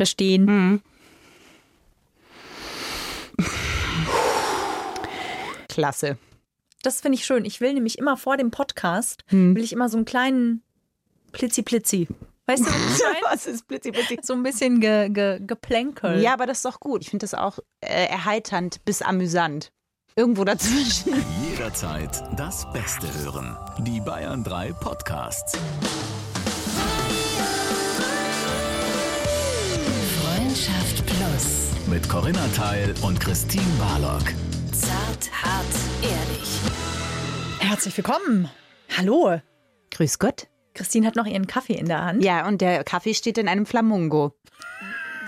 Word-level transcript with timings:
Christine. 0.00 0.50
Mhm. 0.50 0.80
Klasse. 5.68 6.16
Das 6.82 7.02
finde 7.02 7.16
ich 7.16 7.26
schön. 7.26 7.44
Ich 7.44 7.60
will 7.60 7.74
nämlich 7.74 7.98
immer 7.98 8.16
vor 8.16 8.38
dem 8.38 8.50
Podcast, 8.50 9.24
will 9.30 9.62
ich 9.62 9.74
immer 9.74 9.90
so 9.90 9.98
einen 9.98 10.06
kleinen 10.06 10.62
Plitzi-Plitzi. 11.32 12.08
Weißt 12.46 12.62
du, 12.62 12.66
was 12.66 12.96
ich 12.98 13.04
meine? 13.04 13.18
Was 13.30 13.46
ist 13.46 13.68
Blitzi, 13.68 13.90
Blitzi? 13.90 14.18
So 14.22 14.32
ein 14.32 14.42
bisschen 14.42 14.80
ge, 14.80 15.10
ge, 15.10 15.38
geplänkel. 15.38 16.18
Ja, 16.22 16.32
aber 16.32 16.46
das 16.46 16.58
ist 16.58 16.64
doch 16.64 16.80
gut. 16.80 17.02
Ich 17.02 17.10
finde 17.10 17.24
das 17.24 17.34
auch 17.34 17.58
äh, 17.82 18.06
erheiternd 18.06 18.82
bis 18.86 19.02
amüsant. 19.02 19.70
Irgendwo 20.16 20.44
dazwischen. 20.44 21.12
Jederzeit 21.50 22.24
das 22.38 22.66
Beste 22.72 23.06
hören. 23.22 23.54
Die 23.80 24.00
Bayern 24.00 24.42
3 24.42 24.72
Podcasts. 24.72 25.58
Freundschaft 30.50 31.06
Plus. 31.06 31.70
Mit 31.86 32.08
Corinna 32.08 32.44
Teil 32.56 32.92
und 33.02 33.20
Christine 33.20 33.62
Barlock. 33.78 34.24
Zart, 34.72 35.30
hart, 35.44 35.64
ehrlich. 36.02 36.58
Herzlich 37.60 37.96
willkommen. 37.96 38.50
Hallo. 38.98 39.40
Grüß 39.92 40.18
Gott. 40.18 40.48
Christine 40.74 41.06
hat 41.06 41.14
noch 41.14 41.26
ihren 41.26 41.46
Kaffee 41.46 41.74
in 41.74 41.86
der 41.86 42.04
Hand. 42.04 42.24
Ja, 42.24 42.48
und 42.48 42.62
der 42.62 42.82
Kaffee 42.82 43.14
steht 43.14 43.38
in 43.38 43.46
einem 43.46 43.64
Flamungo. 43.64 44.34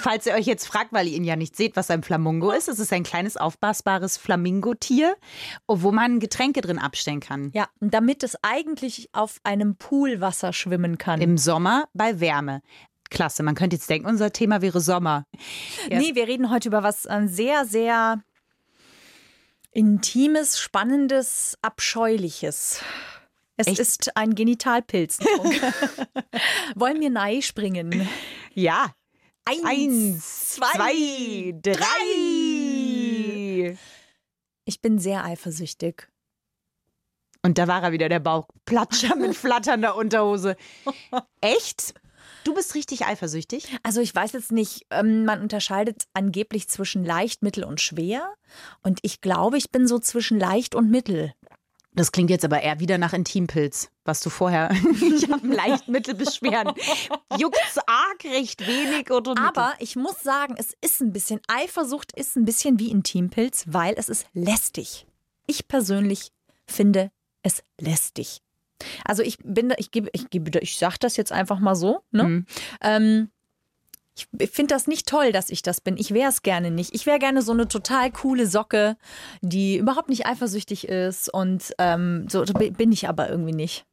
Falls 0.01 0.27
ihr 0.27 0.35
euch 0.35 0.47
jetzt 0.47 0.67
fragt, 0.67 0.93
weil 0.93 1.07
ihr 1.07 1.17
ihn 1.17 1.23
ja 1.23 1.37
nicht 1.37 1.55
seht, 1.55 1.77
was 1.77 1.89
ein 1.89 2.03
Flamungo 2.03 2.51
ist, 2.51 2.67
es 2.67 2.81
ist 2.81 2.93
ein 2.93 3.05
kleines, 3.05 3.37
aufblasbares 3.37 4.17
Flamingotier, 4.17 5.15
wo 5.69 5.93
man 5.93 6.19
Getränke 6.19 6.63
drin 6.63 6.81
abstellen 6.81 7.21
kann. 7.21 7.53
Ja, 7.55 7.69
damit 7.79 8.25
es 8.25 8.37
eigentlich 8.43 9.09
auf 9.13 9.39
einem 9.45 9.77
Poolwasser 9.77 10.53
schwimmen 10.53 10.99
kann. 10.99 11.21
Im 11.21 11.39
Sommer 11.39 11.85
bei 11.95 12.19
Wärme. 12.19 12.63
Klasse, 13.13 13.43
man 13.43 13.55
könnte 13.55 13.77
jetzt 13.77 13.89
denken, 13.91 14.09
unser 14.09 14.33
Thema 14.33 14.63
wäre 14.63 14.81
Sommer. 14.81 15.27
Ja. 15.89 15.99
Nee, 15.99 16.15
wir 16.15 16.27
reden 16.27 16.51
heute 16.51 16.69
über 16.69 16.83
was 16.83 17.07
ähm, 17.09 17.29
sehr, 17.29 17.67
sehr 17.67 18.23
Intimes, 19.71 20.59
Spannendes, 20.59 21.57
Abscheuliches. 21.63 22.83
Es 23.57 23.67
Echt? 23.67 23.79
ist 23.79 24.17
ein 24.17 24.35
Genitalpilz. 24.35 25.19
Wollen 26.75 27.01
wir 27.01 27.11
nahe 27.11 27.43
springen? 27.43 28.09
Ja. 28.55 28.93
Eins, 29.45 29.65
Eins, 29.65 30.49
zwei, 30.55 31.55
drei. 31.61 31.87
Ich 34.65 34.81
bin 34.81 34.99
sehr 34.99 35.25
eifersüchtig. 35.25 36.09
Und 37.43 37.59
da 37.59 37.67
war 37.67 37.83
er 37.83 37.93
wieder, 37.93 38.09
der 38.09 38.21
Bauchplatscher 38.21 39.17
mit 39.17 39.37
flatternder 39.37 39.97
Unterhose. 39.97 40.57
Echt? 41.41 41.95
Du 42.45 42.55
bist 42.55 42.75
richtig 42.75 43.05
eifersüchtig? 43.05 43.69
Also 43.83 44.01
ich 44.01 44.15
weiß 44.15 44.33
jetzt 44.33 44.53
nicht, 44.53 44.87
ähm, 44.91 45.25
man 45.25 45.41
unterscheidet 45.41 46.05
angeblich 46.13 46.69
zwischen 46.69 47.05
leicht, 47.05 47.43
mittel 47.43 47.65
und 47.65 47.81
schwer. 47.81 48.35
Und 48.83 48.99
ich 49.03 49.21
glaube, 49.21 49.59
ich 49.59 49.71
bin 49.71 49.87
so 49.87 49.99
zwischen 49.99 50.39
leicht 50.39 50.75
und 50.75 50.91
mittel. 50.91 51.33
Das 51.95 52.11
klingt 52.11 52.31
jetzt 52.31 52.45
aber 52.45 52.63
eher 52.63 52.81
wieder 52.81 52.97
nach 52.97 53.13
Intimpilz, 53.13 53.91
was 54.05 54.21
du 54.21 54.31
vorher. 54.31 54.71
ich 55.15 55.31
habe 55.31 55.47
leicht 55.47 55.89
Mittelbeschwerden. 55.89 56.73
Juckt's 57.39 57.79
arg 57.87 58.25
recht 58.25 58.67
wenig 58.67 59.11
oder 59.11 59.33
mittel? 59.33 59.45
Aber 59.45 59.75
ich 59.79 59.95
muss 59.97 60.23
sagen, 60.23 60.55
es 60.57 60.75
ist 60.81 61.03
ein 61.03 61.13
bisschen, 61.13 61.41
Eifersucht 61.49 62.13
ist 62.19 62.37
ein 62.37 62.47
bisschen 62.47 62.79
wie 62.79 62.91
Intimpilz, 62.91 63.65
weil 63.67 63.95
es 63.99 64.09
ist 64.09 64.27
lästig. 64.33 65.07
Ich 65.47 65.69
persönlich 65.69 66.33
finde 66.67 67.11
es 67.43 67.63
lästig. 67.79 68.41
Also 69.05 69.23
ich 69.23 69.39
bin 69.43 69.69
da, 69.69 69.77
ich 69.79 69.91
gebe, 69.91 70.09
ich 70.13 70.31
gebe, 70.31 70.59
ich 70.61 70.77
sag 70.77 70.99
das 70.99 71.17
jetzt 71.17 71.33
einfach 71.33 71.59
mal 71.59 71.75
so, 71.75 72.01
ne? 72.11 72.25
Mhm. 72.25 72.47
Ähm, 72.81 73.29
ich 74.15 74.29
finde 74.51 74.75
das 74.75 74.87
nicht 74.87 75.09
toll, 75.09 75.33
dass 75.33 75.49
ich 75.49 75.63
das 75.63 75.81
bin. 75.81 75.97
Ich 75.97 76.13
wäre 76.13 76.29
es 76.29 76.43
gerne 76.43 76.71
nicht. 76.71 76.95
Ich 76.95 77.07
wäre 77.07 77.19
gerne 77.19 77.41
so 77.41 77.53
eine 77.53 77.67
total 77.67 78.11
coole 78.11 78.47
Socke, 78.47 78.97
die 79.41 79.79
überhaupt 79.79 80.11
nicht 80.11 80.27
eifersüchtig 80.27 80.87
ist. 80.87 81.33
Und 81.33 81.73
ähm, 81.79 82.27
so 82.29 82.45
bin 82.45 82.93
ich 82.93 83.09
aber 83.09 83.31
irgendwie 83.31 83.55
nicht. 83.55 83.87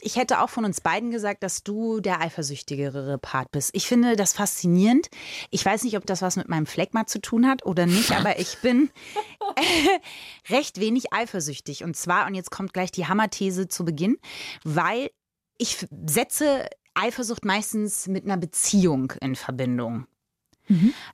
Ich 0.00 0.16
hätte 0.16 0.40
auch 0.40 0.50
von 0.50 0.64
uns 0.64 0.80
beiden 0.80 1.10
gesagt, 1.10 1.42
dass 1.42 1.62
du 1.62 2.00
der 2.00 2.20
eifersüchtigere 2.20 3.18
Part 3.18 3.50
bist. 3.52 3.70
Ich 3.74 3.86
finde 3.86 4.16
das 4.16 4.32
faszinierend. 4.32 5.08
Ich 5.50 5.64
weiß 5.64 5.84
nicht, 5.84 5.96
ob 5.96 6.06
das 6.06 6.22
was 6.22 6.36
mit 6.36 6.48
meinem 6.48 6.66
Phlegma 6.66 7.06
zu 7.06 7.20
tun 7.20 7.46
hat 7.46 7.64
oder 7.64 7.86
nicht, 7.86 8.12
aber 8.12 8.38
ich 8.38 8.58
bin 8.62 8.90
äh, 9.56 10.52
recht 10.52 10.80
wenig 10.80 11.12
eifersüchtig. 11.12 11.84
Und 11.84 11.96
zwar, 11.96 12.26
und 12.26 12.34
jetzt 12.34 12.50
kommt 12.50 12.72
gleich 12.72 12.90
die 12.90 13.06
Hammerthese 13.06 13.68
zu 13.68 13.84
Beginn, 13.84 14.18
weil 14.64 15.10
ich 15.58 15.86
setze 16.06 16.68
Eifersucht 16.94 17.44
meistens 17.44 18.06
mit 18.06 18.24
einer 18.24 18.36
Beziehung 18.36 19.12
in 19.20 19.36
Verbindung. 19.36 20.06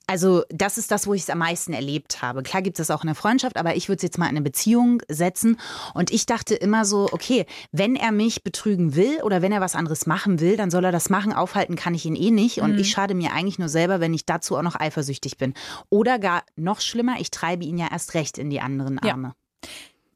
Also 0.07 0.45
das 0.51 0.79
ist 0.79 0.91
das, 0.91 1.07
wo 1.07 1.15
ich 1.15 1.23
es 1.23 1.31
am 1.31 1.39
meisten 1.39 1.73
erlebt 1.73 2.23
habe. 2.23 2.43
Klar 2.43 2.63
gibt 2.63 2.79
es 2.79 2.87
das 2.87 2.97
auch 2.97 3.03
in 3.03 3.09
der 3.09 3.15
Freundschaft, 3.15 3.57
aber 3.57 3.77
ich 3.77 3.89
würde 3.89 3.97
es 3.97 4.03
jetzt 4.03 4.19
mal 4.19 4.27
in 4.27 4.31
eine 4.31 4.43
Beziehung 4.43 5.03
setzen. 5.09 5.59
Und 5.95 6.11
ich 6.11 6.27
dachte 6.27 6.55
immer 6.55 6.85
so, 6.85 7.09
okay, 7.13 7.47
wenn 7.73 7.97
er 7.97 8.13
mich 8.13 8.45
betrügen 8.45 8.95
will 8.95 9.23
oder 9.23 9.43
wenn 9.43 9.53
er 9.53 9.61
was 9.61 9.75
anderes 9.75 10.07
machen 10.07 10.41
will, 10.41 10.57
dann 10.57 10.71
soll 10.71 10.85
er 10.85 10.93
das 10.93 11.11
machen. 11.11 11.33
Aufhalten 11.33 11.77
kann 11.77 11.95
ich 11.95 12.05
ihn 12.05 12.17
eh 12.17 12.31
nicht. 12.31 12.61
Und 12.61 12.79
ich 12.79 12.91
schade 12.91 13.15
mir 13.15 13.33
eigentlich 13.33 13.59
nur 13.59 13.69
selber, 13.69 14.01
wenn 14.01 14.15
ich 14.15 14.27
dazu 14.27 14.57
auch 14.57 14.63
noch 14.63 14.79
eifersüchtig 14.79 15.39
bin. 15.39 15.55
Oder 15.91 16.19
gar 16.19 16.43
noch 16.57 16.81
schlimmer, 16.81 17.17
ich 17.19 17.31
treibe 17.31 17.65
ihn 17.65 17.79
ja 17.79 17.89
erst 17.91 18.15
recht 18.15 18.39
in 18.39 18.51
die 18.51 18.61
anderen 18.61 19.01
Ja. 19.03 19.13
Arme. 19.13 19.35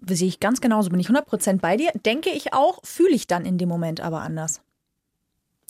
Sehe 0.06 0.28
ich 0.28 0.40
ganz 0.40 0.60
genauso, 0.60 0.88
bin 0.90 1.00
ich 1.00 1.08
100% 1.08 1.60
bei 1.60 1.76
dir. 1.76 1.90
Denke 2.06 2.30
ich 2.30 2.54
auch, 2.54 2.80
fühle 2.84 3.10
ich 3.14 3.26
dann 3.26 3.44
in 3.44 3.58
dem 3.58 3.68
Moment 3.68 4.00
aber 4.00 4.22
anders. 4.22 4.62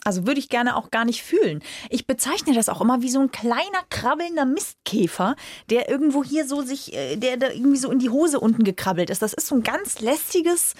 Also 0.03 0.25
würde 0.25 0.39
ich 0.39 0.49
gerne 0.49 0.75
auch 0.75 0.91
gar 0.91 1.05
nicht 1.05 1.23
fühlen. 1.23 1.61
Ich 1.89 2.07
bezeichne 2.07 2.53
das 2.53 2.69
auch 2.69 2.81
immer 2.81 3.01
wie 3.01 3.09
so 3.09 3.19
ein 3.19 3.31
kleiner 3.31 3.61
krabbelnder 3.89 4.45
Mistkäfer, 4.45 5.35
der 5.69 5.89
irgendwo 5.89 6.23
hier 6.23 6.47
so 6.47 6.61
sich, 6.61 6.93
äh, 6.93 7.15
der 7.17 7.37
da 7.37 7.49
irgendwie 7.49 7.77
so 7.77 7.91
in 7.91 7.99
die 7.99 8.09
Hose 8.09 8.39
unten 8.39 8.63
gekrabbelt 8.63 9.09
ist. 9.09 9.21
Das 9.21 9.33
ist 9.33 9.47
so 9.47 9.55
ein 9.55 9.63
ganz 9.63 9.99
lästiges 9.99 10.73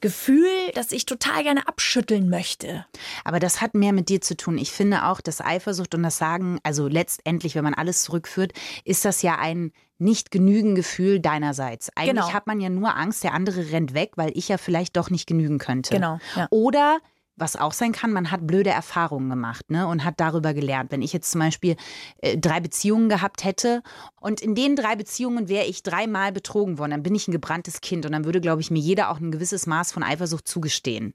Gefühl, 0.00 0.48
das 0.74 0.90
ich 0.90 1.06
total 1.06 1.44
gerne 1.44 1.68
abschütteln 1.68 2.28
möchte. 2.28 2.84
Aber 3.24 3.38
das 3.38 3.60
hat 3.60 3.74
mehr 3.74 3.92
mit 3.92 4.08
dir 4.08 4.20
zu 4.20 4.36
tun. 4.36 4.58
Ich 4.58 4.72
finde 4.72 5.04
auch, 5.04 5.20
dass 5.20 5.40
Eifersucht 5.40 5.94
und 5.94 6.02
das 6.02 6.18
Sagen, 6.18 6.58
also 6.64 6.88
letztendlich, 6.88 7.54
wenn 7.54 7.62
man 7.64 7.74
alles 7.74 8.02
zurückführt, 8.02 8.52
ist 8.84 9.04
das 9.04 9.22
ja 9.22 9.38
ein 9.38 9.72
nicht 9.98 10.32
genügen 10.32 10.74
Gefühl 10.74 11.20
deinerseits. 11.20 11.90
Eigentlich 11.96 12.10
Genau. 12.24 12.32
hat 12.32 12.48
man 12.48 12.60
ja 12.60 12.68
nur 12.68 12.96
Angst, 12.96 13.22
der 13.22 13.34
andere 13.34 13.70
rennt 13.70 13.94
weg, 13.94 14.12
weil 14.16 14.32
ich 14.34 14.48
ja 14.48 14.58
vielleicht 14.58 14.96
doch 14.96 15.10
nicht 15.10 15.28
genügen 15.28 15.58
könnte. 15.58 15.94
Genau, 15.94 16.18
ja. 16.34 16.48
Oder 16.50 16.98
was 17.42 17.56
auch 17.56 17.72
sein 17.72 17.92
kann, 17.92 18.12
man 18.12 18.30
hat 18.30 18.46
blöde 18.46 18.70
Erfahrungen 18.70 19.28
gemacht 19.28 19.70
ne, 19.70 19.86
und 19.86 20.04
hat 20.04 20.20
darüber 20.20 20.54
gelernt. 20.54 20.92
Wenn 20.92 21.02
ich 21.02 21.12
jetzt 21.12 21.30
zum 21.30 21.40
Beispiel 21.40 21.76
äh, 22.18 22.38
drei 22.38 22.60
Beziehungen 22.60 23.08
gehabt 23.08 23.44
hätte 23.44 23.82
und 24.20 24.40
in 24.40 24.54
den 24.54 24.76
drei 24.76 24.96
Beziehungen 24.96 25.48
wäre 25.48 25.66
ich 25.66 25.82
dreimal 25.82 26.32
betrogen 26.32 26.78
worden, 26.78 26.92
dann 26.92 27.02
bin 27.02 27.14
ich 27.14 27.28
ein 27.28 27.32
gebranntes 27.32 27.80
Kind 27.80 28.06
und 28.06 28.12
dann 28.12 28.24
würde, 28.24 28.40
glaube 28.40 28.62
ich, 28.62 28.70
mir 28.70 28.78
jeder 28.78 29.10
auch 29.10 29.18
ein 29.20 29.32
gewisses 29.32 29.66
Maß 29.66 29.92
von 29.92 30.02
Eifersucht 30.02 30.48
zugestehen. 30.48 31.14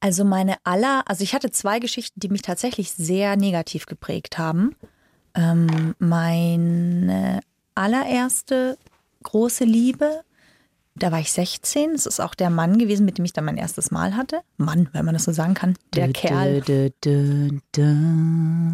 Also 0.00 0.24
meine 0.24 0.56
aller, 0.64 1.04
also 1.06 1.22
ich 1.22 1.32
hatte 1.32 1.52
zwei 1.52 1.78
Geschichten, 1.78 2.18
die 2.18 2.28
mich 2.28 2.42
tatsächlich 2.42 2.92
sehr 2.92 3.36
negativ 3.36 3.86
geprägt 3.86 4.36
haben. 4.36 4.74
Ähm, 5.34 5.94
meine 6.00 7.40
allererste 7.76 8.76
große 9.22 9.64
Liebe, 9.64 10.24
da 10.94 11.10
war 11.10 11.20
ich 11.20 11.32
16. 11.32 11.90
Es 11.92 12.06
ist 12.06 12.20
auch 12.20 12.34
der 12.34 12.50
Mann 12.50 12.78
gewesen, 12.78 13.04
mit 13.04 13.18
dem 13.18 13.24
ich 13.24 13.32
dann 13.32 13.44
mein 13.44 13.56
erstes 13.56 13.90
Mal 13.90 14.16
hatte. 14.16 14.40
Mann, 14.56 14.88
wenn 14.92 15.04
man 15.04 15.14
das 15.14 15.24
so 15.24 15.32
sagen 15.32 15.54
kann. 15.54 15.74
Der 15.94 16.08
Dö, 16.08 16.12
Kerl. 16.12 16.60
dö, 16.60 16.90
dö, 17.02 17.48
dö, 17.48 17.58
dö. 17.74 17.94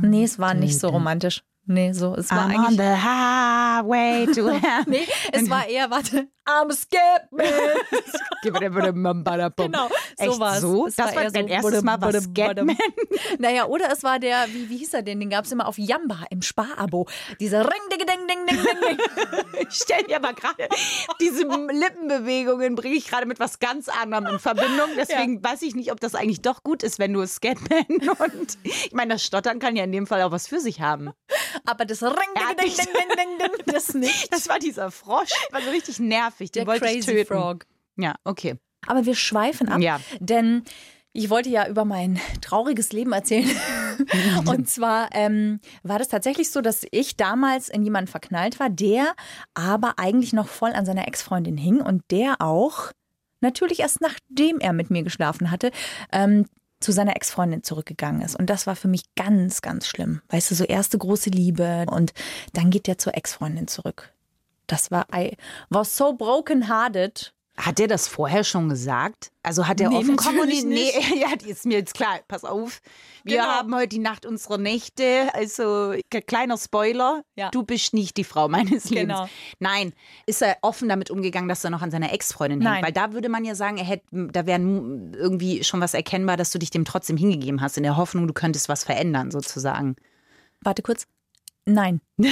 Nee, 0.09 0.25
es 0.25 0.39
war 0.39 0.55
nicht 0.55 0.79
so 0.79 0.89
romantisch. 0.89 1.43
Nee, 1.71 1.93
so, 1.93 2.15
es 2.15 2.31
war 2.31 2.47
I'm 2.49 2.55
on 2.57 2.65
eigentlich. 2.65 2.79
the 2.79 2.97
highway 2.97 4.27
to 4.35 4.49
heaven. 4.67 4.85
Nee, 4.87 5.07
es 5.33 5.51
war 5.51 5.69
eher, 5.69 5.91
warte, 5.91 6.29
I'm 6.49 6.71
a 6.71 6.73
scared 6.73 7.31
man. 7.31 7.47
genau, 8.43 8.59
Genau, 9.67 9.89
Echt 10.17 10.33
sowas. 10.33 10.61
so? 10.63 10.87
Es 10.87 10.97
Das 10.97 11.15
war 11.15 11.25
eher 11.25 11.31
dein 11.31 11.47
so 11.49 11.53
erstes 11.53 11.83
Mal 11.83 11.97
badum. 11.99 12.23
Scatman? 12.23 12.77
Naja, 13.39 13.67
oder 13.67 13.93
es 13.93 14.03
war 14.03 14.19
der, 14.19 14.47
wie, 14.49 14.71
wie 14.71 14.79
hieß 14.79 14.95
er 14.95 15.03
denn? 15.03 15.21
Den 15.21 15.29
gab 15.29 15.45
es 15.45 15.53
immer 15.53 15.67
auf 15.69 15.77
Jamba 15.77 16.25
im 16.31 16.41
Sparabo. 16.41 17.07
Dieser 17.39 17.65
Ring, 17.65 17.81
ding, 17.93 17.99
ding, 18.07 18.27
ding, 18.27 18.47
ding, 18.47 18.65
ding, 18.65 18.97
ding. 18.97 19.67
Ich 19.69 19.75
stelle 19.77 20.07
mir 20.07 20.17
aber 20.17 20.33
gerade 20.33 20.69
diese 21.21 21.43
Lippenbewegungen 21.43 22.75
bringe 22.77 22.95
ich 22.95 23.09
gerade 23.09 23.27
mit 23.27 23.41
was 23.41 23.59
ganz 23.59 23.89
anderem 23.89 24.27
in 24.27 24.39
Verbindung. 24.39 24.89
Deswegen 24.97 25.45
weiß 25.45 25.61
ich 25.63 25.75
nicht, 25.75 25.93
ob 25.93 26.01
das 26.01 26.15
eigentlich 26.15 26.41
doch 26.41 26.63
gut 26.63 26.83
ist, 26.83 26.99
wenn 26.99 27.13
du 27.13 27.27
Scatman 27.27 27.85
und 27.89 28.59
ich 28.63 28.93
meine, 28.93 29.15
das 29.15 29.25
Stottern 29.25 29.59
kann 29.59 29.77
ja 29.77 29.85
in 29.85 29.93
dem 29.93 30.07
Fall 30.07 30.23
auch 30.23 30.31
was 30.31 30.47
für 30.49 30.61
sich 30.61 30.81
haben. 30.81 31.11
Aber 31.67 31.85
das 31.85 32.03
Ring, 32.03 32.13
ding, 32.13 32.57
ding, 32.67 32.77
ding, 32.77 33.17
ding, 33.17 33.39
ding, 33.39 33.67
das 33.75 33.95
nicht. 33.95 34.29
Das 34.33 34.49
war 34.49 34.59
dieser 34.59 34.91
Frosch, 34.91 35.31
war 35.51 35.61
so 35.63 35.71
richtig 35.71 35.99
nervig. 36.01 36.51
Den 36.53 36.65
Der 36.65 36.67
wollte 36.73 36.87
ich 36.87 37.05
Crazy 37.05 37.13
töten. 37.25 37.35
Frog. 37.35 37.67
Ja, 37.97 38.15
okay. 38.25 38.57
Aber 38.87 39.05
wir 39.07 39.15
schweifen 39.15 39.69
ab, 39.69 39.81
Ja. 39.81 40.01
denn 40.21 40.63
ich 41.13 41.31
wollte 41.31 41.49
ja 41.49 41.67
über 41.67 41.85
mein 41.85 42.21
trauriges 42.41 42.93
Leben 42.93 43.13
erzählen. 43.13 43.51
Und 44.47 44.69
zwar 44.69 45.09
ähm, 45.13 45.59
war 45.83 45.99
das 45.99 46.09
tatsächlich 46.09 46.51
so, 46.51 46.61
dass 46.61 46.87
ich 46.93 47.17
damals 47.17 47.69
in 47.69 47.83
jemanden 47.83 48.09
verknallt 48.11 48.61
war, 48.61 48.71
der 48.71 49.15
aber 49.55 49.95
eigentlich 49.99 50.33
noch 50.33 50.47
voll 50.49 50.71
an 50.73 50.87
seiner 50.87 51.09
Ex-Freundin 51.09 51.57
hing 51.57 51.81
und 51.81 52.03
der 52.13 52.37
auch, 52.41 52.93
natürlich 53.41 53.81
erst 53.81 54.01
nachdem 54.01 54.61
er 54.61 54.73
mit 54.73 54.91
mir 54.91 55.03
geschlafen 55.03 55.51
hatte, 55.51 55.73
ähm, 56.13 56.45
zu 56.81 56.93
seiner 56.93 57.17
Ex-Freundin 57.17 57.63
zurückgegangen 57.63 58.23
ist. 58.23 58.37
Und 58.37 58.51
das 58.51 58.67
war 58.67 58.77
für 58.77 58.89
mich 58.89 59.15
ganz, 59.17 59.63
ganz 59.63 59.87
schlimm. 59.87 60.23
Weißt 60.29 60.51
du, 60.51 60.55
so 60.55 60.65
erste 60.65 60.99
große 60.99 61.31
Liebe 61.31 61.87
und 61.91 62.13
dann 62.53 62.71
geht 62.71 62.89
er 62.89 62.99
zur 62.99 63.17
Ex-Freundin 63.17 63.69
zurück. 63.69 64.13
Das 64.67 64.91
war, 64.91 65.07
I 65.15 65.37
was 65.71 65.97
so 65.97 66.13
broken 66.13 66.69
hearted. 66.69 67.33
Hat 67.61 67.81
der 67.81 67.89
das 67.89 68.07
vorher 68.07 68.45
schon 68.45 68.69
gesagt? 68.69 69.33
Also 69.43 69.67
hat 69.67 69.81
er 69.81 69.89
Nee, 69.89 69.97
offen 69.97 70.15
kommuniziert? 70.17 70.67
Nee, 70.69 70.93
ja, 71.21 71.35
die 71.35 71.51
ist 71.51 71.67
mir 71.67 71.79
jetzt 71.79 71.93
klar. 71.93 72.21
Pass 72.29 72.45
auf. 72.45 72.81
Wir 73.25 73.39
Genau. 73.39 73.49
haben 73.49 73.75
heute 73.75 73.89
die 73.89 73.99
Nacht 73.99 74.25
unserer 74.25 74.59
Nächte. 74.59 75.29
Also, 75.35 75.95
kleiner 76.29 76.57
Spoiler. 76.57 77.25
Ja. 77.35 77.51
Du 77.51 77.65
bist 77.65 77.95
nicht 77.95 78.17
die 78.17 78.23
Frau 78.23 78.49
meines 78.49 78.91
Lebens. 78.91 79.09
Genau. 79.19 79.29
Nein. 79.59 79.93
Ist 80.27 80.41
er 80.41 80.57
offen 80.63 80.89
damit 80.89 81.11
umgegangen, 81.11 81.49
dass 81.49 81.65
er 81.65 81.71
noch 81.71 81.83
an 81.83 81.91
seiner 81.91 82.13
Ex-Freundin 82.13 82.61
hängt? 82.61 82.71
Nein. 82.75 82.85
Weil 82.85 82.93
da 82.93 83.13
würde 83.13 83.29
man 83.29 83.45
ja 83.45 83.57
sagen, 83.57 83.77
er 83.77 83.85
hätte, 83.85 84.05
da 84.13 84.47
wäre 84.47 84.61
irgendwie 84.61 85.65
schon 85.65 85.81
was 85.81 85.95
erkennbar, 85.95 86.37
dass 86.37 86.53
du 86.53 86.61
dich 86.61 86.71
dem 86.71 86.85
trotzdem 86.85 87.17
hingegeben 87.17 87.61
hast, 87.61 87.77
in 87.77 87.83
der 87.83 87.97
Hoffnung, 87.97 88.29
du 88.29 88.35
könntest 88.35 88.69
was 88.69 88.85
verändern, 88.85 89.33
sozusagen. 89.33 89.97
Warte 90.61 90.83
kurz. 90.83 91.07
Nein. 91.69 92.01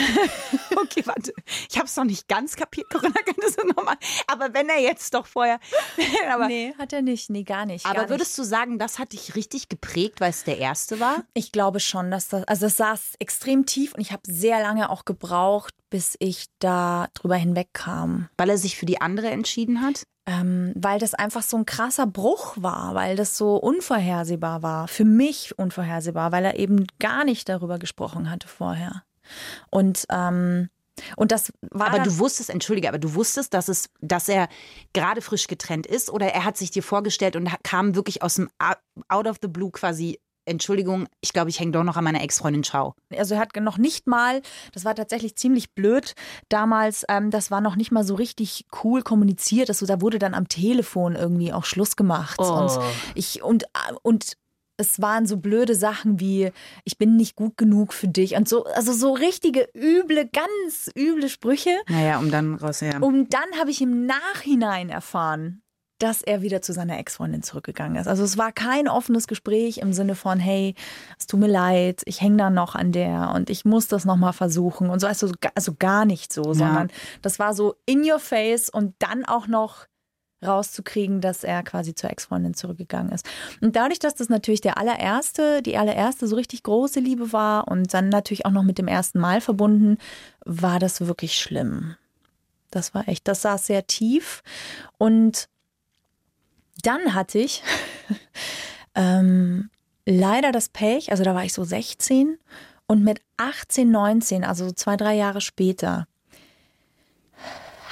Okay, 0.78 1.02
warte. 1.06 1.32
Ich 1.70 1.76
habe 1.76 1.86
es 1.86 1.96
noch 1.96 2.04
nicht 2.04 2.28
ganz 2.28 2.54
kapiert, 2.54 2.88
Corinna, 2.90 3.20
könntest 3.24 3.60
du 3.60 3.66
nochmal. 3.66 3.96
Aber 4.26 4.52
wenn 4.54 4.68
er 4.68 4.78
jetzt 4.78 5.12
doch 5.14 5.26
vorher. 5.26 5.58
aber 6.30 6.48
nee, 6.48 6.74
hat 6.78 6.92
er 6.92 7.02
nicht. 7.02 7.30
Nee, 7.30 7.44
gar 7.44 7.66
nicht. 7.66 7.84
aber 7.84 7.94
gar 7.94 8.02
nicht. 8.02 8.10
würdest 8.10 8.38
du 8.38 8.44
sagen, 8.44 8.78
das 8.78 8.98
hat 8.98 9.12
dich 9.12 9.34
richtig 9.34 9.68
geprägt, 9.68 10.20
weil 10.20 10.30
es 10.30 10.44
der 10.44 10.58
erste 10.58 11.00
war? 11.00 11.24
Ich 11.34 11.50
glaube 11.52 11.80
schon, 11.80 12.10
dass 12.10 12.28
das, 12.28 12.44
also 12.44 12.66
es 12.66 12.76
saß 12.76 13.14
extrem 13.18 13.66
tief 13.66 13.94
und 13.94 14.00
ich 14.00 14.12
habe 14.12 14.22
sehr 14.26 14.60
lange 14.60 14.90
auch 14.90 15.04
gebraucht, 15.04 15.74
bis 15.90 16.16
ich 16.18 16.46
da 16.58 17.08
drüber 17.14 17.36
hinwegkam. 17.36 18.28
Weil 18.36 18.50
er 18.50 18.58
sich 18.58 18.76
für 18.76 18.86
die 18.86 19.00
andere 19.00 19.30
entschieden 19.30 19.82
hat? 19.82 20.04
Ähm, 20.26 20.72
weil 20.76 20.98
das 20.98 21.14
einfach 21.14 21.42
so 21.42 21.56
ein 21.56 21.66
krasser 21.66 22.06
Bruch 22.06 22.56
war, 22.56 22.94
weil 22.94 23.16
das 23.16 23.36
so 23.36 23.56
unvorhersehbar 23.56 24.62
war. 24.62 24.88
Für 24.88 25.04
mich 25.04 25.58
unvorhersehbar, 25.58 26.32
weil 26.32 26.44
er 26.44 26.58
eben 26.58 26.86
gar 26.98 27.24
nicht 27.24 27.48
darüber 27.48 27.78
gesprochen 27.78 28.30
hatte 28.30 28.48
vorher. 28.48 29.02
Und, 29.70 30.06
ähm, 30.11 30.69
und 31.17 31.32
das 31.32 31.52
war. 31.70 31.88
Aber 31.88 32.00
du 32.00 32.19
wusstest, 32.19 32.50
entschuldige, 32.50 32.88
aber 32.88 32.99
du 32.99 33.14
wusstest, 33.14 33.55
dass 33.55 33.69
es, 33.69 33.90
dass 34.00 34.28
er 34.28 34.49
gerade 34.93 35.20
frisch 35.20 35.46
getrennt 35.46 35.87
ist 35.87 36.11
oder 36.11 36.28
er 36.28 36.44
hat 36.44 36.56
sich 36.56 36.70
dir 36.70 36.82
vorgestellt 36.82 37.37
und 37.37 37.50
kam 37.62 37.94
wirklich 37.94 38.23
aus 38.23 38.34
dem 38.34 38.49
Out 39.08 39.26
of 39.26 39.37
the 39.43 39.49
Blue 39.49 39.70
quasi. 39.70 40.19
Entschuldigung, 40.49 41.08
ich 41.20 41.32
glaube, 41.32 41.50
ich 41.50 41.58
hänge 41.58 41.73
doch 41.73 41.82
noch 41.82 41.96
an 41.96 42.05
meiner 42.05 42.23
Ex-Freundin 42.23 42.62
Schau. 42.62 42.94
Also 43.17 43.34
er 43.34 43.40
hat 43.40 43.56
noch 43.56 43.78
nicht 43.78 44.06
mal, 44.06 44.43
das 44.73 44.84
war 44.84 44.94
tatsächlich 44.94 45.34
ziemlich 45.34 45.75
blöd 45.75 46.14
damals, 46.49 47.05
ähm, 47.08 47.32
das 47.32 47.50
war 47.50 47.61
noch 47.61 47.75
nicht 47.75 47.90
mal 47.90 48.05
so 48.05 48.14
richtig 48.14 48.64
cool 48.84 49.02
kommuniziert. 49.02 49.70
Also 49.70 49.87
da 49.87 50.00
wurde 50.00 50.20
dann 50.20 50.34
am 50.34 50.46
Telefon 50.46 51.17
irgendwie 51.17 51.52
auch 51.52 51.64
Schluss 51.64 51.96
gemacht. 51.96 52.37
Oh. 52.38 52.44
Und 52.44 52.78
ich 53.17 53.43
und, 53.43 53.64
und 54.02 54.37
es 54.76 55.00
waren 55.00 55.26
so 55.26 55.38
blöde 55.38 55.75
Sachen 55.75 56.20
wie, 56.20 56.52
ich 56.84 56.99
bin 56.99 57.17
nicht 57.17 57.37
gut 57.37 57.56
genug 57.56 57.93
für 57.93 58.08
dich. 58.08 58.37
Und 58.37 58.49
so, 58.49 58.64
also 58.64 58.93
so 58.93 59.12
richtige 59.12 59.69
üble, 59.75 60.28
ganz 60.28 60.90
üble 60.96 61.28
Sprüche. 61.28 61.70
Naja, 61.88 62.19
um 62.19 62.31
dann 62.31 62.55
raus, 62.55 62.81
ja. 62.81 62.99
Und 62.99 63.32
dann 63.32 63.58
habe 63.58 63.70
ich 63.70 63.81
im 63.81 64.06
Nachhinein 64.06 64.90
erfahren, 64.90 65.62
dass 65.99 66.20
er 66.20 66.43
wieder 66.43 66.61
zu 66.61 66.73
seiner 66.73 66.99
Ex-Freundin 66.99 67.43
zurückgegangen 67.43 67.96
ist. 67.96 68.06
Also 68.06 68.23
es 68.23 68.37
war 68.37 68.52
kein 68.52 68.87
offenes 68.87 69.26
Gespräch 69.26 69.78
im 69.78 69.94
Sinne 69.94 70.14
von, 70.14 70.38
hey, 70.38 70.75
es 71.19 71.26
tut 71.26 71.40
mir 71.40 71.46
leid, 71.46 72.02
ich 72.05 72.20
hänge 72.20 72.37
da 72.37 72.50
noch 72.50 72.75
an 72.75 72.93
der 72.93 73.32
und 73.34 73.49
ich 73.49 73.64
muss 73.64 73.88
das 73.88 74.05
nochmal 74.05 74.34
versuchen 74.34 74.90
und 74.90 75.00
so, 75.00 75.06
also, 75.06 75.32
also 75.55 75.75
gar 75.78 76.05
nicht 76.05 76.32
so, 76.32 76.52
sondern 76.52 76.90
das 77.23 77.38
war 77.38 77.55
so 77.55 77.76
in 77.87 78.02
your 78.08 78.19
face 78.19 78.69
und 78.69 78.94
dann 78.99 79.25
auch 79.25 79.46
noch 79.46 79.87
rauszukriegen, 80.44 81.20
dass 81.20 81.44
er 81.44 81.62
quasi 81.62 81.94
zur 81.94 82.10
Ex-Freundin 82.10 82.54
zurückgegangen 82.54 83.12
ist. 83.12 83.26
Und 83.60 83.76
dadurch, 83.76 83.98
dass 83.98 84.14
das 84.14 84.28
natürlich 84.28 84.60
der 84.60 84.78
allererste, 84.78 85.62
die 85.62 85.76
allererste 85.76 86.26
so 86.26 86.36
richtig 86.36 86.62
große 86.62 87.00
Liebe 87.00 87.32
war 87.32 87.68
und 87.68 87.94
dann 87.94 88.08
natürlich 88.08 88.46
auch 88.46 88.50
noch 88.50 88.62
mit 88.62 88.78
dem 88.78 88.88
ersten 88.88 89.18
Mal 89.18 89.40
verbunden, 89.40 89.98
war 90.44 90.78
das 90.78 91.00
wirklich 91.00 91.38
schlimm. 91.38 91.96
Das 92.70 92.94
war 92.94 93.08
echt, 93.08 93.26
das 93.28 93.42
saß 93.42 93.66
sehr 93.66 93.86
tief. 93.86 94.42
Und 94.98 95.48
dann 96.82 97.14
hatte 97.14 97.38
ich 97.38 97.62
ähm, 98.94 99.70
leider 100.04 100.52
das 100.52 100.68
Pech, 100.68 101.10
also 101.10 101.24
da 101.24 101.34
war 101.34 101.44
ich 101.44 101.52
so 101.52 101.64
16 101.64 102.38
und 102.86 103.02
mit 103.02 103.20
18, 103.38 103.90
19, 103.90 104.44
also 104.44 104.66
so 104.66 104.72
zwei, 104.72 104.96
drei 104.96 105.14
Jahre 105.14 105.40
später, 105.40 106.06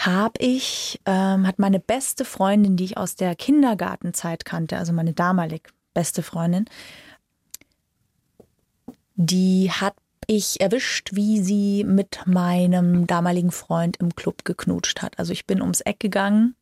habe 0.07 0.35
ich, 0.39 1.01
ähm, 1.07 1.47
hat 1.47 1.59
meine 1.59 1.81
beste 1.81 2.25
Freundin, 2.25 2.77
die 2.77 2.85
ich 2.85 2.97
aus 2.97 3.17
der 3.17 3.35
Kindergartenzeit 3.35 4.45
kannte, 4.45 4.77
also 4.77 4.93
meine 4.93 5.13
damalig 5.13 5.73
beste 5.95 6.23
Freundin, 6.23 6.67
die 9.17 9.71
hat 9.71 9.95
ich 10.27 10.61
erwischt, 10.61 11.11
wie 11.13 11.41
sie 11.41 11.85
mit 11.85 12.21
meinem 12.27 13.07
damaligen 13.07 13.51
Freund 13.51 13.99
im 13.99 14.15
Club 14.15 14.45
geknutscht 14.45 15.03
hat. 15.03 15.19
Also 15.19 15.33
ich 15.33 15.47
bin 15.47 15.61
ums 15.61 15.83
Eck 15.83 16.01
gegangen. 16.01 16.57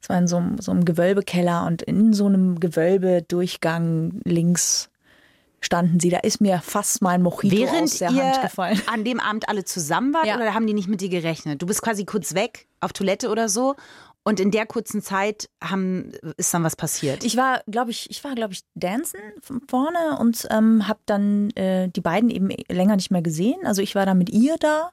Es 0.00 0.08
war 0.08 0.18
in 0.18 0.28
so 0.28 0.36
einem, 0.36 0.58
so 0.58 0.70
einem 0.70 0.84
Gewölbekeller 0.84 1.66
und 1.66 1.82
in 1.82 2.12
so 2.12 2.26
einem 2.26 2.60
Gewölbedurchgang 2.60 4.20
links 4.24 4.90
standen 5.60 5.98
sie. 6.00 6.10
Da 6.10 6.18
ist 6.18 6.40
mir 6.40 6.60
fast 6.62 7.02
mein 7.02 7.22
Mojito 7.22 7.56
Während 7.56 7.82
aus 7.84 7.98
der 7.98 8.10
ihr 8.10 8.24
Hand 8.32 8.42
gefallen. 8.42 8.80
an 8.92 9.04
dem 9.04 9.20
Abend 9.20 9.48
alle 9.48 9.64
zusammen 9.64 10.14
wart 10.14 10.26
Ja. 10.26 10.36
oder 10.36 10.54
haben 10.54 10.66
die 10.66 10.74
nicht 10.74 10.88
mit 10.88 11.00
dir 11.00 11.08
gerechnet? 11.08 11.60
Du 11.62 11.66
bist 11.66 11.82
quasi 11.82 12.04
kurz 12.04 12.34
weg 12.34 12.66
auf 12.80 12.92
Toilette 12.92 13.28
oder 13.30 13.48
so 13.48 13.74
und 14.24 14.40
in 14.40 14.50
der 14.50 14.66
kurzen 14.66 15.00
Zeit 15.00 15.48
haben, 15.64 16.12
ist 16.36 16.52
dann 16.52 16.62
was 16.62 16.76
passiert. 16.76 17.24
Ich 17.24 17.36
war, 17.38 17.62
glaube 17.66 17.90
ich, 17.92 18.10
ich 18.10 18.22
war, 18.24 18.34
glaube 18.34 18.52
ich, 18.52 18.60
dancen 18.74 19.18
von 19.40 19.62
vorne 19.68 20.18
und 20.20 20.46
ähm, 20.50 20.86
habe 20.86 20.98
dann 21.06 21.48
äh, 21.50 21.88
die 21.88 22.02
beiden 22.02 22.28
eben 22.28 22.50
länger 22.70 22.96
nicht 22.96 23.10
mehr 23.10 23.22
gesehen. 23.22 23.56
Also 23.64 23.80
ich 23.80 23.94
war 23.94 24.04
da 24.04 24.12
mit 24.14 24.28
ihr 24.28 24.56
da. 24.58 24.90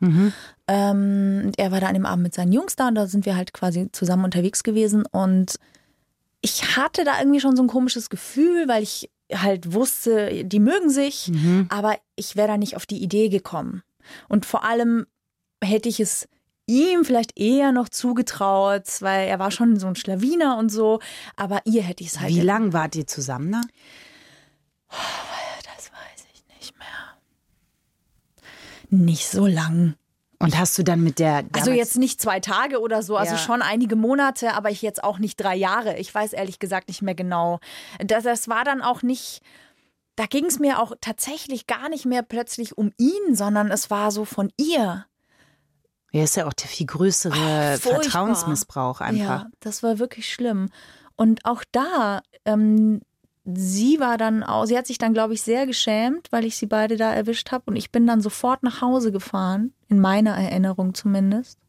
Ähm, 0.67 1.41
und 1.45 1.59
er 1.59 1.71
war 1.71 1.79
da 1.81 1.87
an 1.87 1.93
dem 1.95 2.05
Abend 2.05 2.23
mit 2.23 2.33
seinen 2.33 2.51
Jungs 2.53 2.75
da 2.75 2.87
und 2.87 2.95
da 2.95 3.07
sind 3.07 3.25
wir 3.25 3.35
halt 3.35 3.53
quasi 3.53 3.89
zusammen 3.91 4.25
unterwegs 4.25 4.63
gewesen. 4.63 5.05
Und 5.11 5.55
ich 6.41 6.77
hatte 6.77 7.03
da 7.03 7.19
irgendwie 7.19 7.39
schon 7.39 7.55
so 7.55 7.63
ein 7.63 7.67
komisches 7.67 8.09
Gefühl, 8.09 8.67
weil 8.67 8.83
ich 8.83 9.09
halt 9.33 9.73
wusste, 9.73 10.45
die 10.45 10.59
mögen 10.59 10.89
sich, 10.89 11.31
aber 11.69 11.97
ich 12.15 12.35
wäre 12.35 12.47
da 12.49 12.57
nicht 12.57 12.75
auf 12.75 12.85
die 12.85 13.01
Idee 13.01 13.29
gekommen. 13.29 13.83
Und 14.29 14.45
vor 14.45 14.63
allem 14.63 15.05
hätte 15.63 15.89
ich 15.89 15.99
es 15.99 16.27
ihm 16.67 17.05
vielleicht 17.05 17.37
eher 17.37 17.71
noch 17.71 17.89
zugetraut, 17.89 18.83
weil 19.01 19.27
er 19.27 19.39
war 19.39 19.51
schon 19.51 19.79
so 19.79 19.87
ein 19.87 19.95
Schlawiner 19.95 20.57
und 20.57 20.69
so, 20.69 20.99
aber 21.35 21.61
ihr 21.65 21.83
hätte 21.83 22.03
ich 22.03 22.09
es 22.09 22.19
halt 22.19 22.33
Wie 22.33 22.41
lang 22.41 22.73
wart 22.73 22.95
ihr 22.95 23.07
zusammen 23.07 23.51
da? 23.51 23.61
Das 24.89 25.91
weiß 25.91 26.27
ich 26.33 26.45
nicht 26.57 26.77
mehr. 26.77 27.17
Nicht 28.89 29.27
so 29.27 29.45
lang. 29.45 29.95
Und 30.39 30.57
hast 30.57 30.77
du 30.77 30.83
dann 30.83 31.01
mit 31.01 31.19
der. 31.19 31.43
Also 31.53 31.71
jetzt 31.71 31.97
nicht 31.97 32.21
zwei 32.21 32.39
Tage 32.39 32.79
oder 32.81 33.01
so, 33.03 33.15
also 33.17 33.33
Ja. 33.35 33.39
schon 33.39 33.61
einige 33.61 33.95
Monate, 33.95 34.53
aber 34.53 34.69
ich 34.69 34.81
jetzt 34.81 35.03
auch 35.03 35.17
nicht 35.17 35.37
drei 35.37 35.55
Jahre. 35.55 35.97
Ich 35.97 36.13
weiß 36.13 36.33
ehrlich 36.33 36.59
gesagt 36.59 36.87
nicht 36.89 37.01
mehr 37.01 37.15
genau. 37.15 37.59
Das, 37.99 38.23
das 38.23 38.47
war 38.47 38.63
dann 38.63 38.81
auch 38.81 39.01
nicht. 39.01 39.41
Da 40.17 40.25
ging 40.25 40.45
es 40.45 40.59
mir 40.59 40.79
auch 40.79 40.93
tatsächlich 41.01 41.67
gar 41.67 41.89
nicht 41.89 42.05
mehr 42.05 42.21
plötzlich 42.21 42.77
um 42.77 42.91
ihn, 42.97 43.35
sondern 43.35 43.71
es 43.71 43.89
war 43.89 44.11
so 44.11 44.23
von 44.25 44.51
ihr. 44.57 45.05
Ja, 46.11 46.23
ist 46.23 46.37
ja 46.37 46.47
auch 46.47 46.53
der 46.53 46.67
viel 46.67 46.85
größere 46.87 47.77
Furchtbar. 47.77 48.01
Vertrauensmissbrauch 48.01 49.01
einfach. 49.01 49.41
Ja, 49.41 49.47
das 49.59 49.83
war 49.83 49.99
wirklich 49.99 50.31
schlimm. 50.31 50.69
Und 51.17 51.43
auch 51.45 51.63
da, 51.73 52.21
ähm, 52.45 53.01
sie 53.45 53.99
war 53.99 54.17
dann 54.17 54.43
auch, 54.43 54.65
sie 54.65 54.77
hat 54.77 54.87
sich 54.87 54.97
dann, 54.97 55.13
glaube 55.13 55.33
ich, 55.33 55.41
sehr 55.41 55.67
geschämt, 55.67 56.31
weil 56.31 56.45
ich 56.45 56.57
sie 56.57 56.65
beide 56.65 56.97
da 56.97 57.13
erwischt 57.13 57.51
habe. 57.51 57.65
Und 57.67 57.75
ich 57.75 57.91
bin 57.91 58.07
dann 58.07 58.21
sofort 58.21 58.63
nach 58.63 58.81
Hause 58.81 59.11
gefahren, 59.11 59.73
in 59.87 59.99
meiner 59.99 60.35
Erinnerung 60.35 60.93
zumindest. 60.93 61.59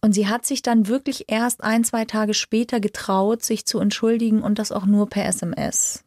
Und 0.00 0.12
sie 0.12 0.28
hat 0.28 0.46
sich 0.46 0.62
dann 0.62 0.86
wirklich 0.86 1.24
erst 1.26 1.64
ein, 1.64 1.82
zwei 1.82 2.04
Tage 2.04 2.32
später 2.32 2.78
getraut, 2.78 3.42
sich 3.42 3.66
zu 3.66 3.80
entschuldigen 3.80 4.42
und 4.42 4.60
das 4.60 4.70
auch 4.70 4.86
nur 4.86 5.08
per 5.08 5.26
SMS. 5.26 6.04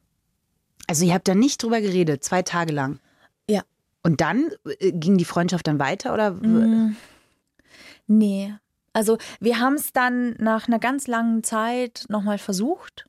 Also 0.88 1.06
ihr 1.06 1.14
habt 1.14 1.28
da 1.28 1.36
nicht 1.36 1.62
drüber 1.62 1.82
geredet, 1.82 2.24
zwei 2.24 2.42
Tage 2.42 2.72
lang. 2.72 3.00
Ja. 3.50 3.64
Und 4.04 4.22
dann 4.22 4.50
äh, 4.80 4.92
ging 4.94 5.18
die 5.18 5.26
Freundschaft 5.26 5.68
dann 5.68 5.80
weiter 5.80 6.14
oder? 6.14 6.32
Mhm. 6.32 6.96
Nee. 8.08 8.54
Also 8.94 9.18
wir 9.40 9.60
haben 9.60 9.76
es 9.76 9.92
dann 9.94 10.36
nach 10.40 10.68
einer 10.68 10.80
ganz 10.80 11.08
langen 11.08 11.44
Zeit 11.44 12.06
nochmal 12.08 12.38
versucht. 12.38 13.06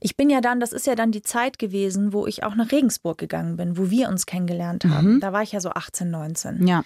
Ich 0.00 0.16
bin 0.16 0.30
ja 0.30 0.40
dann, 0.40 0.60
das 0.60 0.72
ist 0.72 0.86
ja 0.86 0.94
dann 0.94 1.12
die 1.12 1.22
Zeit 1.22 1.58
gewesen, 1.58 2.12
wo 2.12 2.26
ich 2.26 2.44
auch 2.44 2.54
nach 2.54 2.70
Regensburg 2.72 3.18
gegangen 3.18 3.56
bin, 3.56 3.76
wo 3.76 3.90
wir 3.90 4.08
uns 4.08 4.26
kennengelernt 4.26 4.84
haben. 4.84 5.20
Da 5.20 5.32
war 5.32 5.42
ich 5.42 5.52
ja 5.52 5.60
so 5.60 5.70
18, 5.70 6.10
19. 6.10 6.66
Ja. 6.66 6.82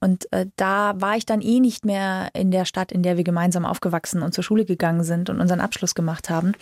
Und 0.00 0.32
äh, 0.32 0.46
da 0.56 1.00
war 1.00 1.16
ich 1.16 1.26
dann 1.26 1.40
eh 1.40 1.58
nicht 1.60 1.84
mehr 1.84 2.28
in 2.32 2.50
der 2.50 2.64
Stadt, 2.64 2.92
in 2.92 3.02
der 3.02 3.16
wir 3.16 3.24
gemeinsam 3.24 3.64
aufgewachsen 3.64 4.22
und 4.22 4.32
zur 4.32 4.44
Schule 4.44 4.64
gegangen 4.64 5.02
sind 5.02 5.28
und 5.28 5.40
unseren 5.40 5.60
Abschluss 5.60 5.94
gemacht 5.94 6.30
haben. 6.30 6.52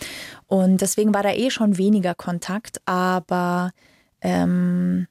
Und 0.47 0.81
deswegen 0.81 1.13
war 1.13 1.23
da 1.23 1.31
eh 1.31 1.51
schon 1.51 1.77
weniger 1.77 2.15
Kontakt. 2.15 2.81
Aber 2.85 3.71
ähm, 4.21 5.07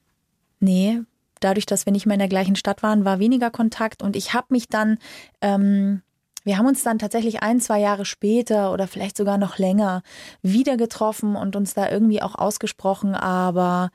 nee, 0.59 1.01
dadurch, 1.41 1.67
dass 1.67 1.87
wir 1.87 1.93
nicht 1.93 2.07
mehr 2.07 2.15
in 2.15 2.21
der 2.21 2.29
gleichen 2.29 2.57
Stadt 2.57 2.83
waren, 2.83 3.05
war 3.05 3.21
weniger 3.21 3.51
Kontakt. 3.51 4.03
Und 4.03 4.17
ich 4.17 4.35
habe 4.35 4.47
mich 4.51 4.69
dann 4.69 4.99
ähm, 5.41 6.03
Wir 6.47 6.59
haben 6.59 6.67
uns 6.67 6.85
dann 6.85 7.01
tatsächlich 7.01 7.43
ein, 7.43 7.61
zwei 7.61 7.81
Jahre 7.81 8.05
später 8.05 8.73
oder 8.73 8.87
vielleicht 8.87 9.17
sogar 9.17 9.37
noch 9.37 9.59
länger 9.59 10.05
wieder 10.43 10.77
getroffen 10.77 11.35
und 11.35 11.57
uns 11.57 11.75
da 11.75 11.91
irgendwie 11.91 12.23
auch 12.23 12.37
ausgesprochen, 12.37 13.17
aber 13.17 13.91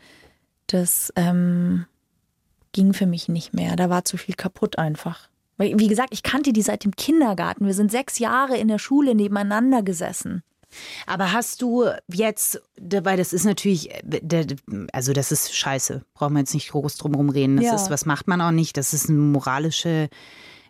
das 0.67 1.13
ähm, 1.15 1.85
ging 2.73 2.91
für 2.93 3.05
mich 3.05 3.29
nicht 3.29 3.53
mehr. 3.53 3.77
Da 3.77 3.89
war 3.89 4.03
zu 4.03 4.17
viel 4.17 4.35
kaputt 4.35 4.77
einfach. 4.77 5.29
Wie 5.57 5.87
gesagt, 5.87 6.09
ich 6.11 6.23
kannte 6.23 6.51
die 6.51 6.61
seit 6.61 6.83
dem 6.83 6.93
Kindergarten. 6.95 7.65
Wir 7.65 7.73
sind 7.73 7.89
sechs 7.89 8.19
Jahre 8.19 8.57
in 8.57 8.67
der 8.67 8.79
Schule 8.79 9.15
nebeneinander 9.15 9.81
gesessen. 9.81 10.43
Aber 11.07 11.31
hast 11.31 11.61
du 11.61 11.85
jetzt, 12.11 12.61
weil 12.77 13.15
das 13.15 13.31
ist 13.31 13.45
natürlich, 13.45 13.91
äh, 13.91 14.47
also 14.91 15.13
das 15.13 15.31
ist 15.31 15.55
scheiße, 15.55 16.01
brauchen 16.15 16.33
wir 16.33 16.39
jetzt 16.39 16.53
nicht 16.53 16.71
groß 16.71 16.97
drum 16.97 17.29
reden. 17.29 17.55
Das 17.55 17.65
Ja. 17.65 17.75
ist, 17.75 17.89
was 17.89 18.05
macht 18.05 18.27
man 18.27 18.41
auch 18.41 18.51
nicht, 18.51 18.75
das 18.75 18.93
ist 18.93 19.07
eine 19.09 19.19
moralische, 19.19 20.09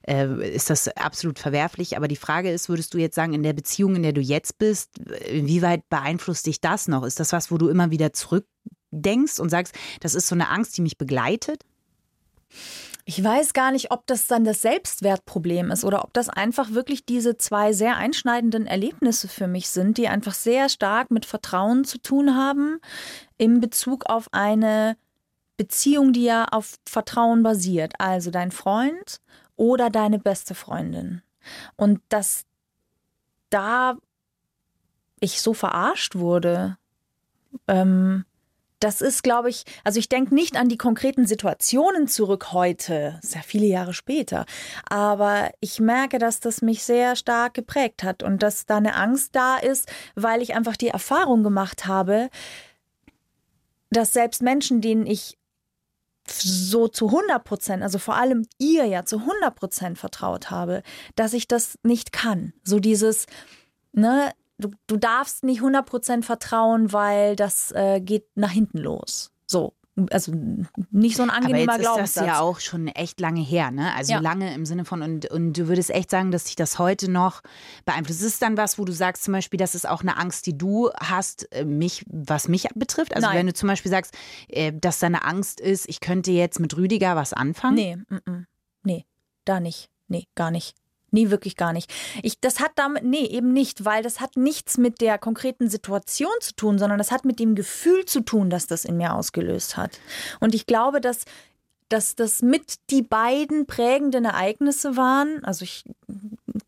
äh, 0.07 0.55
ist 0.55 0.69
das 0.69 0.87
absolut 0.89 1.39
verwerflich. 1.39 1.97
Aber 1.97 2.07
die 2.07 2.15
Frage 2.15 2.51
ist, 2.51 2.69
würdest 2.69 2.93
du 2.93 2.97
jetzt 2.97 3.15
sagen, 3.15 3.33
in 3.33 3.43
der 3.43 3.53
Beziehung, 3.53 3.95
in 3.95 4.03
der 4.03 4.13
du 4.13 4.21
jetzt 4.21 4.57
bist, 4.57 4.99
inwieweit 5.29 5.87
beeinflusst 5.89 6.45
dich 6.45 6.61
das 6.61 6.87
noch? 6.87 7.03
Ist 7.03 7.19
das 7.19 7.33
was, 7.33 7.51
wo 7.51 7.57
du 7.57 7.69
immer 7.69 7.91
wieder 7.91 8.13
zurückdenkst 8.13 9.39
und 9.39 9.49
sagst, 9.49 9.75
das 9.99 10.15
ist 10.15 10.27
so 10.27 10.35
eine 10.35 10.49
Angst, 10.49 10.77
die 10.77 10.81
mich 10.81 10.97
begleitet? 10.97 11.63
Ich 13.05 13.23
weiß 13.23 13.53
gar 13.53 13.71
nicht, 13.71 13.91
ob 13.91 14.05
das 14.05 14.27
dann 14.27 14.43
das 14.43 14.61
Selbstwertproblem 14.61 15.71
ist 15.71 15.83
oder 15.83 16.03
ob 16.03 16.13
das 16.13 16.29
einfach 16.29 16.71
wirklich 16.71 17.05
diese 17.05 17.35
zwei 17.35 17.73
sehr 17.73 17.97
einschneidenden 17.97 18.67
Erlebnisse 18.67 19.27
für 19.27 19.47
mich 19.47 19.69
sind, 19.69 19.97
die 19.97 20.07
einfach 20.07 20.33
sehr 20.33 20.69
stark 20.69 21.09
mit 21.09 21.25
Vertrauen 21.25 21.83
zu 21.83 21.97
tun 21.97 22.35
haben 22.35 22.79
in 23.37 23.59
Bezug 23.59 24.05
auf 24.05 24.27
eine 24.31 24.97
Beziehung, 25.57 26.13
die 26.13 26.23
ja 26.23 26.45
auf 26.45 26.75
Vertrauen 26.87 27.43
basiert. 27.43 27.93
Also 27.97 28.29
dein 28.29 28.51
Freund 28.51 29.19
oder 29.55 29.89
deine 29.89 30.19
beste 30.19 30.55
Freundin. 30.55 31.21
Und 31.75 32.01
dass 32.09 32.45
da 33.49 33.97
ich 35.19 35.41
so 35.41 35.53
verarscht 35.53 36.15
wurde, 36.15 36.77
ähm, 37.67 38.25
das 38.81 39.01
ist, 39.01 39.21
glaube 39.21 39.49
ich, 39.49 39.63
also 39.83 39.99
ich 39.99 40.09
denke 40.09 40.33
nicht 40.33 40.57
an 40.57 40.67
die 40.67 40.77
konkreten 40.77 41.27
Situationen 41.27 42.07
zurück 42.07 42.51
heute, 42.51 43.19
sehr 43.21 43.43
viele 43.43 43.67
Jahre 43.67 43.93
später, 43.93 44.45
aber 44.89 45.51
ich 45.59 45.79
merke, 45.79 46.17
dass 46.17 46.39
das 46.39 46.63
mich 46.63 46.83
sehr 46.83 47.15
stark 47.15 47.53
geprägt 47.53 48.03
hat 48.03 48.23
und 48.23 48.41
dass 48.41 48.65
da 48.65 48.77
eine 48.77 48.95
Angst 48.95 49.35
da 49.35 49.57
ist, 49.57 49.87
weil 50.15 50.41
ich 50.41 50.55
einfach 50.55 50.75
die 50.75 50.87
Erfahrung 50.87 51.43
gemacht 51.43 51.85
habe, 51.85 52.29
dass 53.91 54.13
selbst 54.13 54.41
Menschen, 54.41 54.81
denen 54.81 55.05
ich 55.05 55.37
so 56.27 56.87
zu 56.87 57.07
100 57.07 57.43
Prozent, 57.43 57.83
also 57.83 57.99
vor 57.99 58.15
allem 58.15 58.45
ihr 58.57 58.85
ja 58.85 59.05
zu 59.05 59.19
100 59.19 59.55
Prozent 59.55 59.97
vertraut 59.97 60.49
habe, 60.51 60.83
dass 61.15 61.33
ich 61.33 61.47
das 61.47 61.77
nicht 61.83 62.11
kann. 62.11 62.53
So 62.63 62.79
dieses, 62.79 63.25
ne, 63.91 64.31
du, 64.57 64.71
du 64.87 64.97
darfst 64.97 65.43
nicht 65.43 65.59
100 65.59 65.85
Prozent 65.85 66.25
vertrauen, 66.25 66.93
weil 66.93 67.35
das 67.35 67.71
äh, 67.71 67.99
geht 68.01 68.25
nach 68.35 68.51
hinten 68.51 68.77
los. 68.77 69.31
So, 69.47 69.73
also 70.09 70.31
nicht 70.91 71.17
so 71.17 71.23
ein 71.23 71.29
Aber 71.29 71.39
angenehmer 71.39 71.73
jetzt 71.73 71.81
ist 71.81 71.85
das 71.87 71.93
Glaubenssatz. 71.95 72.25
ja 72.25 72.39
auch 72.39 72.59
schon 72.59 72.87
echt 72.87 73.19
lange 73.19 73.41
her, 73.41 73.71
ne? 73.71 73.93
Also 73.93 74.13
Ja. 74.13 74.19
lange 74.19 74.53
im 74.53 74.65
Sinne 74.65 74.85
von, 74.85 75.01
und, 75.01 75.29
und 75.29 75.53
du 75.53 75.67
würdest 75.67 75.89
echt 75.89 76.09
sagen, 76.09 76.31
dass 76.31 76.45
dich 76.45 76.55
das 76.55 76.79
heute 76.79 77.11
noch 77.11 77.41
beeinflusst. 77.85 78.21
Ist 78.21 78.27
es 78.27 78.39
dann 78.39 78.55
was, 78.57 78.79
wo 78.79 78.85
du 78.85 78.93
sagst 78.93 79.23
zum 79.23 79.33
Beispiel, 79.33 79.57
das 79.57 79.75
ist 79.75 79.87
auch 79.87 80.01
eine 80.01 80.17
Angst, 80.17 80.45
die 80.45 80.57
du 80.57 80.89
hast, 80.99 81.51
äh, 81.53 81.65
mich, 81.65 82.05
was 82.07 82.47
mich 82.47 82.67
betrifft? 82.75 83.15
Also 83.15 83.27
Nein. 83.27 83.37
wenn 83.39 83.47
du 83.47 83.53
zum 83.53 83.67
Beispiel 83.67 83.91
sagst, 83.91 84.13
äh, 84.47 84.71
dass 84.73 84.99
deine 84.99 85.25
Angst 85.25 85.59
ist, 85.59 85.89
ich 85.89 85.99
könnte 85.99 86.31
jetzt 86.31 86.59
mit 86.59 86.75
Rüdiger 86.77 87.15
was 87.15 87.33
anfangen? 87.33 87.75
Nee, 87.75 87.95
mm, 87.97 88.31
mm. 88.31 88.47
nee, 88.83 89.05
da 89.45 89.59
nicht. 89.59 89.89
Nee, 90.07 90.27
gar 90.35 90.51
nicht. 90.51 90.75
Nee, 91.11 91.29
wirklich 91.29 91.57
gar 91.57 91.73
nicht. 91.73 91.93
Ich, 92.23 92.39
das 92.39 92.59
hat 92.61 92.71
damit, 92.75 93.03
nee, 93.03 93.25
eben 93.25 93.51
nicht, 93.51 93.83
weil 93.83 94.01
das 94.01 94.21
hat 94.21 94.37
nichts 94.37 94.77
mit 94.77 95.01
der 95.01 95.17
konkreten 95.17 95.69
Situation 95.69 96.31
zu 96.39 96.55
tun, 96.55 96.79
sondern 96.79 96.97
das 96.97 97.11
hat 97.11 97.25
mit 97.25 97.39
dem 97.39 97.53
Gefühl 97.53 98.05
zu 98.05 98.21
tun, 98.21 98.49
das 98.49 98.65
das 98.65 98.85
in 98.85 98.95
mir 98.97 99.13
ausgelöst 99.13 99.75
hat. 99.75 99.99
Und 100.39 100.55
ich 100.55 100.65
glaube, 100.65 101.01
dass, 101.01 101.25
dass 101.89 102.15
das 102.15 102.41
mit 102.41 102.75
die 102.89 103.01
beiden 103.01 103.65
prägenden 103.65 104.23
Ereignisse 104.23 104.95
waren. 104.95 105.43
Also 105.43 105.63
ich 105.63 105.83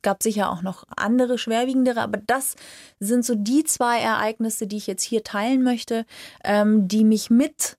gab 0.01 0.21
sicher 0.21 0.51
auch 0.51 0.61
noch 0.61 0.83
andere 0.97 1.37
schwerwiegendere, 1.37 2.01
aber 2.01 2.17
das 2.17 2.55
sind 2.99 3.25
so 3.25 3.35
die 3.35 3.63
zwei 3.63 3.99
Ereignisse, 3.99 4.67
die 4.67 4.77
ich 4.77 4.87
jetzt 4.87 5.03
hier 5.03 5.23
teilen 5.23 5.63
möchte, 5.63 6.05
ähm, 6.43 6.89
die 6.89 7.05
mich 7.05 7.29
mit 7.29 7.77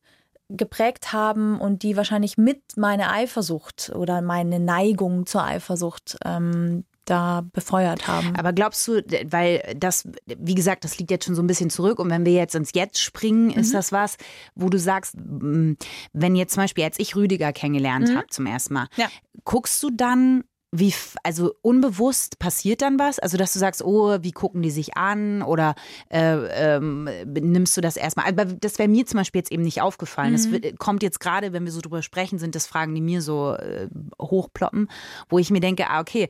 geprägt 0.57 1.13
haben 1.13 1.61
und 1.61 1.83
die 1.83 1.97
wahrscheinlich 1.97 2.39
mit 2.39 2.61
meine 2.77 3.11
Eifersucht 3.11 3.93
oder 3.95 4.23
meine 4.23 4.59
Neigung 4.61 5.27
zur 5.27 5.45
Eifersucht 5.45 6.17
ähm, 6.25 6.85
da 7.05 7.45
befeuert 7.53 8.09
haben. 8.09 8.35
Aber 8.37 8.55
glaubst 8.55 8.89
du, 8.89 9.03
weil 9.31 9.75
das, 9.77 10.09
wie 10.27 10.55
gesagt, 10.55 10.85
das 10.85 10.99
liegt 10.99 11.11
jetzt 11.11 11.27
schon 11.27 11.35
so 11.35 11.43
ein 11.43 11.47
bisschen 11.47 11.69
zurück 11.69 11.99
und 11.99 12.09
wenn 12.09 12.25
wir 12.25 12.33
jetzt 12.33 12.55
ins 12.55 12.71
Jetzt 12.75 12.99
springen, 13.01 13.51
ist 13.51 13.69
Mhm. 13.69 13.73
das 13.75 13.93
was, 13.93 14.17
wo 14.55 14.71
du 14.71 14.79
sagst, 14.79 15.15
mm, 15.19 15.73
wenn 16.15 16.35
jetzt 16.35 16.55
zum 16.55 16.63
Beispiel, 16.63 16.85
als 16.85 16.99
ich 16.99 17.15
Rüdiger 17.15 17.53
kennengelernt 17.53 18.09
Mhm. 18.09 18.17
habe 18.17 18.27
zum 18.31 18.47
ersten 18.47 18.73
Mal, 18.75 18.87
Ja. 18.97 19.09
guckst 19.45 19.83
du 19.83 19.91
dann, 19.91 20.45
wie, 20.77 20.93
also 21.23 21.55
unbewusst 21.63 22.41
passiert 22.41 22.83
dann 22.83 22.99
was? 22.99 23.21
Also, 23.21 23.37
dass 23.37 23.53
du 23.53 23.61
sagst, 23.61 23.83
oh, 23.85 24.19
wie 24.23 24.33
gucken 24.33 24.61
die 24.61 24.73
sich 24.73 24.97
an 24.97 25.43
oder 25.43 25.77
äh, 26.09 26.35
ähm, 26.77 27.09
nimmst 27.25 27.77
du 27.77 27.81
das 27.81 27.97
erstmal? 27.97 28.27
Aber 28.27 28.45
das 28.45 28.79
wäre 28.81 28.89
mir 28.89 29.07
zum 29.07 29.19
Beispiel 29.19 29.39
jetzt 29.39 29.53
eben 29.53 29.63
nicht 29.63 29.81
aufgefallen. 29.83 30.33
Das 30.33 30.47
Mhm. 30.49 30.53
wird- 30.53 30.79
kommt 30.81 31.05
jetzt 31.05 31.21
gerade, 31.21 31.53
wenn 31.53 31.65
wir 31.65 31.71
so 31.71 31.81
drüber 31.81 32.03
sprechen, 32.03 32.41
sind 32.41 32.57
das 32.57 32.67
Fragen, 32.67 32.93
die 32.95 33.01
mir 33.01 33.23
so 33.23 33.53
äh, 33.55 33.89
hochploppen, 34.21 34.89
wo 35.29 35.39
ich 35.39 35.51
mir 35.51 35.61
denke, 35.61 35.89
ah, 35.89 36.01
okay, 36.01 36.29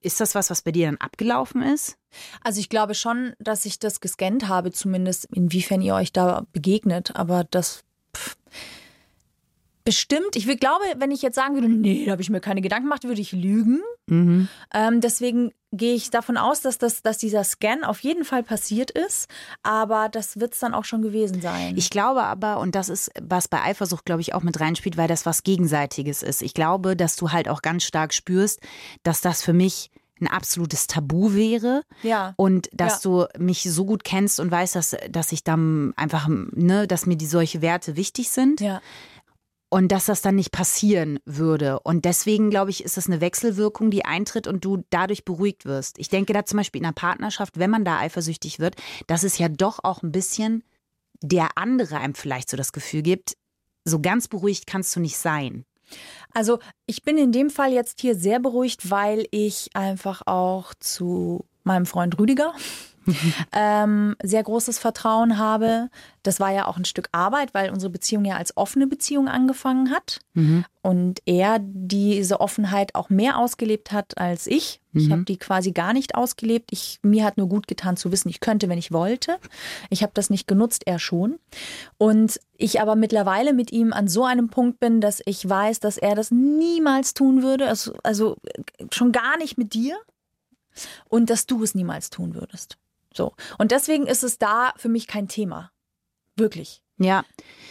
ist 0.00 0.20
das 0.20 0.34
was, 0.34 0.50
was 0.50 0.62
bei 0.62 0.72
dir 0.72 0.86
dann 0.86 0.96
abgelaufen 0.96 1.62
ist? 1.62 1.96
Also 2.42 2.58
ich 2.58 2.68
glaube 2.68 2.94
schon, 2.94 3.34
dass 3.38 3.64
ich 3.64 3.78
das 3.78 4.00
gescannt 4.00 4.48
habe, 4.48 4.72
zumindest 4.72 5.26
inwiefern 5.32 5.80
ihr 5.82 5.94
euch 5.94 6.12
da 6.12 6.46
begegnet. 6.52 7.14
Aber 7.14 7.44
das 7.44 7.84
pff, 8.16 8.36
bestimmt. 9.84 10.34
Ich 10.36 10.46
will- 10.46 10.56
glaube, 10.56 10.84
wenn 10.96 11.10
ich 11.10 11.22
jetzt 11.22 11.34
sagen 11.34 11.54
würde, 11.54 11.68
nee, 11.68 12.04
da 12.06 12.12
habe 12.12 12.22
ich 12.22 12.30
mir 12.30 12.40
keine 12.40 12.60
Gedanken 12.62 12.86
gemacht, 12.86 13.04
würde 13.04 13.20
ich 13.20 13.32
lügen. 13.32 13.80
Mhm. 14.06 14.48
Ähm, 14.72 15.00
deswegen 15.00 15.52
gehe 15.72 15.94
ich 15.94 16.10
davon 16.10 16.36
aus, 16.36 16.60
dass, 16.60 16.78
das, 16.78 17.02
dass 17.02 17.18
dieser 17.18 17.42
Scan 17.44 17.82
auf 17.84 18.00
jeden 18.00 18.24
Fall 18.24 18.42
passiert 18.42 18.90
ist. 18.90 19.28
Aber 19.62 20.08
das 20.08 20.38
wird 20.38 20.54
es 20.54 20.60
dann 20.60 20.72
auch 20.74 20.84
schon 20.84 21.02
gewesen 21.02 21.40
sein. 21.40 21.76
Ich 21.76 21.90
glaube 21.90 22.22
aber, 22.22 22.58
und 22.60 22.74
das 22.74 22.88
ist, 22.88 23.10
was 23.20 23.48
bei 23.48 23.60
Eifersucht, 23.62 24.04
glaube 24.04 24.20
ich, 24.20 24.34
auch 24.34 24.42
mit 24.42 24.60
reinspielt, 24.60 24.96
weil 24.96 25.08
das 25.08 25.26
was 25.26 25.42
Gegenseitiges 25.42 26.22
ist. 26.22 26.42
Ich 26.42 26.54
glaube, 26.54 26.96
dass 26.96 27.16
du 27.16 27.32
halt 27.32 27.48
auch 27.48 27.60
ganz 27.62 27.82
stark 27.84 28.14
spürst, 28.14 28.60
dass 29.02 29.20
das 29.20 29.42
für 29.42 29.52
mich 29.52 29.90
ein 30.20 30.28
absolutes 30.28 30.86
Tabu 30.86 31.34
wäre. 31.34 31.82
ja. 32.04 32.34
Und 32.36 32.70
dass 32.72 33.00
du 33.00 33.26
mich 33.36 33.64
so 33.64 33.84
gut 33.84 34.04
kennst 34.04 34.38
und 34.38 34.48
weißt, 34.50 34.76
dass, 34.76 34.96
dass 35.10 35.32
ich 35.32 35.42
dann 35.42 35.92
einfach, 35.96 36.28
ne, 36.28 36.86
dass 36.86 37.04
mir 37.06 37.16
die 37.16 37.26
solche 37.26 37.60
Werte 37.62 37.96
wichtig 37.96 38.30
sind. 38.30 38.60
Ja. 38.60 38.80
Und 39.74 39.88
dass 39.88 40.04
das 40.04 40.22
dann 40.22 40.36
nicht 40.36 40.52
passieren 40.52 41.18
würde. 41.24 41.80
Und 41.80 42.04
deswegen, 42.04 42.48
glaube 42.48 42.70
ich, 42.70 42.84
ist 42.84 42.96
das 42.96 43.08
eine 43.08 43.20
Wechselwirkung, 43.20 43.90
die 43.90 44.04
eintritt 44.04 44.46
und 44.46 44.64
du 44.64 44.84
dadurch 44.90 45.24
beruhigt 45.24 45.64
wirst. 45.64 45.98
Ich 45.98 46.08
denke 46.08 46.32
da 46.32 46.44
zum 46.44 46.58
Beispiel 46.58 46.80
in 46.80 46.84
einer 46.84 46.92
Partnerschaft, 46.92 47.58
wenn 47.58 47.70
man 47.70 47.84
da 47.84 47.98
eifersüchtig 47.98 48.60
wird, 48.60 48.76
dass 49.08 49.24
es 49.24 49.36
ja 49.36 49.48
doch 49.48 49.80
auch 49.82 50.04
ein 50.04 50.12
bisschen 50.12 50.62
der 51.22 51.58
andere 51.58 51.98
einem 51.98 52.14
vielleicht 52.14 52.50
so 52.50 52.56
das 52.56 52.72
Gefühl 52.72 53.02
gibt, 53.02 53.36
so 53.84 54.00
ganz 54.00 54.28
beruhigt 54.28 54.68
kannst 54.68 54.94
du 54.94 55.00
nicht 55.00 55.18
sein. 55.18 55.64
Also 56.32 56.60
ich 56.86 57.02
bin 57.02 57.18
in 57.18 57.32
dem 57.32 57.50
Fall 57.50 57.72
jetzt 57.72 58.00
hier 58.00 58.14
sehr 58.14 58.38
beruhigt, 58.38 58.92
weil 58.92 59.26
ich 59.32 59.70
einfach 59.74 60.22
auch 60.26 60.72
zu 60.78 61.46
meinem 61.64 61.86
Freund 61.86 62.16
Rüdiger 62.16 62.54
ähm, 63.52 64.16
sehr 64.22 64.42
großes 64.42 64.78
Vertrauen 64.78 65.38
habe. 65.38 65.90
Das 66.22 66.40
war 66.40 66.52
ja 66.52 66.66
auch 66.66 66.76
ein 66.76 66.84
Stück 66.84 67.08
Arbeit, 67.12 67.54
weil 67.54 67.70
unsere 67.70 67.90
Beziehung 67.90 68.24
ja 68.24 68.36
als 68.36 68.56
offene 68.56 68.86
Beziehung 68.86 69.28
angefangen 69.28 69.90
hat. 69.90 70.20
Und 70.82 71.20
er 71.26 71.58
diese 71.60 72.40
Offenheit 72.40 72.94
auch 72.94 73.10
mehr 73.10 73.38
ausgelebt 73.38 73.92
hat 73.92 74.18
als 74.18 74.46
ich. 74.46 74.80
Ich 74.96 75.10
habe 75.10 75.24
die 75.24 75.38
quasi 75.38 75.72
gar 75.72 75.92
nicht 75.92 76.14
ausgelebt. 76.14 76.70
Ich, 76.72 77.00
mir 77.02 77.24
hat 77.24 77.36
nur 77.36 77.48
gut 77.48 77.66
getan 77.66 77.96
zu 77.96 78.12
wissen, 78.12 78.28
ich 78.28 78.38
könnte, 78.38 78.68
wenn 78.68 78.78
ich 78.78 78.92
wollte. 78.92 79.38
Ich 79.90 80.02
habe 80.02 80.12
das 80.14 80.30
nicht 80.30 80.46
genutzt, 80.46 80.84
er 80.86 81.00
schon. 81.00 81.40
Und 81.98 82.38
ich 82.56 82.80
aber 82.80 82.94
mittlerweile 82.94 83.52
mit 83.52 83.72
ihm 83.72 83.92
an 83.92 84.06
so 84.06 84.24
einem 84.24 84.50
Punkt 84.50 84.78
bin, 84.78 85.00
dass 85.00 85.20
ich 85.26 85.48
weiß, 85.48 85.80
dass 85.80 85.98
er 85.98 86.14
das 86.14 86.30
niemals 86.30 87.12
tun 87.12 87.42
würde. 87.42 87.66
Also, 87.66 87.94
also 88.04 88.36
schon 88.92 89.10
gar 89.10 89.36
nicht 89.36 89.58
mit 89.58 89.74
dir. 89.74 89.96
Und 91.08 91.30
dass 91.30 91.46
du 91.46 91.62
es 91.62 91.74
niemals 91.74 92.10
tun 92.10 92.34
würdest. 92.34 92.78
So. 93.16 93.34
Und 93.58 93.70
deswegen 93.70 94.06
ist 94.06 94.24
es 94.24 94.38
da 94.38 94.72
für 94.76 94.88
mich 94.88 95.06
kein 95.06 95.28
Thema. 95.28 95.70
Wirklich. 96.36 96.82
Ja, 96.98 97.24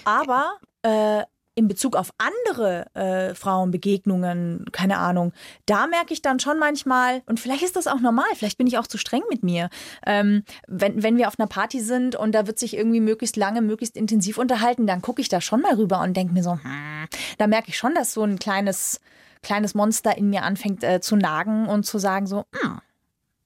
Aber 0.05 0.57
äh, 0.81 1.23
in 1.55 1.67
Bezug 1.67 1.95
auf 1.95 2.11
andere 2.17 2.87
äh, 2.95 3.35
Frauenbegegnungen, 3.35 4.65
keine 4.71 4.97
Ahnung, 4.97 5.33
da 5.65 5.87
merke 5.87 6.13
ich 6.13 6.21
dann 6.21 6.39
schon 6.39 6.57
manchmal, 6.57 7.21
und 7.27 7.39
vielleicht 7.39 7.63
ist 7.63 7.75
das 7.75 7.87
auch 7.87 7.99
normal, 7.99 8.25
vielleicht 8.35 8.57
bin 8.57 8.67
ich 8.67 8.77
auch 8.77 8.87
zu 8.87 8.97
streng 8.97 9.21
mit 9.29 9.43
mir, 9.43 9.69
ähm, 10.05 10.43
wenn, 10.67 11.03
wenn 11.03 11.17
wir 11.17 11.27
auf 11.27 11.39
einer 11.39 11.47
Party 11.47 11.79
sind 11.79 12.15
und 12.15 12.33
da 12.33 12.47
wird 12.47 12.57
sich 12.57 12.75
irgendwie 12.75 13.01
möglichst 13.01 13.37
lange, 13.37 13.61
möglichst 13.61 13.95
intensiv 13.95 14.37
unterhalten, 14.37 14.87
dann 14.87 15.01
gucke 15.01 15.21
ich 15.21 15.29
da 15.29 15.41
schon 15.41 15.61
mal 15.61 15.75
rüber 15.75 16.01
und 16.01 16.17
denke 16.17 16.33
mir 16.33 16.43
so, 16.43 16.53
hm, 16.53 17.07
da 17.37 17.47
merke 17.47 17.69
ich 17.69 17.77
schon, 17.77 17.93
dass 17.93 18.13
so 18.13 18.23
ein 18.23 18.39
kleines 18.39 18.99
kleines 19.43 19.75
Monster 19.75 20.17
in 20.17 20.29
mir 20.29 20.43
anfängt 20.43 20.83
äh, 20.83 21.01
zu 21.01 21.15
nagen 21.15 21.67
und 21.67 21.85
zu 21.85 21.99
sagen 21.99 22.25
so, 22.25 22.45
hm, 22.53 22.79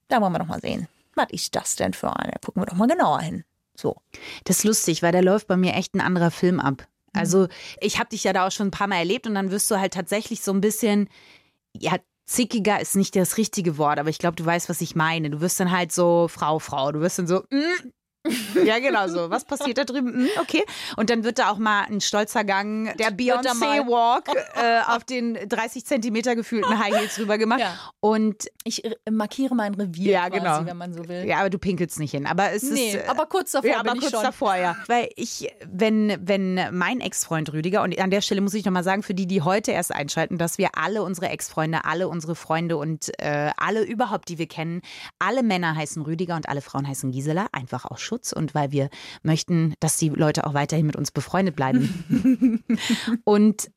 da 0.08 0.22
wollen 0.22 0.32
wir 0.32 0.40
doch 0.40 0.48
mal 0.48 0.62
sehen. 0.62 0.88
Was 1.18 1.32
ist 1.32 1.56
das 1.56 1.76
denn 1.76 1.94
für 1.94 2.16
eine? 2.16 2.34
Gucken 2.44 2.62
wir 2.62 2.68
doch 2.68 2.76
mal 2.76 2.88
genauer 2.88 3.22
hin. 3.22 3.44
So. 3.76 3.98
Das 4.46 4.60
ist 4.60 4.64
lustig, 4.64 5.04
weil 5.04 5.12
da 5.12 5.20
läuft 5.20 5.48
bei 5.48 5.58
mir 5.58 5.74
echt 5.74 5.94
ein 5.94 6.02
anderer 6.02 6.32
Film 6.32 6.60
ab. 6.60 6.88
Also 7.14 7.48
ich 7.82 8.00
habe 8.00 8.10
dich 8.10 8.24
ja 8.24 8.34
da 8.34 8.48
auch 8.48 8.52
schon 8.52 8.68
ein 8.68 8.72
paar 8.72 8.88
Mal 8.88 8.98
erlebt 8.98 9.28
und 9.28 9.36
dann 9.36 9.52
wirst 9.52 9.70
du 9.72 9.80
halt 9.80 9.94
tatsächlich 9.94 10.42
so 10.42 10.52
ein 10.52 10.62
bisschen, 10.62 11.10
ja, 11.76 11.98
zickiger 12.26 12.80
ist 12.80 12.96
nicht 12.96 13.16
das 13.16 13.38
richtige 13.38 13.78
Wort, 13.78 14.00
aber 14.00 14.10
ich 14.10 14.20
glaube, 14.20 14.36
du 14.36 14.46
weißt, 14.46 14.70
was 14.70 14.82
ich 14.82 14.96
meine. 14.96 15.30
Du 15.30 15.42
wirst 15.42 15.60
dann 15.60 15.72
halt 15.72 15.92
so 15.92 16.28
Frau, 16.28 16.60
Frau. 16.60 16.92
Du 16.92 17.00
wirst 17.00 17.20
dann 17.20 17.28
so, 17.28 17.44
mm. 17.50 17.92
Ja, 18.66 18.80
genau 18.80 19.08
so. 19.08 19.30
Was 19.30 19.46
passiert 19.46 19.78
da 19.78 19.84
drüben? 19.84 20.24
Mm, 20.24 20.28
okay. 20.42 20.64
Und 20.96 21.10
dann 21.10 21.24
wird 21.24 21.40
da 21.40 21.50
auch 21.50 21.58
mal 21.58 21.84
ein 21.84 22.02
stolzer 22.02 22.44
Gang, 22.44 22.96
der 22.98 23.12
Beyoncé-Walk 23.12 24.30
äh, 24.56 24.82
auf 24.88 25.04
den 25.04 25.38
30 25.48 25.86
Zentimeter 25.86 26.36
gefühlten 26.36 26.78
High 26.80 26.96
Heels 26.96 27.20
rüber 27.20 27.38
gemacht. 27.38 27.60
Ja. 27.60 27.74
Und 28.00 28.48
Ich 28.64 28.84
markiere 29.10 29.56
mein 29.56 29.74
Revier 29.76 30.12
Ja, 30.12 30.30
quasi, 30.30 30.40
genau. 30.40 30.66
wenn 30.66 30.78
man 30.78 30.94
so 30.94 31.08
will. 31.08 31.26
ja, 31.26 31.40
aber 31.40 31.50
du 31.50 31.58
pinkelst 31.58 32.00
nicht 32.00 32.12
hin. 32.12 32.26
Aber 32.26 32.52
es 32.52 32.64
nee, 32.64 32.90
ist. 32.90 32.96
äh, 32.96 33.08
aber 33.08 33.26
kurz 33.26 33.52
davor 33.52 33.70
ja, 33.70 33.80
aber 33.80 33.92
kurz 33.92 34.12
schon. 34.12 34.24
davor, 34.24 34.56
ja. 34.56 34.76
Weil 34.88 35.10
ich, 35.16 35.54
wenn, 35.66 36.18
wenn 36.22 36.60
mein 36.72 37.00
Ex-Freund 37.00 37.54
Rüdiger, 37.54 37.84
und 37.84 37.98
an 38.00 38.10
der 38.12 38.22
Stelle 38.22 38.42
muss 38.42 38.54
ich 38.54 38.66
nochmal 38.66 38.84
sagen, 38.84 39.04
für 39.04 39.14
die, 39.14 39.28
die 39.28 39.42
heute 39.42 39.72
erst 39.72 39.94
einschalten, 39.94 40.38
dass 40.38 40.58
wir 40.58 40.70
alle 40.78 41.04
unsere 41.04 41.30
Ex-Freunde, 41.30 41.86
alle 41.86 42.08
unsere 42.08 42.36
Freunde 42.36 42.78
und 42.78 43.12
äh, 43.20 43.52
alle 43.58 43.84
überhaupt, 43.84 44.30
die 44.30 44.38
wir 44.38 44.48
kennen, 44.48 44.82
alle 45.20 45.44
Männer 45.44 45.76
heißen 45.76 46.02
Rüdiger 46.02 46.36
und 46.36 46.50
alle 46.50 46.62
Frauen 46.62 46.88
heißen 46.88 47.12
Gisela, 47.12 47.48
einfach 47.52 47.86
aus 47.86 48.02
Schutz 48.02 48.17
und 48.34 48.56
weil 48.56 48.72
wir 48.72 48.90
möchten, 49.24 49.74
dass 49.80 49.98
die 49.98 50.10
Leute 50.10 50.46
auch 50.46 50.54
weiterhin 50.54 50.86
mit 50.86 50.96
uns 50.96 51.12
befreundet 51.12 51.56
bleiben. 51.56 52.64
und 53.24 53.70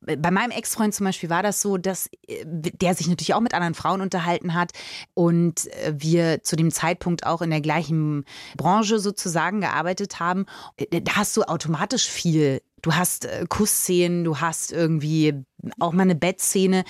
bei 0.00 0.30
meinem 0.30 0.52
Ex-Freund 0.52 0.94
zum 0.94 1.06
Beispiel 1.06 1.28
war 1.28 1.42
das 1.42 1.60
so, 1.60 1.76
dass 1.76 2.08
äh, 2.26 2.44
der 2.46 2.94
sich 2.94 3.08
natürlich 3.08 3.34
auch 3.34 3.40
mit 3.40 3.54
anderen 3.54 3.74
Frauen 3.74 4.00
unterhalten 4.00 4.54
hat 4.54 4.72
und 5.14 5.66
äh, 5.72 5.94
wir 5.96 6.42
zu 6.42 6.56
dem 6.56 6.70
Zeitpunkt 6.70 7.26
auch 7.26 7.42
in 7.42 7.50
der 7.50 7.60
gleichen 7.60 8.24
Branche 8.56 9.00
sozusagen 9.00 9.60
gearbeitet 9.60 10.20
haben. 10.20 10.46
Äh, 10.76 11.00
Da 11.00 11.16
hast 11.16 11.36
du 11.36 11.42
automatisch 11.42 12.08
viel. 12.08 12.60
Du 12.82 12.94
hast 12.94 13.24
äh, 13.24 13.44
Kussszenen, 13.48 14.24
du 14.24 14.40
hast 14.40 14.72
irgendwie 14.72 15.44
auch 15.80 15.92
mal 15.92 16.02
eine 16.02 16.14
Bettszene 16.14 16.84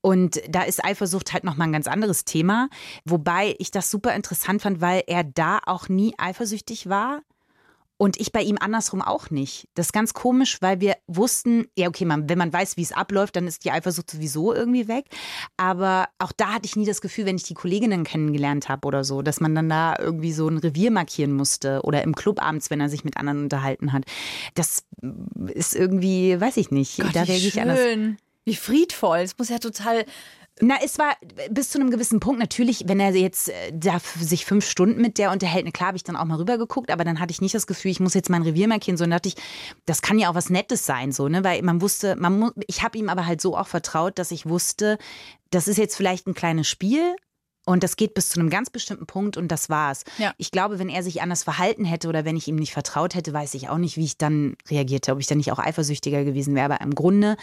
und 0.00 0.40
da 0.48 0.62
ist 0.62 0.84
Eifersucht 0.84 1.32
halt 1.32 1.44
nochmal 1.44 1.68
ein 1.68 1.72
ganz 1.72 1.86
anderes 1.86 2.24
Thema. 2.24 2.68
Wobei 3.04 3.54
ich 3.58 3.70
das 3.70 3.90
super 3.90 4.14
interessant 4.14 4.62
fand, 4.62 4.80
weil 4.80 5.02
er 5.06 5.24
da 5.24 5.60
auch 5.66 5.88
nie 5.88 6.14
eifersüchtig 6.18 6.88
war. 6.88 7.20
Und 7.96 8.20
ich 8.20 8.32
bei 8.32 8.42
ihm 8.42 8.58
andersrum 8.58 9.02
auch 9.02 9.30
nicht. 9.30 9.68
Das 9.74 9.86
ist 9.86 9.92
ganz 9.92 10.14
komisch, 10.14 10.60
weil 10.60 10.80
wir 10.80 10.96
wussten, 11.06 11.66
ja, 11.76 11.88
okay, 11.88 12.04
man, 12.04 12.28
wenn 12.28 12.38
man 12.38 12.52
weiß, 12.52 12.76
wie 12.76 12.82
es 12.82 12.90
abläuft, 12.90 13.36
dann 13.36 13.46
ist 13.46 13.64
die 13.64 13.70
Eifersucht 13.70 14.10
sowieso 14.10 14.52
irgendwie 14.52 14.88
weg. 14.88 15.06
Aber 15.56 16.08
auch 16.18 16.32
da 16.32 16.54
hatte 16.54 16.66
ich 16.66 16.74
nie 16.74 16.86
das 16.86 17.00
Gefühl, 17.00 17.26
wenn 17.26 17.36
ich 17.36 17.44
die 17.44 17.54
Kolleginnen 17.54 18.02
kennengelernt 18.02 18.68
habe 18.68 18.86
oder 18.88 19.04
so, 19.04 19.22
dass 19.22 19.40
man 19.40 19.54
dann 19.54 19.68
da 19.68 19.96
irgendwie 19.98 20.32
so 20.32 20.48
ein 20.48 20.58
Revier 20.58 20.90
markieren 20.90 21.32
musste 21.32 21.82
oder 21.82 22.02
im 22.02 22.16
Club 22.16 22.42
abends, 22.42 22.68
wenn 22.68 22.80
er 22.80 22.88
sich 22.88 23.04
mit 23.04 23.16
anderen 23.16 23.44
unterhalten 23.44 23.92
hat. 23.92 24.04
Das 24.54 24.84
ist 25.48 25.76
irgendwie, 25.76 26.40
weiß 26.40 26.56
ich 26.56 26.72
nicht. 26.72 26.98
Gott, 26.98 27.14
da 27.14 27.22
wie 27.26 27.32
reagiere 27.32 27.48
ich 27.48 27.60
anders. 27.60 27.78
schön. 27.78 28.16
Wie 28.44 28.56
friedvoll. 28.56 29.18
Es 29.18 29.38
muss 29.38 29.48
ja 29.48 29.58
total. 29.58 30.04
Na, 30.60 30.76
es 30.84 30.98
war 30.98 31.16
bis 31.50 31.70
zu 31.70 31.80
einem 31.80 31.90
gewissen 31.90 32.20
Punkt 32.20 32.38
natürlich, 32.38 32.84
wenn 32.86 33.00
er 33.00 33.10
jetzt 33.10 33.48
äh, 33.48 33.72
da 33.72 33.98
sich 34.20 34.46
fünf 34.46 34.64
Stunden 34.64 35.00
mit 35.00 35.18
der 35.18 35.32
unterhält, 35.32 35.64
na 35.64 35.72
klar 35.72 35.88
habe 35.88 35.96
ich 35.96 36.04
dann 36.04 36.14
auch 36.14 36.24
mal 36.24 36.38
rübergeguckt, 36.38 36.92
aber 36.92 37.02
dann 37.02 37.18
hatte 37.18 37.32
ich 37.32 37.40
nicht 37.40 37.56
das 37.56 37.66
Gefühl, 37.66 37.90
ich 37.90 37.98
muss 37.98 38.14
jetzt 38.14 38.30
mein 38.30 38.42
Revier 38.42 38.68
markieren, 38.68 38.96
sondern 38.96 39.18
dachte 39.18 39.30
ich, 39.30 39.36
das 39.84 40.00
kann 40.00 40.18
ja 40.18 40.30
auch 40.30 40.36
was 40.36 40.50
Nettes 40.50 40.86
sein, 40.86 41.10
so, 41.10 41.28
ne? 41.28 41.42
Weil 41.42 41.62
man 41.62 41.80
wusste, 41.80 42.14
man 42.14 42.52
ich 42.68 42.84
habe 42.84 42.96
ihm 42.98 43.08
aber 43.08 43.26
halt 43.26 43.40
so 43.40 43.56
auch 43.56 43.66
vertraut, 43.66 44.18
dass 44.18 44.30
ich 44.30 44.46
wusste, 44.46 44.98
das 45.50 45.66
ist 45.66 45.76
jetzt 45.76 45.96
vielleicht 45.96 46.28
ein 46.28 46.34
kleines 46.34 46.68
Spiel. 46.68 47.16
Und 47.66 47.82
das 47.82 47.96
geht 47.96 48.12
bis 48.12 48.28
zu 48.28 48.40
einem 48.40 48.50
ganz 48.50 48.68
bestimmten 48.68 49.06
Punkt 49.06 49.38
und 49.38 49.48
das 49.48 49.70
war's. 49.70 50.04
Ja. 50.18 50.34
Ich 50.36 50.50
glaube, 50.50 50.78
wenn 50.78 50.90
er 50.90 51.02
sich 51.02 51.22
anders 51.22 51.44
verhalten 51.44 51.86
hätte 51.86 52.08
oder 52.08 52.26
wenn 52.26 52.36
ich 52.36 52.46
ihm 52.46 52.56
nicht 52.56 52.74
vertraut 52.74 53.14
hätte, 53.14 53.32
weiß 53.32 53.54
ich 53.54 53.70
auch 53.70 53.78
nicht, 53.78 53.96
wie 53.96 54.04
ich 54.04 54.18
dann 54.18 54.54
reagierte, 54.68 55.12
ob 55.12 55.18
ich 55.18 55.26
dann 55.26 55.38
nicht 55.38 55.50
auch 55.50 55.58
eifersüchtiger 55.58 56.24
gewesen 56.24 56.54
wäre. 56.54 56.66
Aber 56.66 56.82
im 56.82 56.94
Grunde 56.94 57.38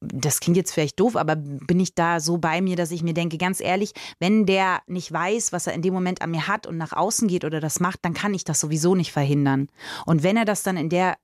das 0.00 0.40
klingt 0.40 0.56
jetzt 0.56 0.72
vielleicht 0.72 1.00
doof, 1.00 1.16
aber 1.16 1.36
bin 1.36 1.80
ich 1.80 1.94
da 1.94 2.20
so 2.20 2.38
bei 2.38 2.60
mir, 2.60 2.76
dass 2.76 2.90
ich 2.90 3.02
mir 3.02 3.14
denke, 3.14 3.38
ganz 3.38 3.60
ehrlich, 3.60 3.92
wenn 4.18 4.46
der 4.46 4.80
nicht 4.86 5.10
weiß, 5.10 5.52
was 5.52 5.66
er 5.66 5.72
in 5.72 5.82
dem 5.82 5.94
Moment 5.94 6.22
an 6.22 6.30
mir 6.30 6.48
hat 6.48 6.66
und 6.66 6.76
nach 6.76 6.92
außen 6.92 7.28
geht 7.28 7.44
oder 7.44 7.60
das 7.60 7.80
macht, 7.80 8.00
dann 8.02 8.14
kann 8.14 8.34
ich 8.34 8.44
das 8.44 8.60
sowieso 8.60 8.94
nicht 8.94 9.12
verhindern. 9.12 9.68
Und 10.04 10.22
wenn 10.22 10.36
er 10.36 10.44
das 10.44 10.62
dann 10.62 10.76
in 10.76 10.90
der 10.90 11.16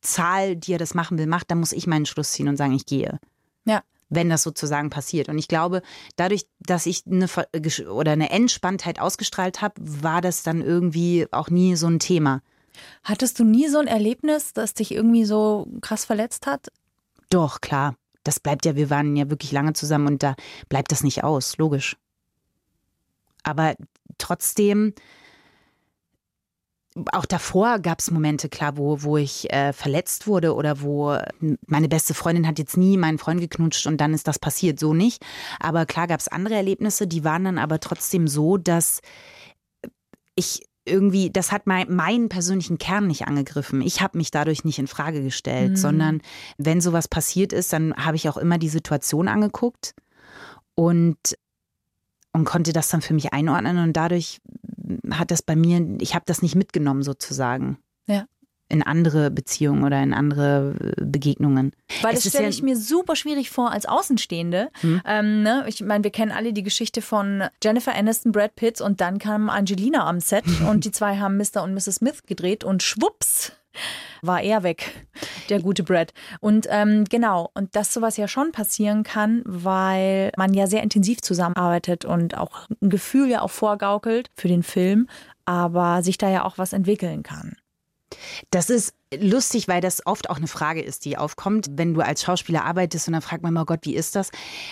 Zahl, 0.00 0.56
die 0.56 0.72
er 0.72 0.78
das 0.78 0.94
machen 0.94 1.18
will, 1.18 1.26
macht, 1.26 1.50
dann 1.50 1.60
muss 1.60 1.72
ich 1.72 1.86
meinen 1.86 2.06
Schluss 2.06 2.32
ziehen 2.32 2.48
und 2.48 2.56
sagen, 2.56 2.72
ich 2.72 2.86
gehe. 2.86 3.18
Ja. 3.66 3.82
Wenn 4.08 4.30
das 4.30 4.42
sozusagen 4.42 4.90
passiert. 4.90 5.28
Und 5.28 5.38
ich 5.38 5.46
glaube, 5.46 5.82
dadurch, 6.16 6.46
dass 6.58 6.86
ich 6.86 7.06
eine 7.06 7.28
Ver- 7.28 7.48
oder 7.92 8.12
eine 8.12 8.30
Entspanntheit 8.30 8.98
ausgestrahlt 8.98 9.60
habe, 9.60 9.74
war 9.78 10.20
das 10.20 10.42
dann 10.42 10.62
irgendwie 10.62 11.26
auch 11.30 11.50
nie 11.50 11.76
so 11.76 11.86
ein 11.86 12.00
Thema. 12.00 12.40
Hattest 13.04 13.38
du 13.38 13.44
nie 13.44 13.68
so 13.68 13.78
ein 13.78 13.86
Erlebnis, 13.86 14.52
das 14.52 14.74
dich 14.74 14.92
irgendwie 14.92 15.24
so 15.24 15.68
krass 15.80 16.04
verletzt 16.04 16.46
hat? 16.46 16.68
Doch, 17.30 17.60
klar. 17.60 17.94
Das 18.24 18.38
bleibt 18.38 18.66
ja, 18.66 18.76
wir 18.76 18.90
waren 18.90 19.16
ja 19.16 19.30
wirklich 19.30 19.52
lange 19.52 19.72
zusammen 19.72 20.06
und 20.06 20.22
da 20.22 20.34
bleibt 20.68 20.92
das 20.92 21.02
nicht 21.02 21.24
aus, 21.24 21.56
logisch. 21.56 21.96
Aber 23.42 23.74
trotzdem, 24.18 24.92
auch 27.12 27.24
davor 27.24 27.78
gab 27.78 28.00
es 28.00 28.10
Momente, 28.10 28.50
klar, 28.50 28.76
wo, 28.76 29.02
wo 29.02 29.16
ich 29.16 29.50
äh, 29.50 29.72
verletzt 29.72 30.26
wurde 30.26 30.54
oder 30.54 30.82
wo 30.82 31.16
meine 31.66 31.88
beste 31.88 32.12
Freundin 32.12 32.46
hat 32.46 32.58
jetzt 32.58 32.76
nie 32.76 32.98
meinen 32.98 33.18
Freund 33.18 33.40
geknutscht 33.40 33.86
und 33.86 33.98
dann 33.98 34.12
ist 34.12 34.28
das 34.28 34.38
passiert, 34.38 34.78
so 34.78 34.92
nicht. 34.92 35.24
Aber 35.60 35.86
klar 35.86 36.06
gab 36.06 36.20
es 36.20 36.28
andere 36.28 36.56
Erlebnisse, 36.56 37.06
die 37.06 37.24
waren 37.24 37.44
dann 37.44 37.58
aber 37.58 37.80
trotzdem 37.80 38.28
so, 38.28 38.58
dass 38.58 39.00
ich 40.34 40.66
irgendwie, 40.90 41.30
das 41.30 41.52
hat 41.52 41.66
mein, 41.66 41.94
meinen 41.94 42.28
persönlichen 42.28 42.78
Kern 42.78 43.06
nicht 43.06 43.26
angegriffen. 43.26 43.80
Ich 43.80 44.02
habe 44.02 44.18
mich 44.18 44.30
dadurch 44.30 44.64
nicht 44.64 44.78
in 44.78 44.86
Frage 44.86 45.22
gestellt, 45.22 45.70
Mhm. 45.72 45.76
sondern 45.76 46.20
wenn 46.58 46.80
sowas 46.80 47.08
passiert 47.08 47.52
ist, 47.52 47.72
dann 47.72 47.94
habe 47.94 48.16
ich 48.16 48.28
auch 48.28 48.36
immer 48.36 48.58
die 48.58 48.68
Situation 48.68 49.28
angeguckt 49.28 49.94
und, 50.74 51.16
und 52.32 52.44
konnte 52.44 52.72
das 52.72 52.88
dann 52.88 53.00
für 53.02 53.14
mich 53.14 53.32
einordnen 53.32 53.78
und 53.78 53.94
dadurch 53.96 54.40
hat 55.10 55.30
das 55.30 55.42
bei 55.42 55.56
mir, 55.56 55.96
ich 56.00 56.14
habe 56.14 56.24
das 56.26 56.42
nicht 56.42 56.56
mitgenommen 56.56 57.02
sozusagen. 57.02 57.78
In 58.70 58.82
andere 58.82 59.30
Beziehungen 59.30 59.84
oder 59.84 60.02
in 60.02 60.14
andere 60.14 60.74
äh, 60.80 61.04
Begegnungen. 61.04 61.72
Weil 62.02 62.14
Es 62.14 62.22
das 62.22 62.32
stelle 62.32 62.44
ja- 62.44 62.50
ich 62.50 62.62
mir 62.62 62.76
super 62.76 63.16
schwierig 63.16 63.50
vor 63.50 63.70
als 63.72 63.84
Außenstehende. 63.84 64.68
Hm. 64.80 65.02
Ähm, 65.04 65.42
ne? 65.42 65.64
Ich 65.66 65.82
meine, 65.82 66.04
wir 66.04 66.10
kennen 66.10 66.32
alle 66.32 66.52
die 66.52 66.62
Geschichte 66.62 67.02
von 67.02 67.44
Jennifer 67.62 67.94
Aniston, 67.94 68.32
Brad 68.32 68.54
Pitt 68.54 68.80
und 68.80 69.00
dann 69.02 69.18
kam 69.18 69.50
Angelina 69.50 70.06
am 70.06 70.20
Set 70.20 70.44
und 70.68 70.84
die 70.84 70.92
zwei 70.92 71.18
haben 71.18 71.36
Mr. 71.36 71.62
und 71.62 71.74
Mrs. 71.74 71.96
Smith 71.96 72.22
gedreht 72.26 72.64
und 72.64 72.82
schwupps 72.82 73.52
war 74.22 74.42
er 74.42 74.62
weg, 74.64 75.06
der 75.48 75.60
gute 75.60 75.82
Brad. 75.84 76.12
Und 76.40 76.66
ähm, 76.70 77.04
genau, 77.04 77.50
und 77.54 77.74
dass 77.76 77.94
sowas 77.94 78.16
ja 78.16 78.26
schon 78.28 78.52
passieren 78.52 79.02
kann, 79.04 79.42
weil 79.46 80.32
man 80.36 80.54
ja 80.54 80.66
sehr 80.66 80.82
intensiv 80.82 81.22
zusammenarbeitet 81.22 82.04
und 82.04 82.36
auch 82.36 82.68
ein 82.82 82.90
Gefühl 82.90 83.28
ja 83.30 83.42
auch 83.42 83.50
vorgaukelt 83.50 84.28
für 84.34 84.48
den 84.48 84.62
Film, 84.62 85.08
aber 85.44 86.02
sich 86.02 86.18
da 86.18 86.28
ja 86.28 86.44
auch 86.44 86.58
was 86.58 86.72
entwickeln 86.72 87.22
kann. 87.22 87.56
Das 88.50 88.70
ist 88.70 88.94
lustig, 89.18 89.66
weil 89.66 89.80
das 89.80 90.06
oft 90.06 90.30
auch 90.30 90.36
eine 90.36 90.46
Frage 90.46 90.80
ist, 90.82 91.04
die 91.04 91.18
aufkommt, 91.18 91.66
wenn 91.72 91.94
du 91.94 92.00
als 92.00 92.22
Schauspieler 92.22 92.64
arbeitest 92.64 93.08
und 93.08 93.14
dann 93.14 93.22
fragt 93.22 93.42
man 93.42 93.52
mal, 93.52 93.62
oh 93.62 93.66
Gott, 93.66 93.80
wie 93.82 93.94
ist 93.96 94.14
das? 94.14 94.30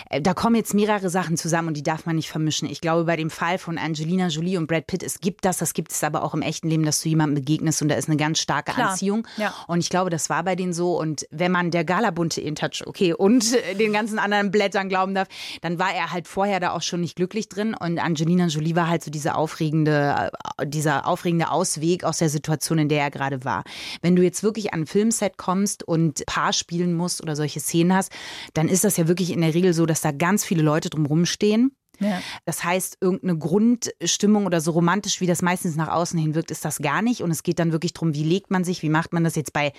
Äh, 0.09 0.21
Da 0.21 0.33
kommen 0.33 0.55
jetzt 0.55 0.73
mehrere 0.73 1.09
Sachen 1.09 1.35
zusammen 1.35 1.69
und 1.69 1.73
die 1.77 1.83
darf 1.83 2.05
man 2.05 2.15
nicht 2.15 2.29
vermischen. 2.29 2.69
Ich 2.69 2.79
glaube, 2.79 3.03
bei 3.03 3.17
dem 3.17 3.29
Fall 3.29 3.57
von 3.57 3.77
Angelina 3.77 4.27
Jolie 4.27 4.57
und 4.57 4.67
Brad 4.67 4.87
Pitt, 4.87 5.03
es 5.03 5.19
gibt 5.19 5.43
das, 5.43 5.57
das 5.57 5.73
gibt 5.73 5.91
es 5.91 6.03
aber 6.03 6.23
auch 6.23 6.33
im 6.33 6.41
echten 6.41 6.69
Leben, 6.69 6.85
dass 6.85 7.01
du 7.01 7.09
jemandem 7.09 7.35
begegnest 7.35 7.81
und 7.81 7.89
da 7.89 7.95
ist 7.95 8.07
eine 8.07 8.15
ganz 8.17 8.39
starke 8.39 8.71
Klar, 8.71 8.91
Anziehung. 8.91 9.27
ja. 9.35 9.53
Und 9.67 9.79
ich 9.79 9.89
glaube, 9.89 10.09
das 10.09 10.29
war 10.29 10.43
bei 10.43 10.55
denen 10.55 10.71
so. 10.71 10.97
Und 10.97 11.27
wenn 11.31 11.51
man 11.51 11.69
der 11.71 11.83
Galabunte 11.83 12.39
in 12.39 12.55
Touch, 12.55 12.83
okay, 12.85 13.13
und 13.13 13.53
äh, 13.53 13.75
den 13.75 13.91
ganzen 13.91 14.19
anderen 14.19 14.51
Blättern 14.51 14.87
glauben 14.87 15.15
darf, 15.15 15.27
dann 15.61 15.79
war 15.79 15.93
er 15.93 16.13
halt 16.13 16.27
vorher 16.29 16.61
da 16.61 16.71
auch 16.71 16.81
schon 16.81 17.01
nicht 17.01 17.17
glücklich 17.17 17.49
drin. 17.49 17.75
Und 17.77 17.99
Angelina 17.99 18.45
Jolie 18.47 18.75
war 18.75 18.87
halt 18.87 19.03
so 19.03 19.11
diese 19.11 19.35
aufregende, 19.35 20.31
äh, 20.57 20.65
dieser 20.65 21.07
aufregende 21.07 21.51
Ausweg 21.51 22.05
aus 22.05 22.19
der 22.19 22.29
Situation, 22.29 22.79
in 22.79 22.87
der 22.87 23.01
er 23.01 23.11
gerade 23.11 23.43
war. 23.43 23.63
Wenn 24.01 24.15
du 24.15 24.28
jetzt 24.29 24.43
wirklich 24.43 24.73
an 24.73 24.81
ein 24.81 24.87
Filmset 24.87 25.37
kommst 25.37 25.83
und 25.83 26.25
Paar 26.25 26.53
spielen 26.53 26.93
musst 26.93 27.21
oder 27.21 27.35
solche 27.35 27.59
Szenen 27.59 27.93
hast, 27.93 28.11
dann 28.53 28.69
ist 28.69 28.83
das 28.83 28.97
ja 28.97 29.07
wirklich 29.07 29.31
in 29.31 29.41
der 29.41 29.53
Regel 29.53 29.73
so, 29.73 29.85
dass 29.85 30.01
da 30.01 30.11
ganz 30.11 30.45
viele 30.45 30.61
Leute 30.61 30.89
drumherum 30.89 31.25
stehen. 31.25 31.71
Ja. 31.99 32.21
Das 32.45 32.63
heißt, 32.63 32.97
irgendeine 33.01 33.37
Grundstimmung 33.37 34.45
oder 34.45 34.61
so 34.61 34.71
romantisch, 34.71 35.19
wie 35.19 35.27
das 35.27 35.41
meistens 35.41 35.75
nach 35.75 35.89
außen 35.89 36.17
hin 36.17 36.35
wirkt, 36.35 36.51
ist 36.51 36.63
das 36.63 36.77
gar 36.77 37.01
nicht. 37.01 37.21
Und 37.21 37.31
es 37.31 37.43
geht 37.43 37.59
dann 37.59 37.71
wirklich 37.71 37.93
darum, 37.93 38.13
wie 38.13 38.23
legt 38.23 38.51
man 38.51 38.63
sich, 38.63 38.81
wie 38.83 38.89
macht 38.89 39.11
man 39.11 39.23
das 39.23 39.35
jetzt 39.35 39.51
bei 39.51 39.73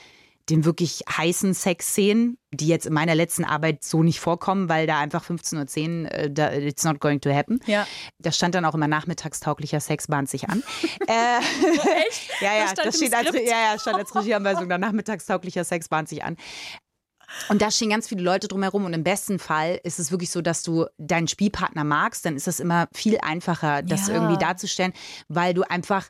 den 0.48 0.64
wirklich 0.64 1.02
heißen 1.16 1.54
Sexszenen, 1.54 2.38
die 2.52 2.66
jetzt 2.66 2.86
in 2.86 2.92
meiner 2.92 3.14
letzten 3.14 3.44
Arbeit 3.44 3.84
so 3.84 4.02
nicht 4.02 4.18
vorkommen, 4.18 4.68
weil 4.68 4.86
da 4.86 4.98
einfach 4.98 5.24
15.10 5.24 6.04
Uhr, 6.04 6.10
äh, 6.12 6.30
da, 6.30 6.52
it's 6.52 6.82
not 6.82 6.98
going 7.00 7.20
to 7.20 7.30
happen. 7.32 7.60
Ja. 7.66 7.86
Da 8.18 8.32
stand 8.32 8.54
dann 8.56 8.64
auch 8.64 8.74
immer 8.74 8.88
nachmittagstauglicher 8.88 9.78
Sex 9.80 10.08
bahnt 10.08 10.28
sich 10.28 10.48
an. 10.48 10.62
äh, 11.06 11.38
Echt? 11.38 12.30
Ja, 12.40 12.54
ja, 12.54 12.62
Das 12.62 12.70
stand 12.72 12.86
das, 12.88 12.96
steht 12.96 13.14
als, 13.14 13.34
ja, 13.34 13.72
ja, 13.72 13.78
stand 13.78 13.96
als 13.98 14.14
Regieanweisung 14.14 14.68
da, 14.68 14.78
nachmittagstauglicher 14.78 15.64
Sex 15.64 15.88
bahnt 15.88 16.08
sich 16.08 16.24
an. 16.24 16.36
Und 17.48 17.62
da 17.62 17.70
stehen 17.70 17.90
ganz 17.90 18.08
viele 18.08 18.22
Leute 18.22 18.48
drumherum 18.48 18.84
und 18.86 18.92
im 18.92 19.04
besten 19.04 19.38
Fall 19.38 19.78
ist 19.84 20.00
es 20.00 20.10
wirklich 20.10 20.30
so, 20.30 20.40
dass 20.40 20.64
du 20.64 20.86
deinen 20.98 21.28
Spielpartner 21.28 21.84
magst, 21.84 22.24
dann 22.24 22.34
ist 22.34 22.48
das 22.48 22.58
immer 22.58 22.88
viel 22.92 23.18
einfacher, 23.22 23.82
das 23.82 24.08
Ja. 24.08 24.14
irgendwie 24.14 24.36
darzustellen, 24.38 24.92
weil 25.28 25.54
du 25.54 25.62
einfach 25.62 26.08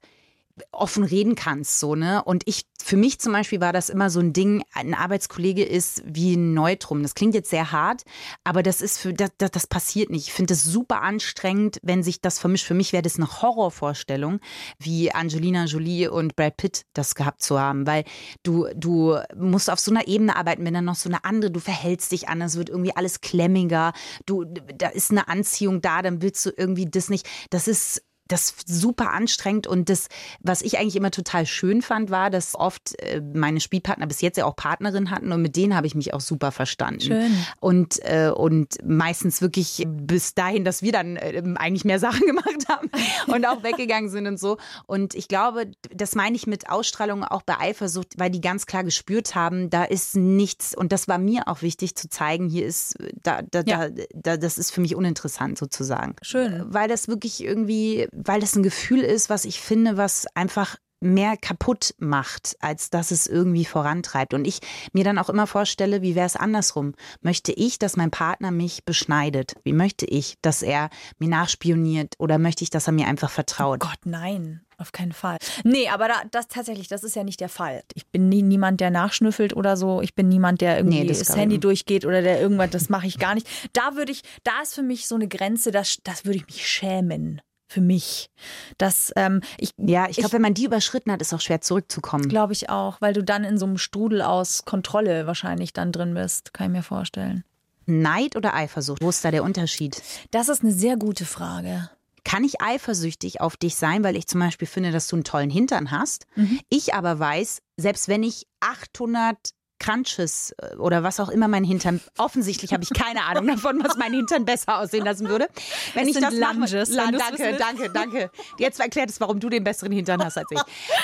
offen 0.72 1.04
reden 1.04 1.34
kannst, 1.34 1.80
so, 1.80 1.94
ne? 1.94 2.22
Und 2.24 2.42
ich, 2.46 2.64
für 2.82 2.96
mich 2.96 3.18
zum 3.18 3.32
Beispiel 3.32 3.60
war 3.60 3.72
das 3.72 3.88
immer 3.88 4.10
so 4.10 4.20
ein 4.20 4.32
Ding, 4.32 4.62
ein 4.72 4.94
Arbeitskollege 4.94 5.64
ist 5.64 6.02
wie 6.06 6.34
ein 6.34 6.54
Neutrum. 6.54 7.02
Das 7.02 7.14
klingt 7.14 7.34
jetzt 7.34 7.50
sehr 7.50 7.72
hart, 7.72 8.02
aber 8.44 8.62
das 8.62 8.80
ist 8.80 8.98
für, 8.98 9.12
das, 9.12 9.30
das, 9.38 9.50
das 9.50 9.66
passiert 9.66 10.10
nicht. 10.10 10.28
Ich 10.28 10.32
finde 10.32 10.54
es 10.54 10.64
super 10.64 11.02
anstrengend, 11.02 11.78
wenn 11.82 12.02
sich 12.02 12.20
das 12.20 12.38
vermischt. 12.38 12.66
Für 12.66 12.74
mich 12.74 12.92
wäre 12.92 13.02
das 13.02 13.16
eine 13.16 13.42
Horrorvorstellung, 13.42 14.40
wie 14.78 15.12
Angelina 15.12 15.64
Jolie 15.64 16.08
und 16.08 16.36
Brad 16.36 16.56
Pitt 16.56 16.86
das 16.94 17.14
gehabt 17.14 17.42
zu 17.42 17.58
haben, 17.58 17.86
weil 17.86 18.04
du, 18.42 18.66
du 18.74 19.18
musst 19.36 19.70
auf 19.70 19.78
so 19.78 19.90
einer 19.90 20.08
Ebene 20.08 20.36
arbeiten, 20.36 20.64
wenn 20.64 20.74
dann 20.74 20.84
noch 20.84 20.96
so 20.96 21.08
eine 21.08 21.24
andere, 21.24 21.50
du 21.50 21.60
verhältst 21.60 22.12
dich 22.12 22.28
anders, 22.28 22.56
wird 22.56 22.70
irgendwie 22.70 22.96
alles 22.96 23.20
klemmiger, 23.20 23.92
du, 24.26 24.44
da 24.44 24.88
ist 24.88 25.10
eine 25.10 25.28
Anziehung 25.28 25.80
da, 25.80 26.02
dann 26.02 26.22
willst 26.22 26.44
du 26.46 26.50
irgendwie 26.56 26.86
das 26.86 27.08
nicht. 27.08 27.28
Das 27.50 27.68
ist 27.68 28.02
das 28.32 28.50
ist 28.50 28.68
super 28.68 29.10
anstrengend 29.12 29.66
und 29.66 29.88
das, 29.88 30.08
was 30.40 30.62
ich 30.62 30.78
eigentlich 30.78 30.96
immer 30.96 31.10
total 31.10 31.46
schön 31.46 31.82
fand, 31.82 32.10
war, 32.10 32.30
dass 32.30 32.54
oft 32.54 32.98
äh, 33.02 33.20
meine 33.20 33.60
Spielpartner 33.60 34.06
bis 34.06 34.20
jetzt 34.20 34.36
ja 34.38 34.44
auch 34.44 34.56
Partnerin 34.56 35.10
hatten 35.10 35.32
und 35.32 35.42
mit 35.42 35.56
denen 35.56 35.74
habe 35.74 35.86
ich 35.86 35.94
mich 35.94 36.14
auch 36.14 36.20
super 36.20 36.52
verstanden. 36.52 37.00
Schön. 37.00 37.32
Und, 37.60 37.98
äh, 38.04 38.30
und 38.34 38.76
meistens 38.84 39.40
wirklich 39.42 39.84
bis 39.86 40.34
dahin, 40.34 40.64
dass 40.64 40.82
wir 40.82 40.92
dann 40.92 41.16
äh, 41.16 41.42
eigentlich 41.56 41.84
mehr 41.84 41.98
Sachen 41.98 42.20
gemacht 42.26 42.68
haben 42.68 42.90
und 43.26 43.46
auch 43.46 43.62
weggegangen 43.62 44.10
sind 44.10 44.26
und 44.26 44.38
so. 44.38 44.58
Und 44.86 45.14
ich 45.14 45.28
glaube, 45.28 45.70
das 45.94 46.14
meine 46.14 46.36
ich 46.36 46.46
mit 46.46 46.70
Ausstrahlung 46.70 47.24
auch 47.24 47.42
bei 47.42 47.58
Eifersucht, 47.58 48.14
weil 48.18 48.30
die 48.30 48.40
ganz 48.40 48.66
klar 48.66 48.84
gespürt 48.84 49.34
haben, 49.34 49.70
da 49.70 49.84
ist 49.84 50.16
nichts 50.16 50.74
und 50.76 50.92
das 50.92 51.08
war 51.08 51.18
mir 51.18 51.48
auch 51.48 51.62
wichtig 51.62 51.96
zu 51.96 52.08
zeigen, 52.08 52.48
hier 52.48 52.66
ist, 52.66 52.96
da, 53.22 53.42
da, 53.42 53.62
Ja. 53.66 53.88
da, 53.88 54.02
da, 54.14 54.36
das 54.36 54.58
ist 54.58 54.70
für 54.70 54.80
mich 54.80 54.94
uninteressant 54.94 55.58
sozusagen 55.58 56.14
Schön. 56.22 56.64
weil 56.68 56.88
das 56.88 57.08
wirklich 57.08 57.42
irgendwie, 57.42 58.08
weil 58.24 58.40
das 58.40 58.56
ein 58.56 58.62
Gefühl 58.62 59.00
ist, 59.00 59.30
was 59.30 59.44
ich 59.44 59.60
finde, 59.60 59.96
was 59.96 60.26
einfach 60.34 60.76
mehr 61.02 61.36
kaputt 61.38 61.94
macht, 61.98 62.56
als 62.60 62.90
dass 62.90 63.10
es 63.10 63.26
irgendwie 63.26 63.64
vorantreibt. 63.64 64.34
Und 64.34 64.46
ich 64.46 64.60
mir 64.92 65.02
dann 65.02 65.16
auch 65.18 65.30
immer 65.30 65.46
vorstelle, 65.46 66.02
wie 66.02 66.14
wäre 66.14 66.26
es 66.26 66.36
andersrum? 66.36 66.94
Möchte 67.22 67.52
ich, 67.52 67.78
dass 67.78 67.96
mein 67.96 68.10
Partner 68.10 68.50
mich 68.50 68.84
beschneidet? 68.84 69.54
Wie 69.64 69.72
möchte 69.72 70.04
ich, 70.04 70.36
dass 70.42 70.62
er 70.62 70.90
mir 71.18 71.28
nachspioniert? 71.30 72.14
Oder 72.18 72.38
möchte 72.38 72.64
ich, 72.64 72.70
dass 72.70 72.86
er 72.86 72.92
mir 72.92 73.06
einfach 73.06 73.30
vertraut? 73.30 73.80
Gott, 73.80 73.98
nein, 74.04 74.60
auf 74.76 74.92
keinen 74.92 75.12
Fall. 75.12 75.38
Nee, 75.64 75.88
aber 75.88 76.08
da, 76.08 76.14
das 76.30 76.48
tatsächlich, 76.48 76.88
das 76.88 77.02
ist 77.02 77.16
ja 77.16 77.24
nicht 77.24 77.40
der 77.40 77.48
Fall. 77.48 77.82
Ich 77.94 78.06
bin 78.08 78.28
nie, 78.28 78.42
niemand, 78.42 78.82
der 78.82 78.90
nachschnüffelt 78.90 79.56
oder 79.56 79.78
so. 79.78 80.02
Ich 80.02 80.14
bin 80.14 80.28
niemand, 80.28 80.60
der 80.60 80.76
irgendwie 80.76 81.00
Nee, 81.00 81.06
das 81.06 81.20
das, 81.20 81.34
Handy 81.34 81.54
nicht. 81.54 81.64
durchgeht 81.64 82.04
oder 82.04 82.20
der 82.20 82.42
irgendwas, 82.42 82.68
das 82.70 82.90
mache 82.90 83.06
ich 83.06 83.18
gar 83.18 83.34
nicht. 83.34 83.48
Da 83.72 83.96
würde 83.96 84.12
ich, 84.12 84.20
da 84.44 84.60
ist 84.62 84.74
für 84.74 84.82
mich 84.82 85.08
so 85.08 85.14
eine 85.14 85.28
Grenze, 85.28 85.70
das, 85.70 85.96
das 86.04 86.26
würde 86.26 86.36
ich 86.40 86.46
mich 86.46 86.66
schämen. 86.68 87.40
Für 87.70 87.80
mich. 87.80 88.30
Das, 88.78 89.12
ähm, 89.14 89.42
ich 89.56 89.70
Ja, 89.76 90.08
ich 90.08 90.16
glaube, 90.16 90.32
wenn 90.32 90.42
man 90.42 90.54
die 90.54 90.64
überschritten 90.64 91.12
hat, 91.12 91.20
ist 91.22 91.32
auch 91.32 91.40
schwer 91.40 91.60
zurückzukommen. 91.60 92.28
glaube 92.28 92.52
ich 92.52 92.68
auch, 92.68 93.00
weil 93.00 93.12
du 93.12 93.22
dann 93.22 93.44
in 93.44 93.58
so 93.58 93.66
einem 93.66 93.78
Strudel 93.78 94.22
aus 94.22 94.64
Kontrolle 94.64 95.28
wahrscheinlich 95.28 95.72
dann 95.72 95.92
drin 95.92 96.14
bist, 96.14 96.52
kann 96.52 96.66
ich 96.66 96.72
mir 96.72 96.82
vorstellen. 96.82 97.44
Neid 97.86 98.34
oder 98.34 98.54
Eifersucht? 98.54 99.00
Wo 99.00 99.08
ist 99.08 99.24
da 99.24 99.30
der 99.30 99.44
Unterschied? 99.44 100.02
Das 100.32 100.48
ist 100.48 100.64
eine 100.64 100.72
sehr 100.72 100.96
gute 100.96 101.24
Frage. 101.24 101.88
Kann 102.24 102.42
ich 102.42 102.60
eifersüchtig 102.60 103.40
auf 103.40 103.56
dich 103.56 103.76
sein, 103.76 104.02
weil 104.02 104.16
ich 104.16 104.26
zum 104.26 104.40
Beispiel 104.40 104.66
finde, 104.66 104.90
dass 104.90 105.06
du 105.06 105.14
einen 105.14 105.24
tollen 105.24 105.48
Hintern 105.48 105.92
hast? 105.92 106.26
Ich 106.70 106.92
aber 106.92 107.20
weiß, 107.20 107.62
selbst 107.76 108.08
wenn 108.08 108.24
ich 108.24 108.48
800 108.58 109.36
Crunches 109.80 110.54
äh, 110.58 110.76
oder 110.76 111.02
was 111.02 111.18
auch 111.18 111.28
immer 111.28 111.48
mein 111.48 111.64
Hintern, 111.64 112.00
offensichtlich 112.18 112.72
habe 112.72 112.84
ich 112.84 112.90
keine 112.90 113.24
Ahnung 113.24 113.48
davon, 113.48 113.82
was 113.82 113.96
mein 113.96 114.12
Hintern 114.12 114.44
besser 114.44 114.78
aussehen 114.78 115.04
lassen 115.04 115.28
würde. 115.28 115.48
Wenn 115.94 116.08
Es 116.08 116.14
ich 116.14 116.22
das 116.22 116.34
mache, 116.34 116.54
Lunges, 116.54 116.70
du's 116.88 116.96
danke, 116.96 117.56
danke, 117.58 117.90
danke. 117.90 118.30
Jetzt 118.58 118.78
erklärt 118.78 119.10
es, 119.10 119.20
warum 119.20 119.40
du 119.40 119.48
den 119.48 119.64
besseren 119.64 119.90
Hintern 119.92 120.22
hast 120.24 120.38
als 120.38 120.48
ich. 120.52 120.60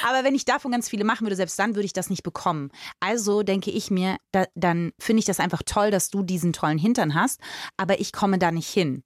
Aber 0.09 0.23
wenn 0.23 0.35
ich 0.35 0.45
davon 0.45 0.71
ganz 0.71 0.89
viele 0.89 1.05
machen 1.05 1.27
würde, 1.27 1.37
selbst 1.37 1.59
dann 1.59 1.75
würde 1.75 1.87
ich 1.87 1.93
das 1.93 2.11
nicht 2.11 2.23
bekommen. 2.23 2.71
Also 3.01 3.43
denke 3.43 3.71
ich 3.71 3.91
mir, 3.91 4.19
da, 4.31 4.45
dann 4.55 4.93
finde 4.99 5.21
ich 5.21 5.25
das 5.25 5.41
einfach 5.41 5.63
toll, 5.65 5.91
dass 5.91 6.11
du 6.11 6.23
diesen 6.23 6.53
tollen 6.53 6.79
Hintern 6.79 7.15
hast, 7.15 7.41
aber 7.77 7.99
ich 7.99 8.13
komme 8.13 8.39
da 8.39 8.53
nicht 8.53 8.69
hin. 8.69 9.03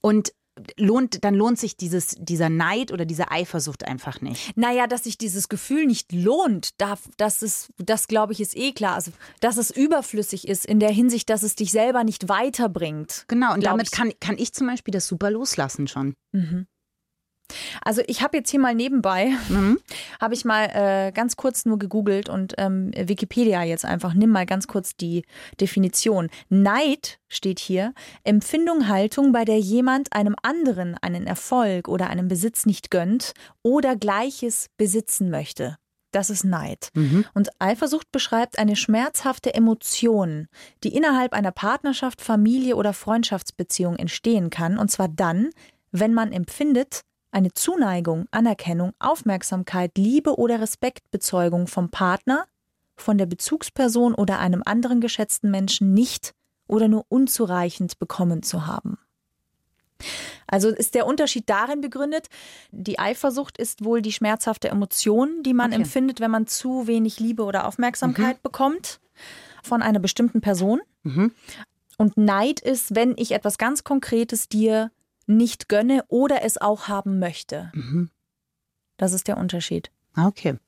Und 0.00 0.32
lohnt, 0.76 1.24
dann 1.24 1.34
lohnt 1.34 1.58
sich 1.58 1.76
dieses, 1.76 2.14
dieser 2.18 2.48
Neid 2.48 2.92
oder 2.92 3.04
diese 3.04 3.30
Eifersucht 3.30 3.84
einfach 3.86 4.20
nicht. 4.20 4.56
Naja, 4.56 4.86
dass 4.86 5.04
sich 5.04 5.16
dieses 5.18 5.48
Gefühl 5.48 5.86
nicht 5.86 6.12
lohnt, 6.12 6.80
da- 6.80 6.98
das 7.16 7.42
ist, 7.42 7.70
das 7.78 8.06
glaube 8.06 8.32
ich, 8.32 8.40
ist 8.40 8.56
eh 8.56 8.72
klar. 8.72 8.94
Also, 8.94 9.12
dass 9.40 9.56
es 9.56 9.70
überflüssig 9.70 10.46
ist 10.46 10.66
in 10.66 10.78
der 10.80 10.90
Hinsicht, 10.90 11.30
dass 11.30 11.42
es 11.42 11.54
dich 11.54 11.72
selber 11.72 12.04
nicht 12.04 12.28
weiterbringt. 12.28 13.24
Genau, 13.28 13.54
und 13.54 13.64
damit 13.64 13.86
ich. 13.86 13.92
kann, 13.92 14.12
kann 14.20 14.36
ich 14.38 14.52
zum 14.52 14.66
Beispiel 14.66 14.92
das 14.92 15.06
super 15.06 15.30
loslassen 15.30 15.88
schon. 15.88 16.14
Also 17.84 18.02
ich 18.06 18.22
habe 18.22 18.36
jetzt 18.36 18.50
hier 18.50 18.60
mal 18.60 18.74
nebenbei, 18.74 19.32
Mhm. 19.48 19.78
habe 20.20 20.34
ich 20.34 20.44
mal 20.44 20.64
äh, 20.64 21.12
ganz 21.12 21.36
kurz 21.36 21.64
nur 21.64 21.78
gegoogelt 21.78 22.28
und 22.28 22.54
ähm, 22.58 22.90
Wikipedia 22.96 23.62
jetzt 23.62 23.84
einfach, 23.84 24.14
nimm 24.14 24.30
mal 24.30 24.46
ganz 24.46 24.66
kurz 24.66 24.96
die 24.96 25.24
Definition. 25.60 26.28
Neid 26.48 27.18
steht 27.28 27.58
hier, 27.58 27.94
Empfindung, 28.24 28.88
Haltung, 28.88 29.32
bei 29.32 29.44
der 29.44 29.58
jemand 29.58 30.12
einem 30.12 30.36
anderen 30.42 30.96
einen 31.00 31.26
Erfolg 31.26 31.88
oder 31.88 32.08
einen 32.08 32.28
Besitz 32.28 32.66
nicht 32.66 32.90
gönnt 32.90 33.32
oder 33.62 33.96
Gleiches 33.96 34.66
besitzen 34.76 35.30
möchte. 35.30 35.76
Das 36.12 36.28
ist 36.28 36.44
Neid. 36.44 36.90
Und 37.32 37.48
Eifersucht 37.58 38.12
beschreibt 38.12 38.58
eine 38.58 38.76
schmerzhafte 38.76 39.54
Emotion, 39.54 40.46
die 40.84 40.94
innerhalb 40.94 41.32
einer 41.32 41.52
Partnerschaft, 41.52 42.20
Familie 42.20 42.76
oder 42.76 42.92
Freundschaftsbeziehung 42.92 43.96
entstehen 43.96 44.50
kann. 44.50 44.76
Und 44.76 44.90
zwar 44.90 45.08
dann, 45.08 45.48
wenn 45.90 46.12
man 46.12 46.32
empfindet, 46.32 47.00
eine 47.32 47.52
Zuneigung, 47.52 48.26
Anerkennung, 48.30 48.92
Aufmerksamkeit, 48.98 49.96
Liebe 49.96 50.36
oder 50.38 50.60
Respektbezeugung 50.60 51.66
vom 51.66 51.90
Partner, 51.90 52.46
von 52.96 53.18
der 53.18 53.26
Bezugsperson 53.26 54.14
oder 54.14 54.38
einem 54.38 54.62
anderen 54.64 55.00
geschätzten 55.00 55.50
Menschen 55.50 55.94
nicht 55.94 56.34
oder 56.68 56.88
nur 56.88 57.06
unzureichend 57.08 57.98
bekommen 57.98 58.42
zu 58.42 58.66
haben. 58.66 58.98
Also 60.46 60.68
ist 60.68 60.94
der 60.94 61.06
Unterschied 61.06 61.48
darin 61.48 61.80
begründet, 61.80 62.26
die 62.70 62.98
Eifersucht 62.98 63.56
ist 63.56 63.84
wohl 63.84 64.02
die 64.02 64.12
schmerzhafte 64.12 64.68
Emotion, 64.68 65.42
die 65.42 65.54
man 65.54 65.70
Okay. 65.72 65.82
empfindet, 65.82 66.20
wenn 66.20 66.30
man 66.30 66.46
zu 66.46 66.86
wenig 66.86 67.20
Liebe 67.20 67.44
oder 67.44 67.66
Aufmerksamkeit 67.66 68.42
bekommt 68.42 69.00
von 69.62 69.80
einer 69.80 70.00
bestimmten 70.00 70.40
Person. 70.40 70.80
Und 71.98 72.16
Neid 72.16 72.60
ist, 72.60 72.94
wenn 72.94 73.14
ich 73.16 73.32
etwas 73.32 73.58
ganz 73.58 73.84
Konkretes 73.84 74.48
dir 74.48 74.90
nicht 75.26 75.68
gönne 75.68 76.04
oder 76.08 76.42
es 76.42 76.58
auch 76.60 76.88
haben 76.88 77.18
möchte. 77.18 77.70
Das 78.96 79.12
ist 79.12 79.28
der 79.28 79.36
Unterschied. 79.36 79.90
Ah, 80.14 80.26
Okay. 80.28 80.58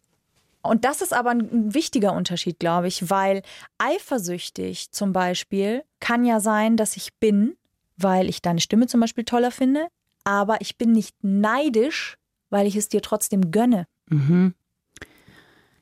Und 0.62 0.86
das 0.86 1.02
ist 1.02 1.12
aber 1.12 1.28
ein 1.30 1.74
wichtiger 1.74 2.14
Unterschied, 2.14 2.58
glaube 2.58 2.88
ich, 2.88 3.10
weil 3.10 3.42
eifersüchtig 3.76 4.90
zum 4.92 5.12
Beispiel 5.12 5.84
kann 6.00 6.24
ja 6.24 6.40
sein, 6.40 6.78
dass 6.78 6.96
ich 6.96 7.12
bin, 7.20 7.56
weil 7.98 8.30
ich 8.30 8.40
deine 8.40 8.60
Stimme 8.60 8.86
zum 8.86 9.00
Beispiel 9.00 9.24
toller 9.24 9.50
finde, 9.50 9.88
aber 10.24 10.62
ich 10.62 10.78
bin 10.78 10.92
nicht 10.92 11.16
neidisch, 11.22 12.16
weil 12.48 12.66
ich 12.66 12.76
es 12.76 12.88
dir 12.88 13.02
trotzdem 13.02 13.50
gönne. 13.50 13.86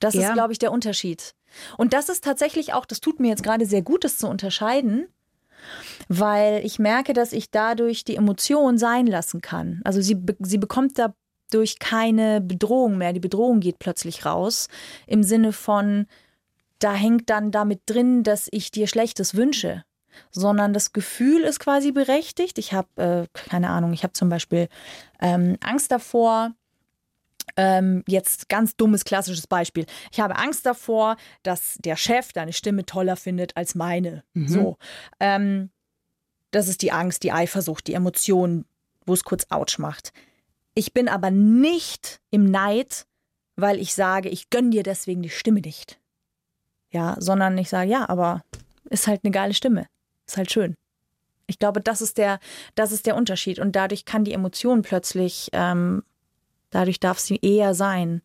Das 0.00 0.14
Ja. 0.14 0.28
ist, 0.28 0.32
glaube 0.34 0.52
ich, 0.52 0.58
der 0.58 0.72
Unterschied. 0.72 1.34
Und 1.76 1.92
das 1.92 2.08
ist 2.08 2.24
tatsächlich 2.24 2.72
auch, 2.72 2.84
das 2.86 3.00
tut 3.00 3.20
mir 3.20 3.28
jetzt 3.28 3.42
gerade 3.44 3.66
sehr 3.66 3.82
gut, 3.82 4.02
das 4.04 4.18
zu 4.18 4.26
unterscheiden, 4.26 5.06
weil 6.08 6.64
ich 6.64 6.78
merke, 6.78 7.12
dass 7.12 7.32
ich 7.32 7.50
dadurch 7.50 8.04
die 8.04 8.16
Emotion 8.16 8.78
sein 8.78 9.06
lassen 9.06 9.40
kann. 9.40 9.80
Also 9.84 10.00
sie, 10.00 10.16
sie 10.40 10.58
bekommt 10.58 10.98
dadurch 10.98 11.78
keine 11.78 12.40
Bedrohung 12.40 12.98
mehr. 12.98 13.12
Die 13.12 13.20
Bedrohung 13.20 13.60
geht 13.60 13.78
plötzlich 13.78 14.24
raus 14.24 14.68
im 15.06 15.22
Sinne 15.22 15.52
von, 15.52 16.06
da 16.78 16.94
hängt 16.94 17.30
dann 17.30 17.50
damit 17.50 17.82
drin, 17.86 18.22
dass 18.22 18.48
ich 18.50 18.70
dir 18.70 18.86
Schlechtes 18.86 19.34
wünsche. 19.34 19.84
Sondern 20.30 20.74
das 20.74 20.92
Gefühl 20.92 21.42
ist 21.42 21.58
quasi 21.58 21.90
berechtigt. 21.90 22.58
Ich 22.58 22.74
habe, 22.74 22.88
äh, 22.96 23.26
keine 23.32 23.70
Ahnung, 23.70 23.94
ich 23.94 24.02
habe 24.02 24.12
zum 24.12 24.28
Beispiel 24.28 24.68
ähm, 25.20 25.56
Angst 25.62 25.90
davor, 25.90 26.52
ähm, 27.56 28.02
jetzt 28.06 28.48
ganz 28.48 28.76
dummes 28.76 29.04
klassisches 29.04 29.46
Beispiel. 29.46 29.86
Ich 30.10 30.20
habe 30.20 30.36
Angst 30.36 30.66
davor, 30.66 31.16
dass 31.42 31.78
der 31.84 31.96
Chef 31.96 32.32
deine 32.32 32.52
Stimme 32.52 32.86
toller 32.86 33.16
findet 33.16 33.56
als 33.56 33.74
meine. 33.74 34.24
So. 34.34 34.76
Ähm, 35.20 35.70
das 36.50 36.68
ist 36.68 36.82
die 36.82 36.92
Angst, 36.92 37.22
die 37.22 37.32
Eifersucht, 37.32 37.86
die 37.86 37.94
Emotion, 37.94 38.64
wo 39.06 39.14
es 39.14 39.24
kurz 39.24 39.46
ouch 39.50 39.78
macht. 39.78 40.12
Ich 40.74 40.92
bin 40.92 41.08
aber 41.08 41.30
nicht 41.30 42.20
im 42.30 42.50
Neid, 42.50 43.06
weil 43.56 43.78
ich 43.78 43.94
sage, 43.94 44.28
ich 44.28 44.50
gönn 44.50 44.70
dir 44.70 44.82
deswegen 44.82 45.22
die 45.22 45.30
Stimme 45.30 45.60
nicht. 45.60 45.98
Ja, 46.90 47.16
sondern 47.18 47.56
ich 47.58 47.68
sage, 47.68 47.90
ja, 47.90 48.08
aber 48.08 48.42
ist 48.90 49.06
halt 49.06 49.24
eine 49.24 49.32
geile 49.32 49.54
Stimme. 49.54 49.86
Ist 50.26 50.36
halt 50.36 50.52
schön. 50.52 50.76
Ich 51.46 51.58
glaube, 51.58 51.80
das 51.80 52.00
ist 52.00 52.18
der, 52.18 52.38
das 52.74 52.92
ist 52.92 53.06
der 53.06 53.16
Unterschied. 53.16 53.58
Und 53.58 53.76
dadurch 53.76 54.04
kann 54.04 54.24
die 54.24 54.32
Emotion 54.32 54.82
plötzlich, 54.82 55.48
ähm, 55.52 56.02
dadurch 56.72 56.98
darf 56.98 57.20
sie 57.20 57.38
eher 57.40 57.74
sein, 57.74 58.20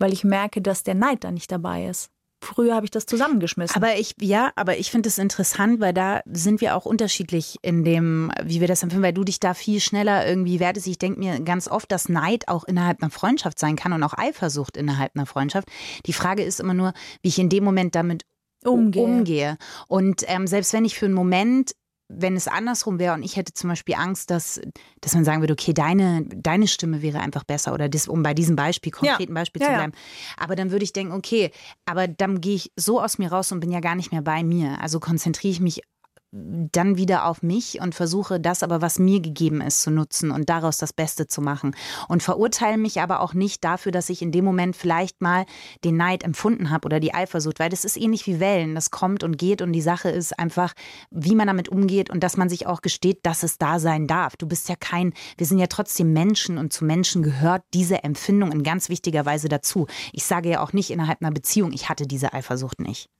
weil 0.00 0.12
ich 0.12 0.24
merke, 0.24 0.60
dass 0.60 0.82
der 0.82 0.94
Neid 0.94 1.22
da 1.22 1.30
nicht 1.30 1.52
dabei 1.52 1.86
ist. 1.86 2.10
früher 2.42 2.74
habe 2.74 2.84
ich 2.84 2.90
das 2.90 3.06
zusammengeschmissen. 3.06 3.76
Aber 3.76 3.96
ich, 3.96 4.16
ja, 4.20 4.50
aber 4.56 4.76
ich 4.78 4.90
finde 4.90 5.08
es 5.08 5.18
interessant, 5.18 5.80
weil 5.80 5.92
da 5.92 6.22
sind 6.26 6.60
wir 6.60 6.76
auch 6.76 6.84
unterschiedlich 6.86 7.56
in 7.62 7.84
dem, 7.84 8.32
wie 8.42 8.60
wir 8.60 8.68
das 8.68 8.82
empfinden, 8.82 9.04
weil 9.04 9.12
du 9.12 9.24
dich 9.24 9.38
da 9.38 9.54
viel 9.54 9.80
schneller 9.80 10.26
irgendwie 10.26 10.58
wertest. 10.58 10.86
Ich 10.88 10.98
denke 10.98 11.20
mir 11.20 11.40
ganz 11.40 11.68
oft, 11.68 11.90
dass 11.92 12.08
Neid 12.08 12.48
auch 12.48 12.64
innerhalb 12.64 13.00
einer 13.00 13.10
Freundschaft 13.10 13.58
sein 13.58 13.76
kann 13.76 13.92
und 13.92 14.02
auch 14.02 14.18
Eifersucht 14.18 14.76
innerhalb 14.76 15.12
einer 15.14 15.26
Freundschaft. 15.26 15.68
Die 16.06 16.12
Frage 16.12 16.42
ist 16.42 16.58
immer 16.58 16.74
nur, 16.74 16.92
wie 17.22 17.28
ich 17.28 17.38
in 17.38 17.48
dem 17.48 17.62
Moment 17.62 17.94
damit 17.94 18.24
Umgehe. 18.64 19.02
umgehe. 19.02 19.58
Und 19.88 20.24
ähm, 20.26 20.46
selbst 20.46 20.72
wenn 20.72 20.84
ich 20.84 20.98
für 20.98 21.06
einen 21.06 21.14
Moment 21.14 21.72
wenn 22.14 22.36
es 22.36 22.48
andersrum 22.48 22.98
wäre 22.98 23.14
und 23.14 23.22
ich 23.22 23.36
hätte 23.36 23.52
zum 23.54 23.70
Beispiel 23.70 23.94
Angst, 23.94 24.30
dass, 24.30 24.60
dass 25.00 25.14
man 25.14 25.24
sagen 25.24 25.40
würde, 25.40 25.52
okay, 25.52 25.72
deine, 25.72 26.24
deine 26.26 26.68
Stimme 26.68 27.02
wäre 27.02 27.20
einfach 27.20 27.44
besser 27.44 27.72
oder 27.74 27.88
das, 27.88 28.08
um 28.08 28.22
bei 28.22 28.34
diesem 28.34 28.56
Beispiel, 28.56 28.92
konkreten 28.92 29.34
Beispiel 29.34 29.60
Ja, 29.62 29.66
zu 29.66 29.72
ja. 29.72 29.78
bleiben. 29.78 29.92
Aber 30.36 30.56
dann 30.56 30.70
würde 30.70 30.84
ich 30.84 30.92
denken, 30.92 31.12
okay, 31.12 31.50
aber 31.84 32.08
dann 32.08 32.40
gehe 32.40 32.54
ich 32.54 32.72
so 32.76 33.00
aus 33.00 33.18
mir 33.18 33.30
raus 33.32 33.52
und 33.52 33.60
bin 33.60 33.70
ja 33.70 33.80
gar 33.80 33.94
nicht 33.94 34.12
mehr 34.12 34.22
bei 34.22 34.42
mir. 34.44 34.80
Also 34.80 35.00
konzentriere 35.00 35.52
ich 35.52 35.60
mich 35.60 35.82
dann 36.32 36.96
wieder 36.96 37.26
auf 37.26 37.42
mich 37.42 37.80
und 37.82 37.94
versuche 37.94 38.40
das 38.40 38.62
aber, 38.62 38.80
was 38.80 38.98
mir 38.98 39.20
gegeben 39.20 39.60
ist, 39.60 39.82
zu 39.82 39.90
nutzen 39.90 40.30
und 40.30 40.48
daraus 40.48 40.78
das 40.78 40.94
Beste 40.94 41.26
zu 41.26 41.42
machen. 41.42 41.76
Und 42.08 42.22
verurteile 42.22 42.78
mich 42.78 43.02
aber 43.02 43.20
auch 43.20 43.34
nicht 43.34 43.62
dafür, 43.62 43.92
dass 43.92 44.08
ich 44.08 44.22
in 44.22 44.32
dem 44.32 44.44
Moment 44.44 44.74
vielleicht 44.74 45.20
mal 45.20 45.44
den 45.84 45.98
Neid 45.98 46.24
empfunden 46.24 46.70
habe 46.70 46.86
oder 46.86 47.00
die 47.00 47.12
Eifersucht, 47.12 47.60
weil 47.60 47.68
das 47.68 47.84
ist 47.84 47.98
ähnlich 47.98 48.26
wie 48.26 48.40
Wellen. 48.40 48.74
Das 48.74 48.90
kommt 48.90 49.24
und 49.24 49.36
geht 49.36 49.60
und 49.60 49.72
die 49.72 49.82
Sache 49.82 50.08
ist 50.08 50.38
einfach, 50.38 50.72
wie 51.10 51.34
man 51.34 51.48
damit 51.48 51.68
umgeht 51.68 52.08
und 52.08 52.22
dass 52.24 52.38
man 52.38 52.48
sich 52.48 52.66
auch 52.66 52.80
gesteht, 52.80 53.26
dass 53.26 53.42
es 53.42 53.58
da 53.58 53.78
sein 53.78 54.06
darf. 54.06 54.36
Du 54.36 54.46
bist 54.46 54.70
ja 54.70 54.76
kein, 54.76 55.12
wir 55.36 55.46
sind 55.46 55.58
ja 55.58 55.66
trotzdem 55.66 56.14
Menschen 56.14 56.56
und 56.56 56.72
zu 56.72 56.86
Menschen 56.86 57.22
gehört 57.22 57.62
diese 57.74 58.04
Empfindung 58.04 58.52
in 58.52 58.62
ganz 58.62 58.88
wichtiger 58.88 59.26
Weise 59.26 59.50
dazu. 59.50 59.86
Ich 60.12 60.24
sage 60.24 60.48
ja 60.48 60.62
auch 60.62 60.72
nicht 60.72 60.90
innerhalb 60.90 61.20
einer 61.20 61.32
Beziehung, 61.32 61.72
ich 61.72 61.90
hatte 61.90 62.06
diese 62.06 62.32
Eifersucht 62.32 62.80
nicht. 62.80 63.10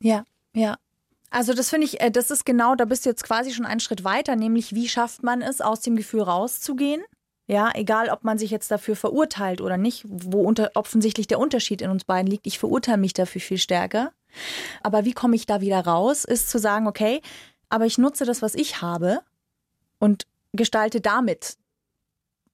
Ja, 0.00 0.24
ja. 0.54 0.76
Also 1.30 1.52
das 1.52 1.70
finde 1.70 1.86
ich, 1.86 2.00
äh, 2.00 2.10
das 2.10 2.30
ist 2.30 2.44
genau, 2.46 2.74
da 2.74 2.84
bist 2.84 3.04
du 3.04 3.10
jetzt 3.10 3.24
quasi 3.24 3.52
schon 3.52 3.66
einen 3.66 3.80
Schritt 3.80 4.04
weiter, 4.04 4.36
nämlich 4.36 4.74
wie 4.74 4.88
schafft 4.88 5.22
man 5.22 5.42
es, 5.42 5.60
aus 5.60 5.80
dem 5.80 5.96
Gefühl 5.96 6.22
rauszugehen? 6.22 7.02
Ja, 7.46 7.70
egal, 7.74 8.10
ob 8.10 8.24
man 8.24 8.38
sich 8.38 8.50
jetzt 8.50 8.70
dafür 8.70 8.94
verurteilt 8.94 9.62
oder 9.62 9.78
nicht, 9.78 10.04
wo 10.06 10.42
unter, 10.42 10.70
offensichtlich 10.74 11.26
der 11.26 11.38
Unterschied 11.38 11.80
in 11.80 11.90
uns 11.90 12.04
beiden 12.04 12.30
liegt. 12.30 12.46
Ich 12.46 12.58
verurteile 12.58 12.98
mich 12.98 13.14
dafür 13.14 13.40
viel 13.40 13.56
stärker. 13.56 14.12
Aber 14.82 15.06
wie 15.06 15.14
komme 15.14 15.34
ich 15.34 15.46
da 15.46 15.62
wieder 15.62 15.80
raus, 15.80 16.24
ist 16.24 16.50
zu 16.50 16.58
sagen, 16.58 16.86
okay, 16.86 17.22
aber 17.70 17.86
ich 17.86 17.96
nutze 17.96 18.26
das, 18.26 18.42
was 18.42 18.54
ich 18.54 18.82
habe 18.82 19.22
und 19.98 20.26
gestalte 20.52 21.00
damit 21.00 21.56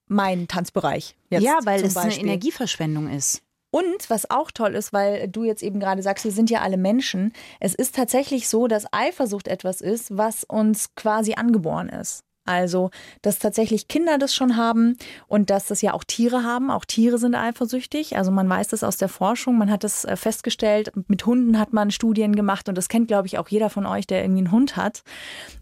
meinen 0.06 0.46
Tanzbereich. 0.46 1.16
Jetzt 1.28 1.42
ja, 1.42 1.58
weil 1.64 1.82
es 1.82 1.96
eine 1.96 2.08
Beispiel. 2.08 2.26
Energieverschwendung 2.26 3.08
ist. 3.08 3.42
Und 3.74 4.08
was 4.08 4.30
auch 4.30 4.52
toll 4.52 4.76
ist, 4.76 4.92
weil 4.92 5.26
du 5.26 5.42
jetzt 5.42 5.64
eben 5.64 5.80
gerade 5.80 6.00
sagst, 6.00 6.24
wir 6.24 6.30
sind 6.30 6.48
ja 6.48 6.60
alle 6.60 6.76
Menschen, 6.76 7.32
es 7.58 7.74
ist 7.74 7.96
tatsächlich 7.96 8.48
so, 8.48 8.68
dass 8.68 8.86
Eifersucht 8.92 9.48
etwas 9.48 9.80
ist, 9.80 10.16
was 10.16 10.44
uns 10.44 10.94
quasi 10.94 11.34
angeboren 11.34 11.88
ist. 11.88 12.22
Also, 12.46 12.90
dass 13.22 13.38
tatsächlich 13.38 13.88
Kinder 13.88 14.18
das 14.18 14.34
schon 14.34 14.56
haben 14.56 14.96
und 15.28 15.48
dass 15.48 15.66
das 15.66 15.80
ja 15.80 15.94
auch 15.94 16.04
Tiere 16.04 16.42
haben. 16.42 16.70
Auch 16.70 16.84
Tiere 16.84 17.16
sind 17.16 17.34
eifersüchtig. 17.34 18.16
Also 18.16 18.30
man 18.30 18.48
weiß 18.48 18.68
das 18.68 18.84
aus 18.84 18.98
der 18.98 19.08
Forschung. 19.08 19.56
Man 19.56 19.70
hat 19.70 19.82
das 19.82 20.04
äh, 20.04 20.16
festgestellt. 20.16 20.92
Mit 21.08 21.24
Hunden 21.24 21.58
hat 21.58 21.72
man 21.72 21.90
Studien 21.90 22.36
gemacht 22.36 22.68
und 22.68 22.76
das 22.76 22.88
kennt, 22.88 23.08
glaube 23.08 23.26
ich, 23.28 23.38
auch 23.38 23.48
jeder 23.48 23.70
von 23.70 23.86
euch, 23.86 24.06
der 24.06 24.22
irgendwie 24.22 24.40
einen 24.40 24.52
Hund 24.52 24.76
hat. 24.76 25.02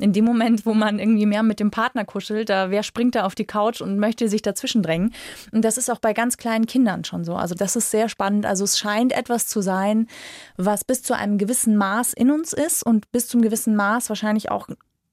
In 0.00 0.12
dem 0.12 0.24
Moment, 0.24 0.66
wo 0.66 0.74
man 0.74 0.98
irgendwie 0.98 1.26
mehr 1.26 1.44
mit 1.44 1.60
dem 1.60 1.70
Partner 1.70 2.04
kuschelt, 2.04 2.48
da 2.48 2.70
wer 2.70 2.82
springt 2.82 3.14
da 3.14 3.24
auf 3.24 3.36
die 3.36 3.46
Couch 3.46 3.80
und 3.80 3.98
möchte 3.98 4.28
sich 4.28 4.42
dazwischen 4.42 4.82
drängen. 4.82 5.14
Und 5.52 5.64
das 5.64 5.78
ist 5.78 5.88
auch 5.88 6.00
bei 6.00 6.12
ganz 6.12 6.36
kleinen 6.36 6.66
Kindern 6.66 7.04
schon 7.04 7.22
so. 7.22 7.34
Also 7.34 7.54
das 7.54 7.76
ist 7.76 7.92
sehr 7.92 8.08
spannend. 8.08 8.44
Also 8.44 8.64
es 8.64 8.76
scheint 8.76 9.12
etwas 9.12 9.46
zu 9.46 9.60
sein, 9.60 10.08
was 10.56 10.82
bis 10.84 11.04
zu 11.04 11.16
einem 11.16 11.38
gewissen 11.38 11.76
Maß 11.76 12.12
in 12.12 12.32
uns 12.32 12.52
ist 12.52 12.82
und 12.82 13.10
bis 13.12 13.28
zum 13.28 13.40
gewissen 13.40 13.76
Maß 13.76 14.08
wahrscheinlich 14.08 14.50
auch 14.50 14.68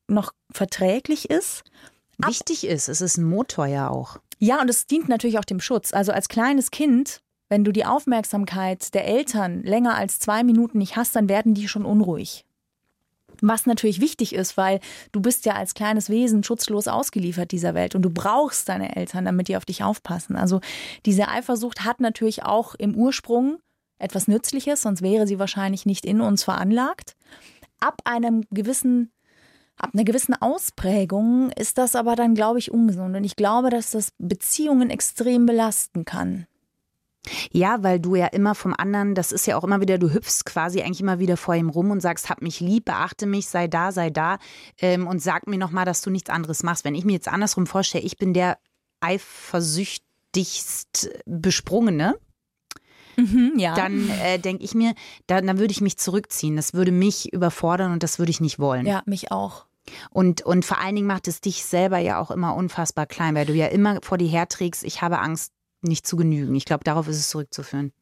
noch 0.10 0.34
verträglich 0.52 1.30
ist. 1.30 1.64
Wichtig 2.18 2.68
ist, 2.68 2.90
es 2.90 3.02
ist 3.02 3.18
ein 3.18 3.24
Motor 3.24 3.66
ja 3.66 3.90
auch. 3.90 4.18
Ja, 4.40 4.62
und 4.62 4.70
es 4.70 4.88
dient 4.88 5.10
natürlich 5.10 5.40
auch 5.40 5.46
dem 5.46 5.60
Schutz. 5.60 5.94
Also 5.94 6.12
als 6.12 6.30
kleines 6.30 6.72
Kind, 6.72 7.22
wenn 7.50 7.64
du 7.64 7.72
die 7.72 7.86
Aufmerksamkeit 7.86 8.94
der 8.94 9.06
Eltern 9.06 9.64
länger 9.64 9.96
als 9.96 10.20
zwei 10.20 10.44
Minuten 10.44 10.78
nicht 10.78 10.96
hast, 10.96 11.16
dann 11.16 11.30
werden 11.30 11.54
die 11.54 11.68
schon 11.68 11.86
unruhig. 11.86 12.46
Was 13.42 13.66
natürlich 13.66 14.02
wichtig 14.02 14.34
ist, 14.34 14.58
weil 14.58 14.80
du 15.12 15.22
bist 15.22 15.46
ja 15.46 15.54
als 15.54 15.74
kleines 15.74 16.10
Wesen 16.10 16.44
schutzlos 16.44 16.88
ausgeliefert 16.88 17.52
dieser 17.52 17.74
Welt 17.74 17.96
und 17.96 18.02
du 18.02 18.10
brauchst 18.10 18.68
deine 18.68 18.96
Eltern, 18.96 19.26
damit 19.26 19.48
die 19.48 19.56
auf 19.56 19.66
dich 19.66 19.84
aufpassen. 19.84 20.36
Also 20.36 20.60
diese 21.06 21.28
Eifersucht 21.28 21.86
hat 21.86 22.02
natürlich 22.02 22.44
auch 22.44 22.76
im 22.76 22.96
Ursprung 22.96 23.60
etwas 23.98 24.28
Nützliches, 24.28 24.82
sonst 24.82 25.02
wäre 25.02 25.28
sie 25.28 25.40
wahrscheinlich 25.40 25.86
nicht 25.86 26.06
in 26.06 26.22
uns 26.22 26.44
veranlagt. 26.44 27.16
Ab 27.80 28.02
einem 28.04 28.44
gewissen 28.52 29.12
Ab 29.80 29.92
einer 29.94 30.04
gewissen 30.04 30.34
Ausprägung 30.34 31.52
ist 31.52 31.78
das 31.78 31.96
aber 31.96 32.16
dann, 32.16 32.36
glaube 32.36 32.60
ich, 32.60 32.72
ungesund. 32.72 33.16
Und 33.16 33.24
ich 33.24 33.36
glaube, 33.36 33.70
dass 33.70 33.92
das 33.92 34.12
Beziehungen 34.18 34.90
extrem 34.90 35.46
belasten 35.46 36.06
kann. 36.06 36.48
Ja, 37.52 37.84
weil 37.84 38.00
du 38.00 38.16
ja 38.16 38.28
immer 38.28 38.56
vom 38.56 38.74
anderen, 38.78 39.14
das 39.16 39.32
ist 39.32 39.46
ja 39.46 39.58
auch 39.58 39.64
immer 39.64 39.82
wieder, 39.82 39.98
du 39.98 40.14
hüpfst 40.14 40.44
quasi 40.46 40.82
eigentlich 40.82 41.02
immer 41.02 41.20
wieder 41.20 41.38
vor 41.38 41.56
ihm 41.56 41.70
rum 41.70 41.92
und 41.92 42.02
sagst, 42.02 42.30
hab 42.30 42.42
mich 42.42 42.60
lieb, 42.60 42.86
beachte 42.86 43.26
mich, 43.26 43.48
sei 43.48 43.68
da, 43.68 43.92
sei 43.92 44.10
da 44.10 44.38
ähm, 44.80 45.08
und 45.08 45.22
sag 45.22 45.48
mir 45.48 45.58
nochmal, 45.58 45.86
dass 45.86 46.02
du 46.02 46.10
nichts 46.10 46.30
anderes 46.30 46.64
machst. 46.64 46.86
Wenn 46.86 46.96
ich 46.96 47.06
mir 47.06 47.14
jetzt 47.14 47.28
andersrum 47.28 47.68
vorstelle, 47.68 48.04
ich 48.06 48.18
bin 48.18 48.34
der 48.34 48.58
eifersüchtigst 49.02 51.10
besprungene, 51.26 52.18
Mhm, 53.18 53.56
ja. 53.58 53.76
dann 53.76 54.10
äh, 54.24 54.40
denke 54.40 54.64
ich 54.64 54.74
mir, 54.76 54.94
dann, 55.28 55.46
dann 55.46 55.60
würde 55.60 55.74
ich 55.74 55.82
mich 55.82 55.98
zurückziehen. 55.98 56.56
Das 56.56 56.74
würde 56.74 56.94
mich 56.94 57.34
überfordern 57.34 57.92
und 57.92 58.02
das 58.02 58.18
würde 58.18 58.30
ich 58.30 58.40
nicht 58.40 58.60
wollen. 58.60 58.86
ja, 58.86 59.04
mich 59.06 59.30
auch. 59.30 59.66
Und, 60.10 60.42
und 60.42 60.66
vor 60.66 60.80
allen 60.80 60.96
Dingen 60.96 61.08
macht 61.08 61.28
es 61.28 61.42
dich 61.42 61.66
selber 61.66 61.98
ja 61.98 62.20
auch 62.20 62.32
immer 62.32 62.56
unfassbar 62.56 63.06
klein, 63.06 63.36
weil 63.36 63.46
du 63.46 63.54
ja 63.54 63.68
immer 63.68 64.00
vor 64.02 64.18
dir 64.18 64.28
herträgst, 64.28 64.84
ich 64.84 65.02
habe 65.02 65.20
Angst, 65.20 65.54
nicht 65.82 66.06
zu 66.06 66.18
genügen. 66.18 66.56
Ich 66.56 66.66
glaube, 66.66 66.84
darauf 66.84 67.08
ist 67.08 67.18
es 67.18 67.30
zurückzuführen. 67.30 67.94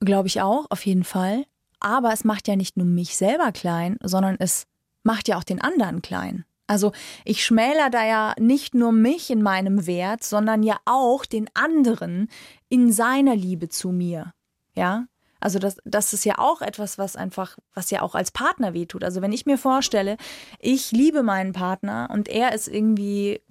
Glaube 0.00 0.28
ich 0.28 0.40
auch, 0.40 0.66
auf 0.70 0.84
jeden 0.86 1.04
Fall. 1.04 1.44
Aber 1.80 2.12
es 2.12 2.24
macht 2.24 2.48
ja 2.48 2.56
nicht 2.56 2.76
nur 2.76 2.86
mich 2.86 3.16
selber 3.16 3.52
klein, 3.52 3.98
sondern 4.02 4.36
es 4.38 4.66
macht 5.02 5.28
ja 5.28 5.36
auch 5.36 5.44
den 5.44 5.60
anderen 5.60 6.02
klein. 6.02 6.44
Also 6.66 6.92
ich 7.24 7.44
schmäler 7.44 7.90
da 7.90 8.06
ja 8.06 8.34
nicht 8.38 8.74
nur 8.74 8.90
mich 8.92 9.30
in 9.30 9.42
meinem 9.42 9.86
Wert, 9.86 10.24
sondern 10.24 10.62
ja 10.62 10.78
auch 10.86 11.26
den 11.26 11.50
anderen 11.52 12.28
in 12.70 12.90
seiner 12.90 13.36
Liebe 13.36 13.68
zu 13.68 13.90
mir. 13.90 14.32
Ja? 14.74 15.06
Also 15.44 15.58
das, 15.58 15.76
das 15.84 16.14
ist 16.14 16.24
ja 16.24 16.38
auch 16.38 16.62
etwas, 16.62 16.96
was 16.96 17.16
einfach, 17.16 17.58
was 17.74 17.90
ja 17.90 18.00
auch 18.00 18.14
als 18.14 18.30
Partner 18.30 18.72
wehtut. 18.72 19.04
Also 19.04 19.20
wenn 19.20 19.30
ich 19.30 19.44
mir 19.44 19.58
vorstelle, 19.58 20.16
ich 20.58 20.90
liebe 20.90 21.22
meinen 21.22 21.52
Partner 21.52 22.08
und 22.10 22.30
er 22.30 22.54
ist 22.54 22.66
irgendwie 22.66 23.42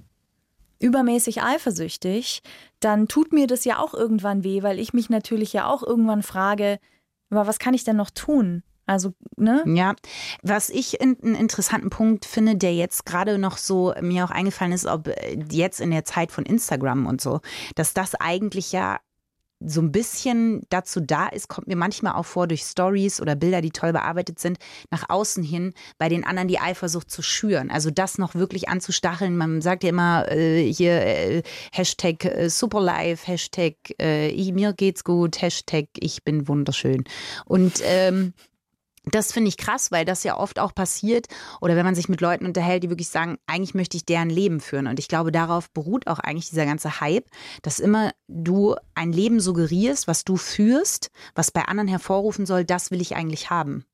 übermäßig 0.79 1.43
eifersüchtig, 1.43 2.41
dann 2.79 3.07
tut 3.07 3.31
mir 3.31 3.45
das 3.45 3.63
ja 3.63 3.77
auch 3.77 3.93
irgendwann 3.93 4.43
weh, 4.43 4.63
weil 4.63 4.79
ich 4.79 4.93
mich 4.93 5.11
natürlich 5.11 5.53
ja 5.53 5.67
auch 5.67 5.83
irgendwann 5.83 6.23
frage, 6.23 6.79
aber 7.29 7.45
was 7.45 7.59
kann 7.59 7.75
ich 7.75 7.83
denn 7.83 7.95
noch 7.95 8.09
tun? 8.09 8.63
Also, 8.87 9.13
ne? 9.37 9.63
Ja, 9.67 9.93
was 10.41 10.71
ich 10.71 10.99
in, 10.99 11.15
einen 11.21 11.35
interessanten 11.35 11.91
Punkt 11.91 12.25
finde, 12.25 12.55
der 12.55 12.73
jetzt 12.73 13.05
gerade 13.05 13.37
noch 13.37 13.57
so 13.57 13.93
mir 14.01 14.25
auch 14.25 14.31
eingefallen 14.31 14.73
ist, 14.73 14.87
ob 14.87 15.09
äh, 15.09 15.37
jetzt 15.51 15.79
in 15.79 15.91
der 15.91 16.05
Zeit 16.05 16.31
von 16.31 16.43
Instagram 16.43 17.05
und 17.05 17.21
so, 17.21 17.41
dass 17.75 17.93
das 17.93 18.15
eigentlich 18.15 18.71
ja 18.71 18.99
so 19.65 19.81
ein 19.81 19.91
bisschen 19.91 20.61
dazu 20.69 21.01
da 21.01 21.27
ist, 21.27 21.47
kommt 21.47 21.67
mir 21.67 21.75
manchmal 21.75 22.13
auch 22.13 22.25
vor 22.25 22.47
durch 22.47 22.61
Stories 22.61 23.21
oder 23.21 23.35
Bilder, 23.35 23.61
die 23.61 23.71
toll 23.71 23.93
bearbeitet 23.93 24.39
sind, 24.39 24.57
nach 24.91 25.09
außen 25.09 25.43
hin 25.43 25.73
bei 25.97 26.09
den 26.09 26.23
anderen 26.23 26.47
die 26.47 26.59
Eifersucht 26.59 27.09
zu 27.09 27.21
schüren. 27.21 27.71
Also 27.71 27.89
das 27.91 28.17
noch 28.17 28.35
wirklich 28.35 28.69
anzustacheln. 28.69 29.35
Man 29.35 29.61
sagt 29.61 29.83
ja 29.83 29.89
immer 29.89 30.31
äh, 30.31 30.71
hier 30.71 31.01
äh, 31.01 31.43
Hashtag 31.71 32.25
äh, 32.25 32.49
Superlife, 32.49 33.27
Hashtag 33.27 33.75
äh, 33.99 34.31
mir 34.53 34.73
geht's 34.73 35.03
gut, 35.03 35.41
Hashtag 35.41 35.87
ich 35.99 36.23
bin 36.23 36.47
wunderschön. 36.47 37.03
Und 37.45 37.81
ähm, 37.83 38.33
das 39.05 39.33
finde 39.33 39.49
ich 39.49 39.57
krass, 39.57 39.91
weil 39.91 40.05
das 40.05 40.23
ja 40.23 40.37
oft 40.37 40.59
auch 40.59 40.73
passiert. 40.73 41.27
Oder 41.61 41.75
wenn 41.75 41.85
man 41.85 41.95
sich 41.95 42.09
mit 42.09 42.21
Leuten 42.21 42.45
unterhält, 42.45 42.83
die 42.83 42.89
wirklich 42.89 43.09
sagen, 43.09 43.37
eigentlich 43.47 43.75
möchte 43.75 43.97
ich 43.97 44.05
deren 44.05 44.29
Leben 44.29 44.59
führen. 44.59 44.87
Und 44.87 44.99
ich 44.99 45.07
glaube, 45.07 45.31
darauf 45.31 45.69
beruht 45.71 46.07
auch 46.07 46.19
eigentlich 46.19 46.49
dieser 46.49 46.65
ganze 46.65 47.01
Hype, 47.01 47.25
dass 47.61 47.79
immer 47.79 48.11
du 48.27 48.75
ein 48.95 49.11
Leben 49.11 49.39
suggerierst, 49.39 50.07
was 50.07 50.23
du 50.23 50.37
führst, 50.37 51.11
was 51.35 51.51
bei 51.51 51.63
anderen 51.63 51.87
hervorrufen 51.87 52.45
soll, 52.45 52.63
das 52.63 52.91
will 52.91 53.01
ich 53.01 53.15
eigentlich 53.15 53.49
haben. 53.49 53.85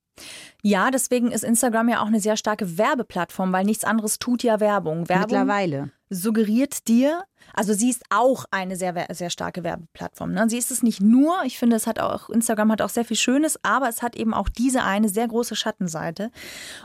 Ja, 0.62 0.92
deswegen 0.92 1.32
ist 1.32 1.44
Instagram 1.44 1.90
ja 1.90 2.02
auch 2.02 2.08
eine 2.08 2.20
sehr 2.20 2.38
starke 2.38 2.78
Werbeplattform, 2.78 3.54
weil 3.54 3.66
nichts 3.66 3.86
anderes 3.86 4.20
tut 4.20 4.44
ja 4.44 4.60
Werbung. 4.60 5.08
Werbung 5.08 5.22
Mittlerweile. 5.24 5.92
Suggeriert 6.10 6.88
dir, 6.88 7.24
also 7.54 7.74
sie 7.74 7.90
ist 7.90 8.04
auch 8.10 8.46
eine 8.52 8.76
sehr, 8.76 9.08
sehr 9.12 9.30
starke 9.30 9.64
Werbeplattform. 9.64 10.34
Ne? 10.34 10.50
Sie 10.50 10.58
ist 10.58 10.72
es 10.72 10.84
nicht 10.84 11.02
nur, 11.02 11.44
ich 11.46 11.58
finde, 11.58 11.76
es 11.76 11.88
hat 11.88 12.00
auch, 12.00 12.30
Instagram 12.30 12.72
hat 12.72 12.82
auch 12.82 12.90
sehr 12.90 13.06
viel 13.06 13.18
Schönes, 13.18 13.60
aber 13.64 13.90
es 13.90 14.02
hat 14.02 14.16
eben 14.16 14.34
auch 14.34 14.50
diese 14.50 14.84
eine 14.84 15.10
sehr 15.10 15.28
große 15.28 15.56
Schattenseite. 15.56 16.32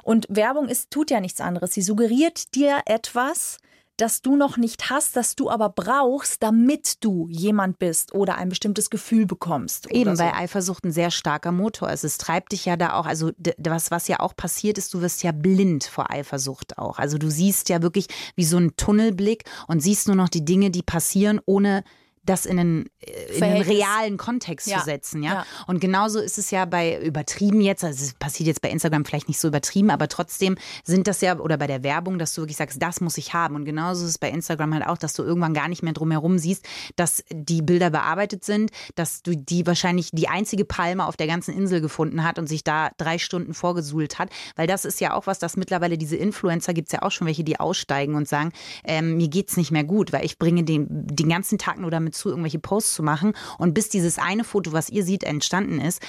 Und 0.03 0.27
Werbung 0.29 0.69
ist, 0.69 0.91
tut 0.91 1.11
ja 1.11 1.21
nichts 1.21 1.41
anderes. 1.41 1.73
Sie 1.73 1.83
suggeriert 1.83 2.55
dir 2.55 2.83
etwas, 2.87 3.59
das 3.97 4.23
du 4.23 4.37
noch 4.37 4.57
nicht 4.57 4.91
hast, 4.91 5.17
das 5.17 5.37
du 5.37 5.51
aber 5.51 5.69
brauchst, 5.69 6.43
damit 6.43 7.05
du 7.05 7.29
jemand 7.31 7.79
bist 7.79 8.13
oder 8.13 8.37
ein 8.37 8.49
bestimmtes 8.49 8.91
Gefühl 8.91 9.27
bekommst. 9.27 9.91
Eben, 9.91 10.17
so. 10.17 10.23
weil 10.23 10.33
Eifersucht 10.33 10.85
ein 10.85 10.93
sehr 10.93 11.11
starker 11.11 11.53
Motor 11.53 11.91
ist. 11.91 12.05
Es 12.05 12.19
treibt 12.19 12.53
dich 12.53 12.65
ja 12.65 12.77
da 12.77 12.95
auch, 12.95 13.07
also 13.07 13.31
was, 13.59 13.91
was 13.91 14.09
ja 14.09 14.21
auch 14.21 14.35
passiert 14.35 14.79
ist, 14.79 14.93
du 14.95 15.01
wirst 15.01 15.23
ja 15.23 15.33
blind 15.33 15.85
vor 15.85 16.11
Eifersucht 16.11 16.79
auch. 16.79 16.99
Also 16.99 17.19
du 17.19 17.31
siehst 17.31 17.69
ja 17.69 17.83
wirklich 17.83 18.09
wie 18.35 18.45
so 18.45 18.57
ein 18.57 18.77
Tunnelblick 18.77 19.45
und 19.69 19.81
siehst 19.81 20.09
nur 20.09 20.17
noch 20.17 20.29
die 20.29 20.45
Dinge, 20.45 20.71
die 20.71 20.83
passieren, 20.83 21.41
ohne 21.47 21.85
das 22.25 22.47
in 22.47 22.59
einen, 22.59 22.87
äh, 23.01 23.37
in 23.37 23.43
einen 23.43 23.63
realen 23.63 24.17
Kontext 24.17 24.67
Ja. 24.67 24.79
zu 24.79 24.85
setzen, 24.85 25.23
ja? 25.23 25.35
Ja. 25.35 25.47
Und 25.67 25.81
genauso 25.81 26.19
ist 26.21 26.39
es 26.39 26.51
ja 26.51 26.65
bei 26.65 27.01
übertrieben 27.03 27.61
jetzt, 27.61 27.85
also 27.85 28.03
es 28.05 28.15
passiert 28.15 28.47
jetzt 28.47 28.63
bei 28.63 28.71
Instagram 28.71 29.05
vielleicht 29.05 29.29
nicht 29.29 29.41
so 29.41 29.49
übertrieben, 29.49 29.91
aber 29.91 30.09
trotzdem 30.09 30.57
sind 30.85 31.07
das 31.07 31.21
ja, 31.21 31.39
oder 31.39 31.57
bei 31.59 31.67
der 31.67 31.83
Werbung, 31.83 32.19
dass 32.19 32.35
du 32.35 32.43
wirklich 32.43 32.57
sagst, 32.57 32.81
das 32.83 33.01
muss 33.01 33.19
ich 33.19 33.35
haben. 33.35 33.55
Und 33.57 33.65
genauso 33.65 34.05
ist 34.05 34.11
es 34.11 34.19
bei 34.19 34.31
Instagram 34.31 34.75
halt 34.75 34.87
auch, 34.87 34.99
dass 34.99 35.13
du 35.15 35.23
irgendwann 35.23 35.55
gar 35.55 35.69
nicht 35.69 35.83
mehr 35.83 35.93
drumherum 35.93 36.39
siehst, 36.39 36.65
dass 36.97 37.25
die 37.31 37.63
Bilder 37.63 37.91
bearbeitet 37.91 38.45
sind, 38.45 38.71
dass 38.95 39.23
du 39.23 39.37
die 39.37 39.67
wahrscheinlich 39.67 40.11
die 40.13 40.29
einzige 40.29 40.65
Palme 40.65 41.07
auf 41.07 41.17
der 41.17 41.27
ganzen 41.27 41.55
Insel 41.55 41.81
gefunden 41.81 42.25
hat 42.25 42.39
und 42.39 42.49
sich 42.49 42.65
da 42.65 42.91
drei 42.97 43.19
Stunden 43.19 43.55
vorgesuhlt 43.55 44.19
hat. 44.19 44.31
Weil 44.57 44.67
das 44.67 44.85
ist 44.85 45.01
ja 45.01 45.15
auch 45.15 45.27
was, 45.27 45.39
dass 45.39 45.57
mittlerweile 45.57 45.99
diese 45.99 46.17
Influencer, 46.17 46.73
gibt 46.75 46.89
es 46.89 46.93
ja 46.93 47.03
auch 47.03 47.11
schon 47.11 47.27
welche, 47.27 47.45
die 47.45 47.61
aussteigen 47.61 48.15
und 48.15 48.29
sagen, 48.29 48.53
ähm, 48.85 49.17
mir 49.17 49.29
geht's 49.29 49.57
nicht 49.57 49.71
mehr 49.71 49.85
gut, 49.85 50.13
weil 50.13 50.25
ich 50.25 50.39
bringe 50.39 50.65
den, 50.65 50.87
den 50.89 51.29
ganzen 51.29 51.59
Tag 51.59 51.79
nur 51.79 51.91
damit 51.91 52.14
zu, 52.15 52.31
irgendwelche 52.31 52.59
Posts 52.59 52.95
zu 52.95 53.03
machen. 53.03 53.33
Und 53.59 53.75
bis 53.75 53.89
dieses 53.89 54.19
eine 54.19 54.45
Foto, 54.45 54.73
was 54.73 54.91
ihr 54.91 55.05
seht, 55.05 55.25
entstanden 55.25 55.81
ist, 55.81 56.01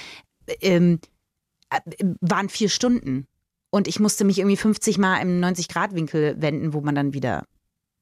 ähm, 0.60 1.00
äh, 1.70 1.80
waren 2.20 2.48
vier 2.48 2.68
Stunden. 2.68 3.26
Und 3.70 3.88
ich 3.88 4.00
musste 4.00 4.24
mich 4.24 4.38
irgendwie 4.38 4.56
50 4.56 4.98
Mal 4.98 5.20
im 5.20 5.40
90-Grad-Winkel 5.40 6.40
wenden, 6.40 6.72
wo 6.72 6.80
man 6.80 6.94
dann 6.94 7.12
wieder 7.12 7.44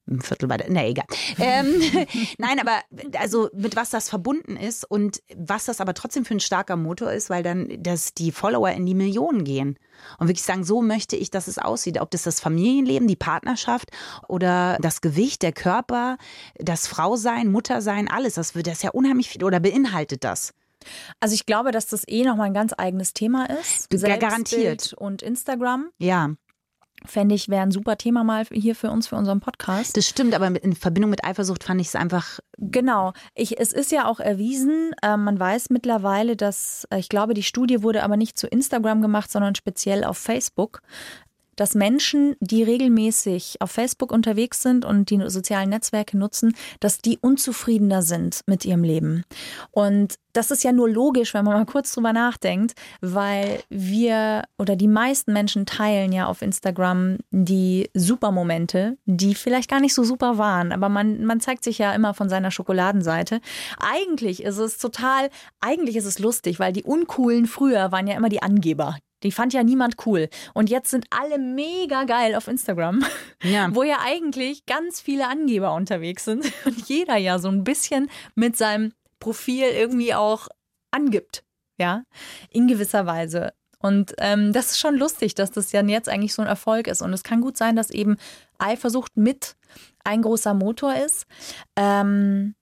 ein 0.07 0.21
Viertel 0.21 0.49
weiter, 0.49 0.65
na 0.69 0.85
egal. 0.85 1.05
Ähm, 1.39 1.81
nein, 2.37 2.59
aber 2.59 2.79
also 3.19 3.49
mit 3.53 3.75
was 3.75 3.89
das 3.89 4.09
verbunden 4.09 4.55
ist 4.55 4.89
und 4.89 5.21
was 5.35 5.65
das 5.65 5.81
aber 5.81 5.93
trotzdem 5.93 6.25
für 6.25 6.35
ein 6.35 6.39
starker 6.39 6.75
Motor 6.75 7.11
ist, 7.11 7.29
weil 7.29 7.43
dann 7.43 7.67
dass 7.81 8.13
die 8.13 8.31
Follower 8.31 8.69
in 8.69 8.85
die 8.85 8.93
Millionen 8.93 9.43
gehen 9.43 9.77
und 10.19 10.27
wirklich 10.27 10.43
sagen, 10.45 10.63
so 10.63 10.81
möchte 10.81 11.15
ich, 11.15 11.31
dass 11.31 11.47
es 11.47 11.57
aussieht. 11.57 11.99
Ob 11.99 12.11
das 12.11 12.23
das 12.23 12.39
Familienleben, 12.39 13.07
die 13.07 13.15
Partnerschaft 13.15 13.89
oder 14.27 14.77
das 14.81 15.01
Gewicht, 15.01 15.41
der 15.41 15.53
Körper, 15.53 16.17
das 16.59 16.87
Frausein, 16.87 17.51
Muttersein, 17.51 18.07
alles, 18.07 18.35
das 18.35 18.55
wird 18.55 18.67
das 18.67 18.81
ja 18.81 18.91
unheimlich 18.91 19.29
viel 19.29 19.43
oder 19.43 19.59
beinhaltet 19.59 20.23
das. 20.23 20.53
Also 21.19 21.33
ich 21.33 21.45
glaube, 21.45 21.71
dass 21.71 21.87
das 21.87 22.07
eh 22.07 22.23
nochmal 22.23 22.47
ein 22.47 22.53
ganz 22.53 22.73
eigenes 22.77 23.13
Thema 23.13 23.49
ist. 23.49 23.91
Ja, 23.91 24.17
garantiert. 24.17 24.81
Selbstbild 24.81 24.93
Und 25.01 25.21
Instagram, 25.21 25.89
Ja, 25.97 26.31
fände 27.05 27.35
ich, 27.35 27.49
wäre 27.49 27.63
ein 27.63 27.71
super 27.71 27.97
Thema 27.97 28.23
mal 28.23 28.45
hier 28.51 28.75
für 28.75 28.91
uns, 28.91 29.07
für 29.07 29.15
unseren 29.15 29.39
Podcast. 29.39 29.95
das 29.97 30.07
stimmt, 30.07 30.33
aber 30.33 30.47
in 30.47 30.75
Verbindung 30.75 31.09
mit 31.09 31.23
Eifersucht 31.23 31.63
fand 31.63 31.81
ich 31.81 31.87
es 31.87 31.95
einfach 31.95 32.39
Genau. 32.57 33.13
Ich, 33.33 33.59
es 33.59 33.73
ist 33.73 33.91
ja 33.91 34.07
auch 34.07 34.19
erwiesen, 34.19 34.93
äh, 35.01 35.17
man 35.17 35.39
weiß 35.39 35.69
mittlerweile, 35.69 36.35
dass, 36.35 36.87
äh, 36.89 36.99
ich 36.99 37.09
glaube, 37.09 37.33
die 37.33 37.43
Studie 37.43 37.83
wurde 37.83 38.03
aber 38.03 38.17
nicht 38.17 38.37
zu 38.37 38.47
Instagram 38.47 39.01
gemacht, 39.01 39.31
sondern 39.31 39.55
speziell 39.55 40.03
auf 40.03 40.17
Facebook, 40.17 40.81
dass 41.55 41.75
Menschen, 41.75 42.35
die 42.39 42.63
regelmäßig 42.63 43.57
auf 43.59 43.71
Facebook 43.71 44.11
unterwegs 44.11 44.61
sind 44.61 44.85
und 44.85 45.09
die 45.09 45.21
sozialen 45.29 45.69
Netzwerke 45.69 46.17
nutzen, 46.17 46.55
dass 46.79 46.99
die 46.99 47.17
unzufriedener 47.19 48.01
sind 48.01 48.41
mit 48.45 48.65
ihrem 48.65 48.83
Leben. 48.83 49.23
Und 49.71 50.15
das 50.35 50.51
ist 50.51 50.63
ja 50.63 50.71
nur 50.71 50.89
logisch, 50.89 51.33
wenn 51.33 51.45
man 51.45 51.53
mal 51.53 51.65
kurz 51.65 51.93
drüber 51.93 52.11
nachdenkt, 52.11 52.73
weil 52.99 53.63
wir 53.69 54.43
oder 54.57 54.75
die 54.75 54.87
meisten 54.87 55.31
Menschen 55.31 55.65
teilen 55.65 56.11
ja 56.11 56.27
auf 56.27 56.41
Instagram 56.41 57.17
die 57.31 57.89
Supermomente, 57.93 58.97
die 59.05 59.33
vielleicht 59.33 59.69
gar 59.69 59.79
nicht 59.79 59.93
so 59.93 60.03
super 60.03 60.37
waren, 60.37 60.73
aber 60.73 60.89
man, 60.89 61.25
man 61.25 61.39
zeigt 61.39 61.63
sich 61.63 61.77
ja 61.77 61.93
immer 61.93 62.13
von 62.13 62.27
seiner 62.27 62.51
Schokoladenseite. 62.51 63.39
Eigentlich 63.79 64.43
ist 64.43 64.57
es 64.57 64.77
total, 64.77 65.29
eigentlich 65.61 65.95
ist 65.95 66.05
es 66.05 66.19
lustig, 66.19 66.59
weil 66.59 66.73
die 66.73 66.83
Uncoolen 66.83 67.45
früher 67.45 67.91
waren 67.91 68.07
ja 68.07 68.15
immer 68.15 68.29
die 68.29 68.43
Angeber. 68.43 68.97
Die 69.25 69.31
fand 69.31 69.53
ja 69.53 69.63
niemand 69.63 70.05
cool. 70.05 70.29
Und 70.53 70.69
jetzt 70.69 70.91
sind 70.91 71.07
alle 71.09 71.39
mega 71.39 72.03
geil 72.03 72.35
auf 72.35 72.47
Instagram, 72.47 73.03
Ja. 73.43 73.69
wo 73.73 73.83
ja 73.83 73.97
eigentlich 74.05 74.65
ganz 74.65 75.01
viele 75.01 75.27
Angeber 75.27 75.73
unterwegs 75.73 76.25
sind 76.25 76.45
und 76.65 76.87
jeder 76.87 77.17
ja 77.17 77.39
so 77.39 77.49
ein 77.49 77.63
bisschen 77.63 78.09
mit 78.35 78.55
seinem 78.55 78.93
Profil 79.19 79.65
irgendwie 79.65 80.13
auch 80.13 80.47
angibt. 80.91 81.43
Ja, 81.77 82.03
in 82.51 82.67
gewisser 82.67 83.05
Weise. 83.05 83.53
Und 83.79 84.13
ähm, 84.19 84.53
das 84.53 84.71
ist 84.71 84.79
schon 84.79 84.95
lustig, 84.95 85.35
dass 85.35 85.51
das 85.51 85.71
ja 85.71 85.83
jetzt 85.83 86.07
eigentlich 86.07 86.33
so 86.33 86.41
ein 86.41 86.47
Erfolg 86.47 86.87
ist. 86.87 87.01
Und 87.01 87.11
es 87.11 87.23
kann 87.23 87.41
gut 87.41 87.57
sein, 87.57 87.75
dass 87.75 87.89
eben 87.89 88.17
Eifersucht 88.57 89.17
mit 89.17 89.55
ein 90.03 90.21
großer 90.21 90.53
Motor 90.53 90.95
ist. 90.95 91.25
Ähm, 91.75 92.55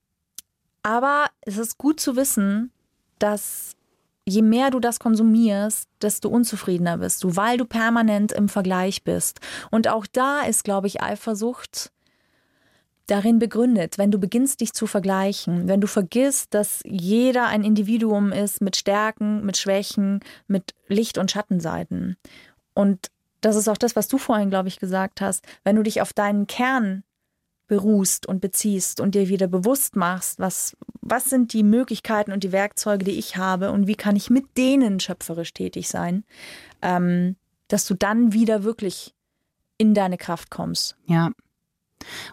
aber 0.81 1.27
es 1.41 1.57
ist 1.57 1.77
gut 1.77 1.99
zu 1.99 2.15
wissen, 2.15 2.71
dass 3.19 3.75
je 4.25 4.41
mehr 4.41 4.71
du 4.71 4.79
das 4.79 4.99
konsumierst, 4.99 5.89
desto 6.01 6.29
unzufriedener 6.29 6.97
bist 6.97 7.23
du, 7.23 7.35
weil 7.35 7.57
du 7.57 7.65
permanent 7.65 8.31
im 8.31 8.49
Vergleich 8.49 9.03
bist. 9.03 9.39
Und 9.71 9.87
auch 9.87 10.05
da 10.11 10.41
ist, 10.41 10.63
glaube 10.63 10.87
ich, 10.87 11.01
Eifersucht 11.01 11.91
darin 13.07 13.37
begründet, 13.37 13.97
wenn 13.97 14.11
du 14.11 14.17
beginnst, 14.17 14.61
dich 14.61 14.73
zu 14.73 14.87
vergleichen, 14.87 15.67
wenn 15.67 15.81
du 15.81 15.87
vergisst, 15.87 16.53
dass 16.53 16.81
jeder 16.85 17.47
ein 17.47 17.63
Individuum 17.63 18.31
ist 18.31 18.61
mit 18.61 18.77
Stärken, 18.77 19.45
mit 19.45 19.57
Schwächen, 19.57 20.21
mit 20.47 20.73
Licht- 20.87 21.17
und 21.17 21.29
Schattenseiten. 21.29 22.15
Und 22.73 23.09
das 23.41 23.57
ist 23.57 23.67
auch 23.67 23.77
das, 23.77 23.97
was 23.97 24.07
du 24.07 24.17
vorhin, 24.17 24.49
glaube 24.49 24.69
ich, 24.69 24.79
gesagt 24.79 25.19
hast. 25.19 25.45
Wenn 25.65 25.75
du 25.75 25.83
dich 25.83 26.01
auf 26.01 26.13
deinen 26.13 26.47
Kern 26.47 27.03
beruhst 27.67 28.27
und 28.27 28.41
beziehst 28.41 28.99
und 28.99 29.15
dir 29.15 29.29
wieder 29.29 29.47
bewusst 29.47 29.95
machst, 29.95 30.39
was, 30.39 30.75
was 31.01 31.29
sind 31.29 31.53
die 31.53 31.63
Möglichkeiten 31.63 32.31
und 32.31 32.43
die 32.43 32.51
Werkzeuge, 32.51 33.05
die 33.05 33.17
ich 33.17 33.37
habe 33.37 33.71
und 33.71 33.87
wie 33.87 33.95
kann 33.95 34.15
ich 34.15 34.29
mit 34.29 34.57
denen 34.57 34.99
schöpferisch 34.99 35.53
tätig 35.53 35.89
sein, 35.89 36.23
ähm, 36.81 37.35
dass 37.67 37.85
du 37.85 37.93
dann 37.93 38.33
wieder 38.33 38.63
wirklich 38.63 39.13
in 39.77 39.93
deine 39.93 40.17
Kraft 40.17 40.51
kommst. 40.51 40.95
Ja. 41.07 41.31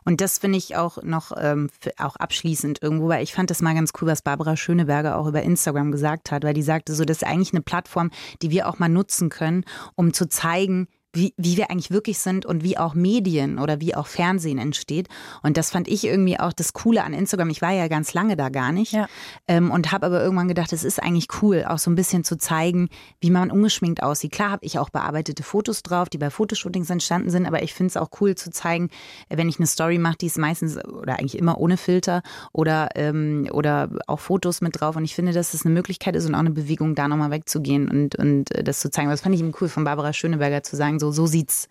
Und 0.05 0.21
das 0.21 0.39
finde 0.39 0.59
ich 0.59 0.77
auch 0.77 1.03
noch 1.03 1.33
ähm, 1.37 1.71
auch 1.97 2.17
abschließend 2.17 2.83
irgendwo, 2.83 3.09
weil 3.09 3.23
ich 3.23 3.33
fand 3.33 3.51
das 3.51 3.63
mal 3.63 3.75
ganz 3.75 3.93
cool, 4.01 4.09
was 4.09 4.23
Barbara 4.23 4.57
Schöneberger 4.57 5.17
auch 5.17 5.29
über 5.29 5.43
Instagram 5.43 5.93
gesagt 5.93 6.33
hat, 6.33 6.43
weil 6.43 6.55
die 6.55 6.63
sagte 6.63 6.93
so, 6.93 7.05
das 7.05 7.19
ist 7.19 7.25
eigentlich 7.25 7.53
eine 7.53 7.63
Plattform, 7.63 8.11
die 8.43 8.51
wir 8.51 8.69
auch 8.69 8.79
mal 8.81 8.89
nutzen 8.89 9.29
können, 9.29 9.65
um 9.95 10.13
zu 10.13 10.29
zeigen, 10.29 10.89
wie, 11.13 11.35
wie 11.37 11.57
wir 11.57 11.71
eigentlich 11.71 11.91
wirklich 11.91 12.19
sind 12.19 12.47
und 12.47 12.63
wie 12.63 12.79
auch 12.79 12.95
Medien 12.95 13.59
oder 13.59 13.81
wie 13.81 13.95
auch 13.95 14.07
Fernsehen 14.07 14.59
entsteht. 14.59 15.09
Und 15.43 15.57
das 15.57 15.71
fand 15.71 15.89
ich 15.89 16.05
irgendwie 16.05 16.39
auch 16.39 16.53
das 16.53 16.73
Coole 16.73 17.03
an 17.03 17.13
Instagram. 17.13 17.51
Ich 17.51 17.63
war 17.63 17.73
ja 17.73 17.89
ganz 17.89 18.15
lange 18.15 18.37
da 18.37 18.49
gar 18.49 18.73
nicht 18.73 18.93
Ja. 18.93 19.09
ähm, 19.49 19.71
und 19.71 19.93
habe 19.93 20.07
aber 20.07 20.23
irgendwann 20.23 20.49
gedacht, 20.49 20.73
es 20.73 20.85
ist 20.85 21.03
eigentlich 21.03 21.29
cool, 21.43 21.65
auch 21.67 21.79
so 21.79 21.91
ein 21.91 21.97
bisschen 21.97 22.23
zu 22.25 22.37
zeigen, 22.39 22.89
wie 23.21 23.31
man 23.31 23.51
ungeschminkt 23.51 24.03
aussieht. 24.03 24.33
Klar 24.33 24.51
habe 24.51 24.65
ich 24.65 24.79
auch 24.79 24.91
bearbeitete 24.91 25.43
Fotos 25.43 25.83
drauf, 25.83 26.09
die 26.09 26.19
bei 26.19 26.31
Fotoshootings 26.31 26.91
entstanden 26.91 27.31
sind, 27.31 27.47
aber 27.47 27.63
ich 27.63 27.75
finde 27.75 27.89
es 27.89 27.97
auch 27.97 28.11
cool 28.21 28.35
zu 28.37 28.51
zeigen, 28.51 28.89
wenn 29.29 29.49
ich 29.49 29.59
eine 29.59 29.67
Story 29.67 29.99
mache, 29.99 30.17
die 30.21 30.27
ist 30.27 30.39
meistens 30.39 30.79
oder 30.85 31.19
eigentlich 31.19 31.37
immer 31.37 31.59
ohne 31.59 31.77
Filter 31.77 32.23
oder, 32.53 32.91
ähm, 32.95 33.49
oder 33.53 33.91
auch 34.07 34.21
Fotos 34.21 34.61
mit 34.61 34.81
drauf. 34.81 34.97
Und 34.97 35.05
ich 35.05 35.15
finde, 35.15 35.33
dass 35.33 35.55
es 35.55 35.65
eine 35.65 35.75
Möglichkeit 35.75 36.15
ist 36.15 36.27
und 36.27 36.35
auch 36.35 36.41
eine 36.41 36.51
Bewegung, 36.51 36.95
da 36.95 37.09
nochmal 37.09 37.31
wegzugehen 37.31 37.89
und, 37.89 38.17
und 38.17 38.55
äh, 38.55 38.63
das 38.63 38.79
zu 38.81 38.91
zeigen. 38.91 39.11
Das 39.11 39.23
fand 39.23 39.35
ich 39.35 39.41
eben 39.41 39.53
cool 39.61 39.69
von 39.69 39.85
Barbara 39.85 40.13
Schöneberger 40.13 40.63
zu 40.63 40.77
sagen, 40.77 41.00
so, 41.01 41.11
so 41.11 41.27
sieht's 41.27 41.67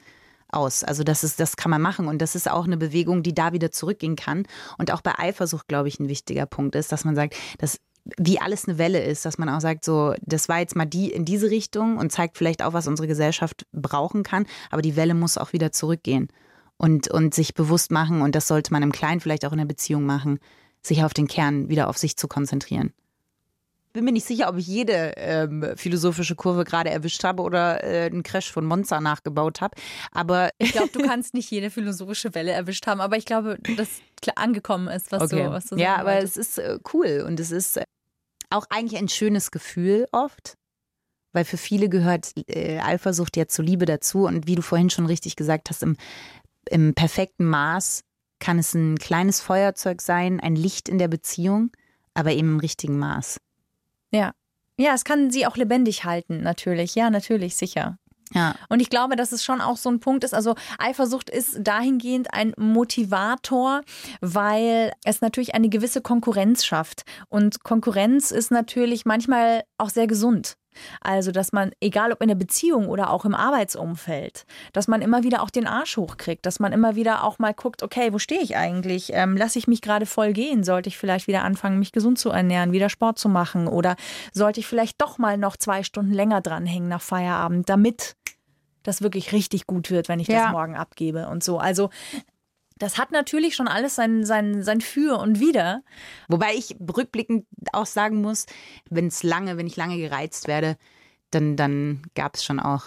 aus. 0.51 0.83
Also 0.83 1.03
das 1.03 1.23
ist, 1.23 1.39
das 1.39 1.55
kann 1.55 1.71
man 1.71 1.81
machen 1.81 2.07
und 2.07 2.21
das 2.21 2.35
ist 2.35 2.49
auch 2.49 2.65
eine 2.65 2.77
Bewegung, 2.77 3.23
die 3.23 3.33
da 3.33 3.53
wieder 3.53 3.71
zurückgehen 3.71 4.15
kann. 4.15 4.43
Und 4.77 4.91
auch 4.91 5.01
bei 5.01 5.17
Eifersucht, 5.17 5.67
glaube 5.67 5.87
ich, 5.87 5.99
ein 5.99 6.09
wichtiger 6.09 6.45
Punkt 6.45 6.75
ist, 6.75 6.91
dass 6.91 7.05
man 7.05 7.15
sagt, 7.15 7.35
dass 7.59 7.79
wie 8.17 8.39
alles 8.39 8.67
eine 8.67 8.77
Welle 8.77 9.03
ist, 9.03 9.25
dass 9.25 9.37
man 9.37 9.49
auch 9.49 9.61
sagt, 9.61 9.85
so, 9.85 10.15
das 10.21 10.49
war 10.49 10.59
jetzt 10.59 10.75
mal 10.75 10.85
die 10.85 11.11
in 11.11 11.25
diese 11.25 11.49
Richtung 11.49 11.97
und 11.97 12.11
zeigt 12.11 12.37
vielleicht 12.37 12.63
auch, 12.63 12.73
was 12.73 12.87
unsere 12.87 13.07
Gesellschaft 13.07 13.65
brauchen 13.71 14.23
kann, 14.23 14.47
aber 14.71 14.81
die 14.81 14.95
Welle 14.95 15.13
muss 15.13 15.37
auch 15.37 15.53
wieder 15.53 15.71
zurückgehen 15.71 16.29
und, 16.77 17.09
und 17.09 17.33
sich 17.33 17.53
bewusst 17.53 17.91
machen, 17.91 18.21
und 18.21 18.35
das 18.35 18.47
sollte 18.47 18.73
man 18.73 18.81
im 18.81 18.91
Kleinen 18.91 19.19
vielleicht 19.19 19.45
auch 19.45 19.51
in 19.51 19.57
der 19.59 19.65
Beziehung 19.65 20.05
machen, 20.05 20.39
sich 20.81 21.03
auf 21.03 21.13
den 21.13 21.27
Kern 21.27 21.69
wieder 21.69 21.89
auf 21.89 21.97
sich 21.97 22.17
zu 22.17 22.27
konzentrieren. 22.27 22.93
Bin 23.91 24.05
mir 24.05 24.11
nicht 24.11 24.25
sicher, 24.25 24.49
ob 24.49 24.57
ich 24.57 24.67
jede 24.67 25.13
ähm, 25.17 25.73
philosophische 25.75 26.35
Kurve 26.35 26.63
gerade 26.63 26.91
erwischt 26.91 27.23
habe 27.23 27.41
oder 27.41 27.83
äh, 27.83 28.05
einen 28.05 28.21
Crash 28.21 28.51
von 28.51 28.65
Monza 28.65 29.01
nachgebaut 29.01 29.61
habe. 29.61 29.75
Aber 30.11 30.49
Ich 30.59 30.73
glaube, 30.73 30.89
du 30.93 30.99
kannst 30.99 31.33
nicht 31.33 31.49
jede 31.49 31.71
philosophische 31.71 32.35
Welle 32.35 32.51
erwischt 32.51 32.85
haben, 32.85 33.01
aber 33.01 33.17
ich 33.17 33.25
glaube, 33.25 33.57
dass 33.77 33.89
klar 34.21 34.37
angekommen 34.37 34.87
ist, 34.87 35.11
was 35.11 35.29
du, 35.29 35.51
was 35.51 35.65
du 35.67 35.75
ja, 35.77 35.95
aber 35.95 36.13
wolltest. 36.13 36.37
es 36.37 36.49
ist 36.49 36.57
äh, 36.59 36.77
cool 36.93 37.23
und 37.25 37.39
es 37.39 37.51
ist 37.51 37.77
äh, 37.77 37.83
auch 38.49 38.65
eigentlich 38.69 38.99
ein 38.99 39.09
schönes 39.09 39.51
Gefühl 39.51 40.07
oft, 40.11 40.55
weil 41.33 41.45
für 41.45 41.57
viele 41.57 41.89
gehört 41.89 42.31
äh, 42.47 42.79
Eifersucht 42.79 43.37
ja 43.37 43.47
zur 43.47 43.65
Liebe 43.65 43.85
dazu 43.85 44.25
und 44.25 44.47
wie 44.47 44.55
du 44.55 44.61
vorhin 44.61 44.89
schon 44.89 45.05
richtig 45.05 45.35
gesagt 45.35 45.69
hast, 45.69 45.83
im, 45.83 45.97
im 46.69 46.93
perfekten 46.93 47.45
Maß 47.45 48.01
kann 48.39 48.59
es 48.59 48.73
ein 48.73 48.97
kleines 48.97 49.41
Feuerzeug 49.41 50.01
sein, 50.01 50.39
ein 50.39 50.55
Licht 50.55 50.89
in 50.89 50.97
der 50.97 51.07
Beziehung, 51.07 51.71
aber 52.13 52.31
eben 52.31 52.53
im 52.53 52.59
richtigen 52.59 52.97
Maß. 52.97 53.37
Ja. 54.11 54.31
Ja, 54.77 54.93
es 54.93 55.03
kann 55.03 55.29
sie 55.29 55.45
auch 55.45 55.57
lebendig 55.57 56.05
halten, 56.05 56.41
natürlich. 56.41 56.95
Ja, 56.95 57.09
natürlich, 57.09 57.57
sicher. 57.57 57.97
Ja. 58.33 58.55
Und 58.69 58.79
ich 58.79 58.89
glaube, 58.89 59.15
dass 59.15 59.31
es 59.31 59.43
schon 59.43 59.61
auch 59.61 59.77
so 59.77 59.89
ein 59.89 59.99
Punkt 59.99 60.23
ist. 60.23 60.33
Also 60.33 60.55
Eifersucht 60.77 61.29
ist 61.29 61.57
dahingehend 61.61 62.33
ein 62.33 62.53
Motivator, 62.57 63.81
weil 64.21 64.93
es 65.03 65.21
natürlich 65.21 65.55
eine 65.55 65.69
gewisse 65.69 66.01
Konkurrenz 66.01 66.63
schafft. 66.63 67.03
Und 67.27 67.63
Konkurrenz 67.63 68.31
ist 68.31 68.51
natürlich 68.51 69.05
manchmal 69.05 69.63
auch 69.77 69.89
sehr 69.89 70.07
gesund. 70.07 70.58
Also, 71.01 71.31
dass 71.31 71.51
man, 71.51 71.71
egal 71.81 72.11
ob 72.11 72.21
in 72.21 72.27
der 72.27 72.35
Beziehung 72.35 72.87
oder 72.87 73.09
auch 73.11 73.25
im 73.25 73.35
Arbeitsumfeld, 73.35 74.45
dass 74.73 74.87
man 74.87 75.01
immer 75.01 75.23
wieder 75.23 75.41
auch 75.43 75.49
den 75.49 75.67
Arsch 75.67 75.97
hochkriegt, 75.97 76.45
dass 76.45 76.59
man 76.59 76.71
immer 76.73 76.95
wieder 76.95 77.23
auch 77.23 77.39
mal 77.39 77.53
guckt, 77.53 77.83
okay, 77.83 78.11
wo 78.13 78.19
stehe 78.19 78.41
ich 78.41 78.55
eigentlich? 78.57 79.11
Ähm, 79.13 79.37
lasse 79.37 79.59
ich 79.59 79.67
mich 79.67 79.81
gerade 79.81 80.05
voll 80.05 80.33
gehen? 80.33 80.63
Sollte 80.63 80.89
ich 80.89 80.97
vielleicht 80.97 81.27
wieder 81.27 81.43
anfangen, 81.43 81.79
mich 81.79 81.91
gesund 81.91 82.19
zu 82.19 82.29
ernähren, 82.29 82.71
wieder 82.71 82.89
Sport 82.89 83.19
zu 83.19 83.29
machen? 83.29 83.67
Oder 83.67 83.95
sollte 84.33 84.59
ich 84.59 84.67
vielleicht 84.67 85.01
doch 85.01 85.17
mal 85.17 85.37
noch 85.37 85.57
zwei 85.57 85.83
Stunden 85.83 86.13
länger 86.13 86.41
dranhängen 86.41 86.89
nach 86.89 87.01
Feierabend, 87.01 87.69
damit 87.69 88.15
das 88.83 89.01
wirklich 89.01 89.33
richtig 89.33 89.67
gut 89.67 89.91
wird, 89.91 90.07
wenn 90.07 90.19
ich 90.19 90.27
Ja. 90.27 90.43
das 90.45 90.51
morgen 90.51 90.75
abgebe 90.75 91.27
und 91.27 91.43
so. 91.43 91.59
Also, 91.59 91.89
das 92.79 92.97
hat 92.97 93.11
natürlich 93.11 93.55
schon 93.55 93.67
alles 93.67 93.95
sein, 93.95 94.25
sein, 94.25 94.63
sein 94.63 94.81
Für 94.81 95.19
und 95.19 95.39
Wider. 95.39 95.83
Wobei 96.27 96.55
ich 96.55 96.75
rückblickend 96.79 97.45
auch 97.73 97.85
sagen 97.85 98.21
muss, 98.21 98.45
wenn 98.89 99.07
es 99.07 99.21
lange, 99.21 99.57
wenn 99.57 99.67
ich 99.67 99.75
lange 99.75 99.97
gereizt 99.97 100.47
werde, 100.47 100.77
dann, 101.31 101.55
dann 101.55 102.01
gab 102.15 102.35
es 102.35 102.43
schon 102.43 102.59
auch 102.59 102.85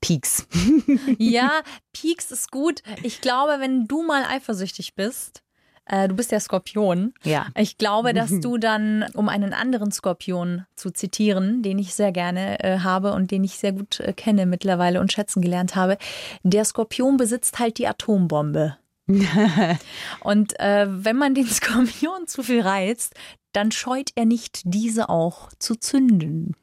Peaks. 0.00 0.46
Ja, 1.18 1.62
Peaks 1.92 2.30
ist 2.30 2.50
gut. 2.50 2.82
Ich 3.02 3.20
glaube, 3.20 3.56
wenn 3.58 3.86
du 3.86 4.02
mal 4.02 4.24
eifersüchtig 4.24 4.94
bist, 4.94 5.42
äh, 5.86 6.08
du 6.08 6.14
bist 6.14 6.30
ja 6.32 6.40
Skorpion. 6.40 7.14
Ja. 7.22 7.46
Ich 7.56 7.78
glaube, 7.78 8.12
dass 8.12 8.30
du 8.40 8.58
dann, 8.58 9.06
um 9.14 9.28
einen 9.28 9.52
anderen 9.52 9.92
Skorpion 9.92 10.66
zu 10.76 10.90
zitieren, 10.90 11.62
den 11.62 11.78
ich 11.78 11.94
sehr 11.94 12.12
gerne 12.12 12.62
äh, 12.62 12.78
habe 12.80 13.12
und 13.12 13.30
den 13.30 13.44
ich 13.44 13.58
sehr 13.58 13.72
gut 13.72 14.00
äh, 14.00 14.12
kenne 14.12 14.46
mittlerweile 14.46 15.00
und 15.00 15.12
schätzen 15.12 15.40
gelernt 15.40 15.74
habe, 15.74 15.98
der 16.42 16.64
Skorpion 16.64 17.16
besitzt 17.16 17.58
halt 17.58 17.78
die 17.78 17.86
Atombombe. 17.86 18.76
und 20.20 20.58
äh, 20.60 20.86
wenn 20.88 21.16
man 21.16 21.34
den 21.34 21.46
Skorpion 21.46 22.26
zu 22.26 22.42
viel 22.42 22.62
reizt, 22.62 23.14
dann 23.54 23.70
scheut 23.70 24.10
er 24.16 24.24
nicht, 24.24 24.62
diese 24.64 25.08
auch 25.08 25.50
zu 25.58 25.76
zünden. 25.76 26.56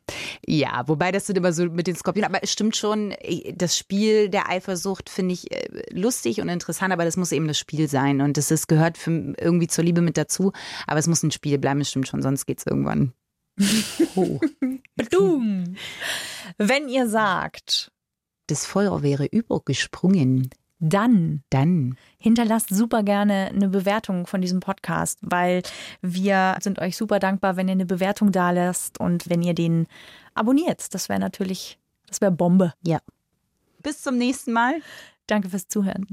Ja, 0.45 0.83
wobei 0.87 1.11
das 1.11 1.25
sind 1.25 1.37
immer 1.37 1.53
so 1.53 1.65
mit 1.65 1.87
den 1.87 1.95
Skorpionen, 1.95 2.29
aber 2.29 2.43
es 2.43 2.51
stimmt 2.51 2.75
schon, 2.75 3.11
eh, 3.19 3.53
das 3.55 3.77
Spiel 3.77 4.29
der 4.29 4.49
Eifersucht 4.49 5.09
finde 5.09 5.33
ich 5.33 5.51
äh, 5.51 5.67
lustig 5.91 6.41
und 6.41 6.49
interessant, 6.49 6.91
aber 6.91 7.05
das 7.05 7.15
muss 7.15 7.31
eben 7.31 7.47
das 7.47 7.57
Spiel 7.57 7.87
sein 7.87 8.21
und 8.21 8.37
das 8.37 8.51
ist, 8.51 8.67
gehört 8.67 8.97
für, 8.97 9.33
irgendwie 9.37 9.67
zur 9.67 9.83
Liebe 9.83 10.01
mit 10.01 10.17
dazu, 10.17 10.51
aber 10.85 10.99
es 10.99 11.07
muss 11.07 11.23
ein 11.23 11.31
Spiel 11.31 11.57
bleiben, 11.57 11.79
das 11.79 11.89
stimmt 11.89 12.07
schon, 12.07 12.21
sonst 12.21 12.45
geht 12.45 12.59
es 12.59 12.65
irgendwann. 12.65 13.13
Badum. 14.95 15.75
Wenn 16.57 16.89
ihr 16.89 17.07
sagt, 17.07 17.91
Das 18.47 18.65
Feuer 18.65 19.01
wäre 19.01 19.27
übergesprungen, 19.27 20.49
dann 20.81 21.43
dann 21.49 21.95
hinterlasst 22.17 22.69
super 22.69 23.03
gerne 23.03 23.51
eine 23.53 23.69
Bewertung 23.69 24.27
von 24.27 24.41
diesem 24.41 24.59
Podcast, 24.59 25.19
weil 25.21 25.61
wir 26.01 26.57
sind 26.59 26.79
euch 26.79 26.97
super 26.97 27.19
dankbar, 27.19 27.55
wenn 27.55 27.67
ihr 27.67 27.73
eine 27.73 27.85
Bewertung 27.85 28.31
da 28.31 28.51
lasst 28.51 28.99
und 28.99 29.29
wenn 29.29 29.41
ihr 29.41 29.53
den 29.53 29.87
abonniert. 30.33 30.93
Das 30.93 31.07
wäre 31.07 31.19
natürlich, 31.19 31.79
das 32.07 32.19
wäre 32.19 32.31
Bombe. 32.31 32.73
ja. 32.85 32.99
Bis 33.83 34.01
zum 34.01 34.17
nächsten 34.17 34.51
Mal. 34.51 34.81
Danke 35.27 35.49
fürs 35.49 35.67
Zuhören. 35.67 36.05